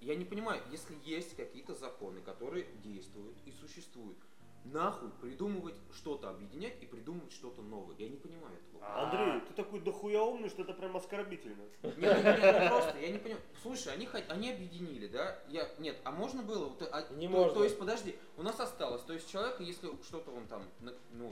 Я 0.01 0.15
не 0.15 0.25
понимаю, 0.25 0.61
если 0.71 0.95
есть 1.03 1.35
какие-то 1.35 1.73
законы, 1.73 2.21
которые 2.21 2.67
действуют 2.83 3.35
и 3.45 3.51
существуют, 3.51 4.17
нахуй 4.65 5.09
придумывать 5.21 5.75
что-то, 5.93 6.29
объединять 6.29 6.81
и 6.81 6.85
придумывать 6.85 7.31
что-то 7.31 7.61
новое. 7.61 7.95
Я 7.97 8.09
не 8.09 8.17
понимаю 8.17 8.53
этого. 8.55 8.83
А. 8.85 9.03
Андрей, 9.05 9.41
ты 9.47 9.53
такой 9.53 9.79
дохуя 9.79 10.21
умный, 10.21 10.49
что 10.49 10.63
это 10.63 10.73
прям 10.73 10.95
оскорбительно. 10.97 11.63
Нет, 11.83 11.97
нет, 11.97 12.23
нет, 12.23 12.69
просто, 12.69 12.97
я 12.99 13.09
не 13.11 13.17
понимаю. 13.19 13.41
Слушай, 13.61 13.93
они, 13.93 14.07
они 14.29 14.51
объединили, 14.51 15.07
да? 15.07 15.39
Я, 15.47 15.69
нет, 15.79 15.97
а 16.03 16.11
можно 16.11 16.43
было? 16.43 16.71
А- 16.91 17.13
Не 17.13 17.27
то, 17.27 17.33
можно. 17.33 17.53
То 17.53 17.63
есть, 17.63 17.77
подожди, 17.79 18.15
у 18.37 18.43
нас 18.43 18.59
осталось, 18.59 19.01
то 19.03 19.13
есть 19.13 19.29
человек, 19.31 19.59
если 19.59 19.89
что-то 20.03 20.31
он 20.31 20.47
там, 20.47 20.63
ну, 21.11 21.31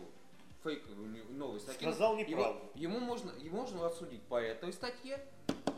фейковую 0.64 1.10
не- 1.10 1.24
новость 1.24 1.68
накинул, 1.68 1.94
Сказал 1.94 2.16
неправду. 2.16 2.62
ему 2.76 3.00
можно, 3.00 3.32
его 3.40 3.58
можно 3.58 3.86
отсудить 3.86 4.22
по 4.24 4.42
этой 4.42 4.72
статье, 4.72 5.20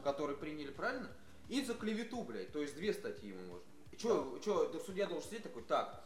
который 0.03 0.35
приняли, 0.37 0.71
правильно? 0.71 1.09
И 1.49 1.63
за 1.63 1.73
клевету, 1.73 2.21
блядь. 2.23 2.51
То 2.51 2.59
есть 2.59 2.75
две 2.75 2.93
статьи 2.93 3.29
ему 3.29 3.41
можно. 3.47 3.65
Чё, 3.97 4.67
да 4.73 4.79
судья 4.79 5.07
должен 5.07 5.27
сидеть 5.29 5.43
такой, 5.43 5.63
так, 5.63 6.04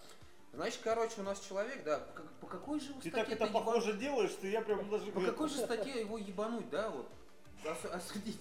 значит, 0.53 0.79
короче, 0.83 1.21
у 1.21 1.23
нас 1.23 1.39
человек, 1.39 1.83
да, 1.83 1.99
по, 1.99 2.21
по 2.45 2.47
какой 2.47 2.79
же 2.79 2.87
Ты 2.87 3.09
статье 3.09 3.11
так 3.11 3.29
это 3.31 3.43
ебан- 3.45 3.53
похоже 3.53 3.93
делаешь, 3.93 4.31
что 4.31 4.47
я 4.47 4.61
прям 4.61 4.89
даже... 4.89 5.11
По 5.11 5.21
какой 5.21 5.49
же 5.49 5.57
статье 5.57 5.99
его 6.01 6.17
ебануть, 6.17 6.69
да, 6.69 6.89
вот? 6.89 7.07
Осу- 7.63 7.91
Осудить. 7.91 8.39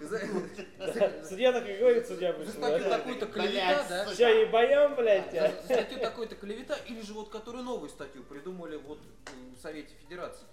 За- 0.00 0.92
за- 0.92 1.24
Судья 1.28 1.52
так 1.52 1.68
и 1.68 1.76
говорит, 1.76 2.06
судья 2.06 2.32
За 2.32 2.36
обычно. 2.36 2.52
статью 2.54 2.84
да? 2.84 2.98
такую-то 2.98 3.26
клевета, 3.26 3.86
да? 3.88 4.06
Все, 4.06 4.42
ебаем, 4.42 4.96
блядь. 4.96 5.30
За 5.32 5.46
а? 5.46 5.62
за 5.62 5.74
статью 5.74 5.98
такой-то 6.00 6.34
клевета, 6.36 6.74
или 6.86 7.00
же 7.02 7.12
вот 7.12 7.28
которую 7.28 7.64
новую 7.64 7.90
статью 7.90 8.24
придумали 8.24 8.76
вот 8.76 8.98
в 9.54 9.60
Совете 9.60 9.94
Федерации. 10.02 10.46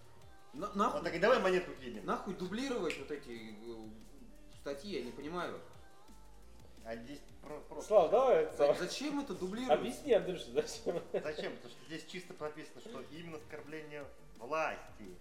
Нахуй, 0.53 1.01
так 1.03 1.13
и 1.13 1.19
давай 1.19 1.39
монетку 1.39 1.71
кинем. 1.73 2.05
нахуй 2.05 2.33
дублировать 2.33 2.97
вот 2.97 3.11
эти 3.11 3.29
э, 3.29 4.55
статьи, 4.61 4.99
я 4.99 5.03
не 5.03 5.11
понимаю. 5.11 5.59
А 6.85 6.95
здесь 6.95 7.19
про- 7.41 7.59
просто. 7.61 7.87
Слав, 7.87 8.11
давай. 8.11 8.45
За- 8.45 8.53
Слав. 8.57 8.77
Зачем 8.79 9.19
это 9.19 9.33
дублировать? 9.33 9.79
Объясни, 9.79 10.13
Андрюша, 10.13 10.51
зачем? 10.51 11.01
Зачем? 11.13 11.55
Потому 11.55 11.69
что 11.73 11.85
здесь 11.87 12.05
чисто 12.05 12.33
прописано, 12.35 12.79
что 12.81 13.01
именно 13.11 13.37
оскорбление 13.37 14.05
власти. 14.37 15.17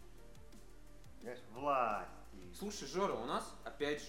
Понимаешь? 1.21 1.41
Власти. 1.55 2.11
Слушай, 2.59 2.87
Жора, 2.89 3.15
у 3.15 3.25
нас, 3.25 3.51
опять 3.65 4.03
же, 4.03 4.09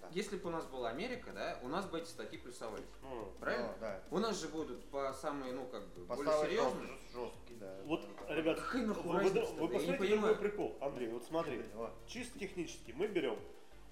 Да. 0.00 0.08
если 0.10 0.36
бы 0.36 0.48
у 0.48 0.52
нас 0.52 0.66
была 0.66 0.88
Америка, 0.90 1.30
да, 1.32 1.58
у 1.62 1.68
нас 1.68 1.86
бы 1.86 1.98
эти 2.00 2.08
статьи 2.08 2.38
плюсовались. 2.38 2.84
Ну, 3.02 3.32
Правильно? 3.38 3.68
Ну, 3.68 3.74
да. 3.80 4.02
У 4.10 4.18
нас 4.18 4.40
же 4.40 4.48
будут 4.48 4.84
по 4.90 5.12
самые, 5.12 5.52
ну, 5.52 5.66
как 5.66 5.86
бы, 5.94 6.04
более 6.06 6.24
Поставить 6.24 6.50
серьезные. 6.50 6.86
жест- 6.88 7.12
жесткий, 7.12 7.54
да. 7.54 7.76
Вот, 7.84 8.04
Да. 8.26 8.34
ребят, 8.34 8.60
Какая 8.60 8.86
нахуй 8.86 9.02
вы, 9.04 9.10
вы, 9.12 9.18
разница 9.20 9.52
вы 9.52 9.60
не 9.62 9.68
посмотрите 9.74 9.98
понимаю. 9.98 10.34
другой 10.34 10.50
прикол. 10.50 10.76
Андрей, 10.80 11.08
вот 11.08 11.24
смотри, 11.24 11.62
чисто 12.08 12.36
технически 12.38 12.90
мы 12.92 13.06
берем, 13.06 13.38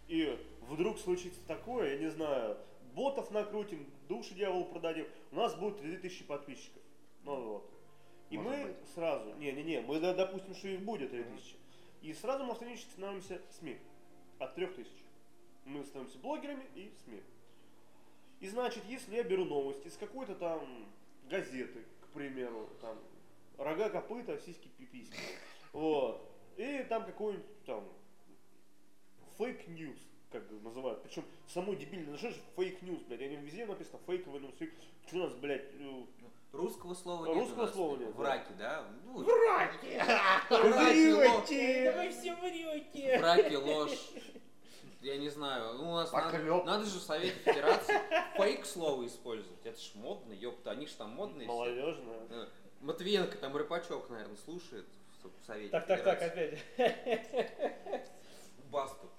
и 0.09 0.45
вдруг 0.63 0.99
случится 0.99 1.41
такое, 1.47 1.93
я 1.95 1.99
не 1.99 2.11
знаю, 2.11 2.57
ботов 2.95 3.31
накрутим, 3.31 3.87
души 4.09 4.35
дьяволу 4.35 4.65
продадим, 4.67 5.07
у 5.33 5.37
нас 5.37 5.55
будет 5.55 5.79
3000 5.79 6.25
подписчиков. 6.25 6.83
Ну 7.25 7.53
вот. 7.53 7.71
И 8.31 8.37
Может 8.37 8.59
мы 8.59 8.65
быть. 8.67 8.89
сразу, 8.95 9.35
не-не-не, 9.37 9.81
мы 9.81 10.01
допустим, 10.01 10.55
что 10.55 10.69
их 10.69 10.83
будет 10.83 11.11
3000. 11.11 11.57
И 12.03 12.13
сразу 12.13 12.45
мы 12.45 12.53
автоматически 12.53 12.91
становимся 12.91 13.41
СМИ. 13.59 13.79
От 14.39 14.55
3000. 14.55 14.91
Мы 15.65 15.85
становимся 15.85 16.19
блогерами 16.19 16.65
и 16.75 16.93
СМИ. 17.05 17.23
И 18.41 18.49
значит, 18.49 18.85
если 18.87 19.17
я 19.17 19.25
беру 19.25 19.45
новости 19.45 19.89
из 19.89 19.97
какой-то 19.97 20.35
там 20.35 20.87
газеты, 21.29 21.85
к 22.03 22.09
примеру, 22.09 22.69
там, 22.81 22.99
рога, 23.57 23.91
копыта, 23.91 24.39
сиськи, 24.39 24.69
пиписьки, 24.79 25.19
вот, 25.73 26.25
и 26.57 26.85
там 26.89 27.05
какой-нибудь 27.05 27.65
там 27.65 27.85
fake 29.39 29.66
news, 29.66 29.99
как 30.31 30.47
бы 30.49 30.61
называют, 30.61 31.03
причем 31.03 31.25
самой 31.47 31.77
дебильный, 31.77 32.13
ну 32.13 32.19
что 32.19 32.31
же 32.31 32.37
fake 32.57 32.77
news, 32.77 33.03
блядь, 33.09 33.23
они 33.23 33.37
везде 33.37 33.67
написано 33.67 33.99
фейковый, 34.07 34.41
ну, 34.41 34.53
фейк, 34.59 34.73
что 35.07 35.17
у 35.17 35.21
нас, 35.21 35.33
блядь, 35.35 35.65
э, 35.73 36.03
Русского 36.53 36.95
слова 36.95 37.27
нет. 37.27 37.37
Русского 37.37 37.63
у 37.63 37.65
нас. 37.67 37.73
слова 37.75 37.97
нет, 37.97 38.11
да. 38.11 38.19
Враки, 38.19 38.53
да? 38.59 38.85
Ну, 39.05 39.19
Враки! 39.23 39.99
Враки, 40.49 41.13
ложь. 41.13 41.49
Врете! 41.49 41.93
вы 41.93 42.09
все 42.11 42.35
врете. 42.37 43.19
Враки, 43.19 43.55
ложь. 43.55 44.11
Я 45.01 45.17
не 45.17 45.29
знаю. 45.29 45.75
Ну, 45.75 45.93
у 45.93 45.95
нас 45.95 46.11
надо, 46.11 46.39
надо 46.65 46.85
же 46.85 46.99
в 46.99 47.03
Совете 47.03 47.39
Федерации 47.45 47.95
фейк 48.37 48.67
слово 48.67 49.07
использовать. 49.07 49.65
Это 49.65 49.79
ж 49.79 49.93
модно, 49.95 50.33
ёпта, 50.33 50.73
они 50.73 50.87
ж 50.87 50.93
там 50.93 51.11
модные 51.11 51.47
все. 51.47 51.55
Молодежная. 51.55 52.27
Э, 52.31 52.49
Матвиенко 52.81 53.37
там 53.39 53.57
рыбачок, 53.57 54.09
наверное, 54.11 54.37
слушает 54.37 54.87
в 55.23 55.47
Совете 55.47 55.71
Так, 55.71 55.87
так, 55.87 56.03
так, 56.03 56.23
опять. 56.23 56.59
Басту, 58.71 59.11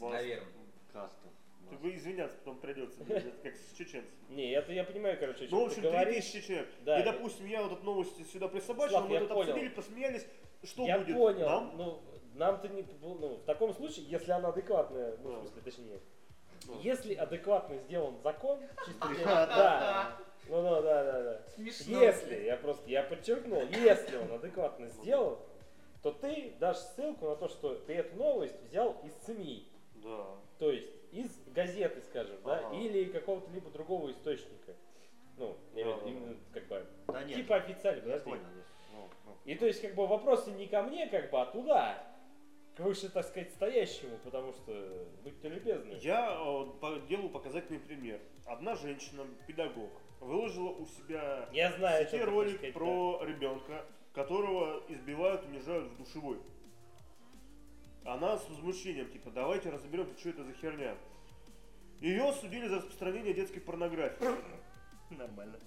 Бас. 0.00 0.12
наверное. 0.12 0.48
Кастом. 0.92 1.30
Ты 1.68 1.76
бы 1.76 1.94
извиняться 1.94 2.36
потом 2.38 2.58
придется, 2.58 2.98
как 3.04 3.54
с 3.54 3.76
чеченцем. 3.76 4.10
Не, 4.28 4.52
это 4.52 4.72
я 4.72 4.82
понимаю, 4.82 5.16
короче, 5.20 5.46
Ну, 5.50 5.62
в 5.62 5.66
общем, 5.66 5.82
ты 5.82 5.90
говоришь. 5.90 6.24
3000 6.30 6.46
человек. 6.46 6.68
Да. 6.84 6.98
И, 7.00 7.04
допустим, 7.04 7.46
я 7.46 7.62
вот 7.62 7.72
эту 7.72 7.84
новость 7.84 8.32
сюда 8.32 8.48
присобачил, 8.48 9.00
мы 9.02 9.18
тут 9.20 9.30
обсудили, 9.30 9.68
посмеялись. 9.68 10.26
Что 10.64 10.86
я 10.86 10.98
будет? 10.98 11.16
понял. 11.16 11.46
Нам? 11.46 11.72
Ну, 11.76 12.00
нам-то 12.34 12.68
не... 12.68 12.84
Ну, 13.02 13.36
в 13.36 13.44
таком 13.44 13.72
случае, 13.72 14.06
если 14.06 14.32
она 14.32 14.48
адекватная, 14.48 15.16
ну, 15.22 15.30
в 15.30 15.38
смысле, 15.48 15.62
точнее, 15.62 16.00
если 16.82 17.14
адекватно 17.14 17.76
сделан 17.78 18.18
закон, 18.22 18.60
чисто 18.84 19.00
Да, 19.00 19.14
для- 19.14 19.24
да, 19.24 19.46
да. 19.46 20.16
Ну, 20.48 20.62
ну, 20.62 20.82
да, 20.82 21.04
да, 21.04 21.22
да. 21.22 21.42
Смешно. 21.54 22.02
Если, 22.02 22.44
я 22.44 22.56
просто, 22.56 22.90
я 22.90 23.02
подчеркнул, 23.04 23.62
если 23.62 24.16
он 24.16 24.32
адекватно 24.32 24.88
сделан, 24.88 25.38
то 26.02 26.10
ты 26.10 26.54
дашь 26.58 26.78
ссылку 26.78 27.26
на 27.26 27.36
то, 27.36 27.48
что 27.48 27.74
ты 27.76 27.94
эту 27.94 28.16
новость 28.16 28.60
взял 28.64 29.00
из 29.04 29.12
СМИ. 29.24 29.68
Да. 30.02 30.26
То 30.58 30.70
есть 30.70 30.88
из 31.12 31.38
газеты, 31.48 32.00
скажем, 32.02 32.36
да, 32.44 32.70
или 32.72 33.04
какого-то 33.04 33.50
либо 33.52 33.70
другого 33.70 34.10
источника. 34.10 34.74
Ну, 35.36 35.56
я 35.74 35.82
имею 35.82 35.96
в 35.96 36.00
виду 36.00 36.08
Ага. 36.08 36.10
именно 36.10 36.36
как 36.52 36.66
бы 36.68 36.86
Да 37.08 37.22
нет. 37.24 37.36
типа 37.36 37.56
официально, 37.56 38.02
подожди. 38.02 38.30
понял. 38.30 38.42
Ну, 38.92 39.08
ну. 39.24 39.36
И 39.44 39.54
то 39.54 39.66
есть 39.66 39.80
как 39.80 39.94
бы 39.94 40.06
вопросы 40.06 40.50
не 40.52 40.66
ко 40.66 40.82
мне, 40.82 41.06
как 41.06 41.30
бы, 41.30 41.40
а 41.40 41.46
туда. 41.46 42.06
К 42.76 42.80
выше, 42.80 43.08
так 43.08 43.24
сказать, 43.26 43.50
стоящему, 43.52 44.18
потому 44.24 44.52
что 44.52 45.06
будьте 45.22 45.48
любезны. 45.48 45.98
Я 46.00 46.36
э, 46.38 46.64
по- 46.80 47.00
делаю 47.08 47.28
показательный 47.30 47.80
пример. 47.80 48.20
Одна 48.46 48.74
женщина, 48.76 49.26
педагог, 49.46 49.90
выложила 50.20 50.68
у 50.70 50.86
себя 50.86 51.48
Я 51.52 51.72
знаю, 51.72 52.06
в 52.06 52.10
сети 52.10 52.22
ролик 52.22 52.56
сказать, 52.56 52.74
про 52.74 53.20
ребенка, 53.24 53.84
которого 54.14 54.82
избивают, 54.88 55.44
унижают 55.46 55.88
в 55.92 55.96
душевой. 55.98 56.38
Она 58.10 58.36
с 58.36 58.48
возмущением, 58.48 59.08
типа, 59.08 59.30
давайте 59.30 59.70
разберемся, 59.70 60.18
что 60.18 60.30
это 60.30 60.42
за 60.42 60.52
херня. 60.54 60.96
Ее 62.00 62.28
осудили 62.28 62.66
за 62.66 62.76
распространение 62.78 63.32
детской 63.32 63.60
порнографии. 63.60 64.26
Нормально. 65.10 65.60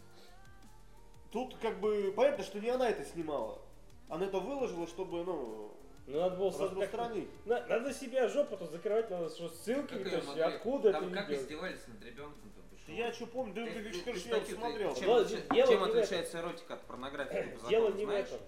Тут 1.32 1.56
как 1.62 1.80
бы 1.80 2.12
понятно, 2.14 2.44
что 2.44 2.60
не 2.60 2.68
она 2.70 2.90
это 2.90 3.06
снимала. 3.06 3.62
Она 4.10 4.26
это 4.26 4.40
выложила, 4.40 4.86
чтобы, 4.88 5.24
ну. 5.24 5.74
Ну, 6.06 6.20
надо 6.20 6.36
было 6.36 6.50
распространить. 6.50 7.30
На- 7.46 7.66
Надо 7.66 7.94
себя 7.94 8.28
жопу-то 8.28 8.66
закрывать, 8.68 9.10
надо 9.10 9.30
что 9.30 9.48
ссылки, 9.48 9.94
Как 9.94 10.04
то 10.04 10.10
есть 10.18 10.38
откуда 10.38 10.92
Там 10.92 11.06
это 11.06 11.14
как 11.16 11.30
видео. 11.30 11.44
издевались 11.44 11.88
над 11.88 12.04
ребенком-то? 12.04 12.62
ты 12.72 12.78
что? 12.78 12.92
Я 12.92 13.14
что 13.14 13.26
помню, 13.28 13.54
да, 13.54 13.66
Ты- 13.66 13.72
ты, 13.72 13.84
ты- 13.84 14.02
ты 14.04 14.10
я 14.12 14.18
статью-то 14.20 14.60
смотрел. 14.62 14.96
Чем, 14.96 15.04
Дело- 15.06 15.26
чем- 15.30 15.68
чем 15.68 15.84
отличается 15.84 16.40
эротика 16.40 16.74
от 16.74 16.82
порнографии? 16.82 17.52
ты 17.54 17.58
по 17.64 17.70
Дело 17.70 17.90
не 17.94 18.04
в 18.06 18.10
знаешь? 18.10 18.28
этом. 18.28 18.40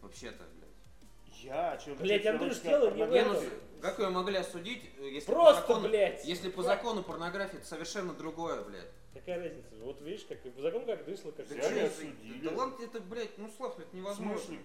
Вообще-то. 0.00 0.44
Я, 1.42 1.76
чем 1.78 1.96
Блядь, 1.96 2.26
Андрюш, 2.26 2.58
дело 2.60 2.90
не 2.90 2.90
в 3.04 3.10
Не, 3.10 3.22
порнография? 3.22 3.50
как 3.80 3.98
ее 3.98 4.08
могли 4.10 4.36
осудить, 4.36 4.82
если 5.00 5.26
по 5.26 5.32
Просто, 5.32 5.60
закону, 5.62 5.88
блядь. 5.88 6.24
если 6.24 6.50
по 6.50 6.62
закону 6.62 7.02
порнография 7.02 7.58
это 7.58 7.66
совершенно 7.66 8.12
другое, 8.14 8.62
блядь. 8.62 8.88
Какая 9.14 9.38
разница? 9.42 9.74
Вот 9.80 10.00
видишь, 10.00 10.24
как 10.28 10.44
и 10.46 10.50
закон 10.60 10.86
как 10.86 11.04
дышло, 11.04 11.32
как 11.32 11.46
Да 11.48 11.54
и- 11.54 11.58
не 11.74 11.80
это- 11.80 11.86
осудили? 11.92 12.48
Да 12.48 12.56
ладно, 12.56 12.76
это, 12.84 13.00
блядь, 13.00 13.36
ну 13.38 13.48
Слав, 13.56 13.78
это 13.78 13.94
невозможно. 13.96 14.56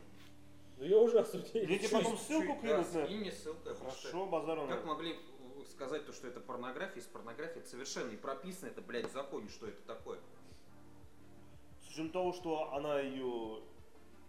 Ну 0.78 0.84
ее 0.84 0.97
уже 0.97 1.19
осудили. 1.19 1.65
Мне 1.65 1.80
тебе 1.80 1.89
потом 1.89 2.17
ссылку 2.17 2.57
да, 2.63 2.78
на 2.78 2.84
ссылку, 2.84 3.09
я 3.15 3.32
прочитаю. 3.32 3.75
Хорошо, 3.75 4.25
базару 4.28 4.67
Как 4.67 4.86
могли 4.86 5.15
сказать 5.71 6.05
то, 6.05 6.13
что 6.13 6.28
это 6.28 6.39
порнография, 6.39 6.97
если 6.97 7.09
порнография 7.09 7.57
это 7.61 7.67
совершенно 7.69 8.11
не 8.11 8.17
прописано, 8.17 8.67
это, 8.69 8.82
блядь, 8.82 9.09
в 9.09 9.13
законе, 9.13 9.49
что 9.49 9.67
это 9.67 9.82
такое. 9.88 10.19
С 11.84 11.88
учетом 11.89 12.11
того, 12.11 12.32
что 12.34 12.71
она 12.73 12.99
ее, 13.01 13.59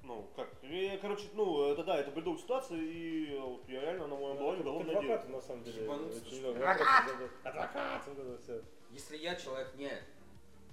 ну, 0.03 0.29
как, 0.37 0.49
я, 0.63 0.97
короче, 0.99 1.27
ну, 1.35 1.71
это 1.71 1.85
да, 1.85 1.99
это 1.99 2.11
бредовая 2.11 2.39
ситуация, 2.39 2.79
и 2.79 3.37
вот 3.39 3.69
я 3.69 3.81
реально 3.81 4.07
на 4.07 4.17
моем 4.17 4.37
балане 4.39 4.61
уголовное 4.61 5.01
дело. 5.01 5.15
Адвокаты, 5.15 5.29
на 5.33 5.41
самом 5.41 5.65
деле, 5.65 5.91
очень 5.91 6.41
много. 6.41 6.59
Адвокат! 7.45 8.03
Вот 8.07 8.19
это 8.19 8.39
все. 8.43 8.63
Если 8.91 9.17
я 9.19 9.37
человек 9.37 9.75
не 9.77 9.93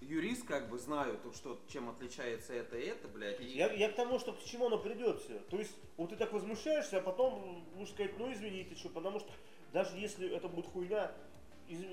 юрист, 0.01 0.45
как 0.45 0.69
бы 0.69 0.77
знаю, 0.77 1.17
то 1.17 1.31
что, 1.33 1.59
чем 1.67 1.89
отличается 1.89 2.53
это 2.53 2.77
и 2.77 2.85
это, 2.85 3.07
блядь, 3.07 3.39
и... 3.41 3.45
Я, 3.45 3.71
я 3.73 3.89
к 3.89 3.95
тому, 3.95 4.19
что 4.19 4.33
к 4.33 4.43
чему 4.43 4.67
оно 4.67 4.77
придет 4.77 5.19
все. 5.21 5.39
То 5.49 5.57
есть, 5.57 5.75
вот 5.97 6.09
ты 6.09 6.15
так 6.15 6.31
возмущаешься, 6.31 6.99
а 6.99 7.01
потом 7.01 7.65
будешь 7.75 7.91
сказать, 7.91 8.17
ну 8.19 8.31
извините, 8.31 8.75
что, 8.75 8.89
потому 8.89 9.19
что 9.19 9.31
даже 9.73 9.97
если 9.97 10.29
это 10.33 10.47
будет 10.47 10.67
хуйня, 10.67 11.11
из- 11.67 11.83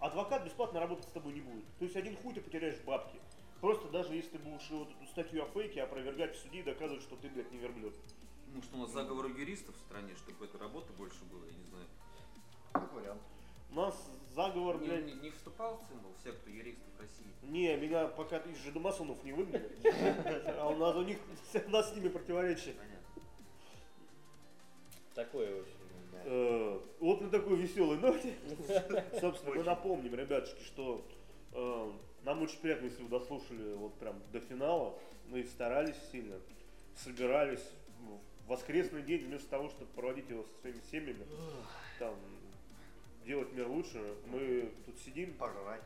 адвокат 0.00 0.44
бесплатно 0.44 0.80
работать 0.80 1.06
с 1.06 1.12
тобой 1.12 1.32
не 1.32 1.40
будет. 1.40 1.64
То 1.78 1.84
есть 1.84 1.96
один 1.96 2.16
хуй 2.16 2.34
ты 2.34 2.40
потеряешь 2.40 2.80
бабки. 2.80 3.18
Просто 3.62 3.88
даже 3.90 4.12
если 4.16 4.30
ты 4.30 4.38
будешь 4.40 4.68
вот 4.70 4.88
эту 4.90 5.06
статью 5.06 5.44
о 5.44 5.46
фейке 5.46 5.84
опровергать 5.84 6.34
в 6.34 6.42
суде 6.42 6.58
и 6.58 6.62
доказывать, 6.64 7.00
что 7.00 7.14
ты, 7.14 7.28
блядь, 7.28 7.52
не 7.52 7.58
верблюд. 7.58 7.94
Может, 8.52 8.74
у 8.74 8.78
нас 8.78 8.90
заговор 8.90 9.26
юристов 9.26 9.76
в 9.76 9.78
стране, 9.78 10.16
чтобы 10.16 10.46
этой 10.46 10.58
работы 10.58 10.92
больше 10.94 11.22
было, 11.30 11.44
я 11.44 11.52
не 11.56 11.64
знаю. 11.66 11.86
Как 12.72 12.92
вариант. 12.92 13.22
У 13.70 13.74
нас 13.76 14.10
заговор, 14.34 14.80
Не, 14.80 14.88
блядь, 14.88 15.04
не- 15.06 15.14
не 15.14 15.30
вступал 15.30 15.76
в 15.76 15.88
цимбал 15.88 16.10
секту 16.24 16.50
юристов 16.50 16.88
России? 16.98 17.24
Не, 17.42 17.76
меня 17.76 18.08
пока 18.08 18.38
из 18.38 18.58
жидомасонов 18.64 19.22
не 19.22 19.32
выгнали. 19.32 19.70
А 20.58 20.68
у 20.68 20.76
нас 20.76 20.96
у 20.96 21.02
них 21.02 21.18
у 21.64 21.70
нас 21.70 21.92
с 21.92 21.94
ними 21.94 22.08
противоречия. 22.08 22.72
Понятно. 22.72 23.22
Такое, 25.14 25.54
в 25.54 25.60
общем. 25.60 25.76
Э, 26.24 26.80
Вот 26.98 27.20
на 27.20 27.30
такой 27.30 27.56
веселой 27.58 27.98
ноте, 27.98 28.34
собственно, 29.20 29.54
мы 29.54 29.62
напомним, 29.62 30.16
ребятушки, 30.16 30.62
что 30.64 31.06
э, 31.52 31.92
нам 32.24 32.42
очень 32.42 32.58
приятно, 32.58 32.86
если 32.86 33.02
вы 33.02 33.08
дослушали 33.08 33.74
вот 33.74 33.94
прям 33.98 34.20
до 34.32 34.40
финала. 34.40 34.98
Мы 35.26 35.44
старались 35.44 35.96
сильно, 36.10 36.38
собирались 36.96 37.64
в 38.00 38.48
воскресный 38.48 39.02
день, 39.02 39.24
вместо 39.26 39.48
того, 39.48 39.68
чтобы 39.70 39.90
проводить 39.92 40.28
его 40.28 40.44
со 40.44 40.60
своими 40.60 40.80
семьями, 40.90 41.26
там, 41.98 42.16
делать 43.24 43.52
мир 43.52 43.68
лучше, 43.68 44.16
мы 44.26 44.72
тут 44.84 44.98
сидим. 44.98 45.34
Порвать. 45.34 45.82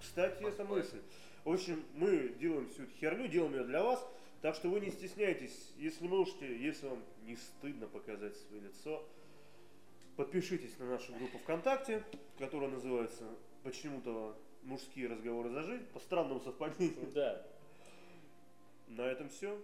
Кстати, 0.00 0.42
это 0.44 0.64
мысль. 0.64 1.00
В 1.44 1.52
общем, 1.52 1.84
мы 1.94 2.34
делаем 2.40 2.68
всю 2.68 2.84
эту 2.84 2.92
херню, 2.92 3.28
делаем 3.28 3.54
ее 3.54 3.64
для 3.64 3.82
вас, 3.82 4.06
так 4.42 4.54
что 4.54 4.68
вы 4.68 4.80
не 4.80 4.90
стесняйтесь, 4.90 5.72
если 5.76 6.06
можете, 6.06 6.56
если 6.56 6.88
вам 6.88 7.02
не 7.24 7.36
стыдно 7.36 7.86
показать 7.86 8.36
свое 8.36 8.62
лицо, 8.62 9.04
подпишитесь 10.16 10.78
на 10.78 10.86
нашу 10.86 11.12
группу 11.14 11.38
ВКонтакте, 11.38 12.02
которая 12.38 12.70
называется 12.70 13.24
почему-то 13.62 14.36
«Мужские 14.66 15.06
разговоры 15.06 15.48
за 15.50 15.62
жизнь», 15.62 15.86
по 15.92 16.00
странному 16.00 16.40
совпадению. 16.40 17.12
Да. 17.14 17.46
На 18.88 19.02
этом 19.02 19.28
все. 19.28 19.62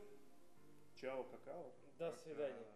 Чао, 1.00 1.24
какао. 1.24 1.72
До 1.98 2.14
свидания. 2.22 2.71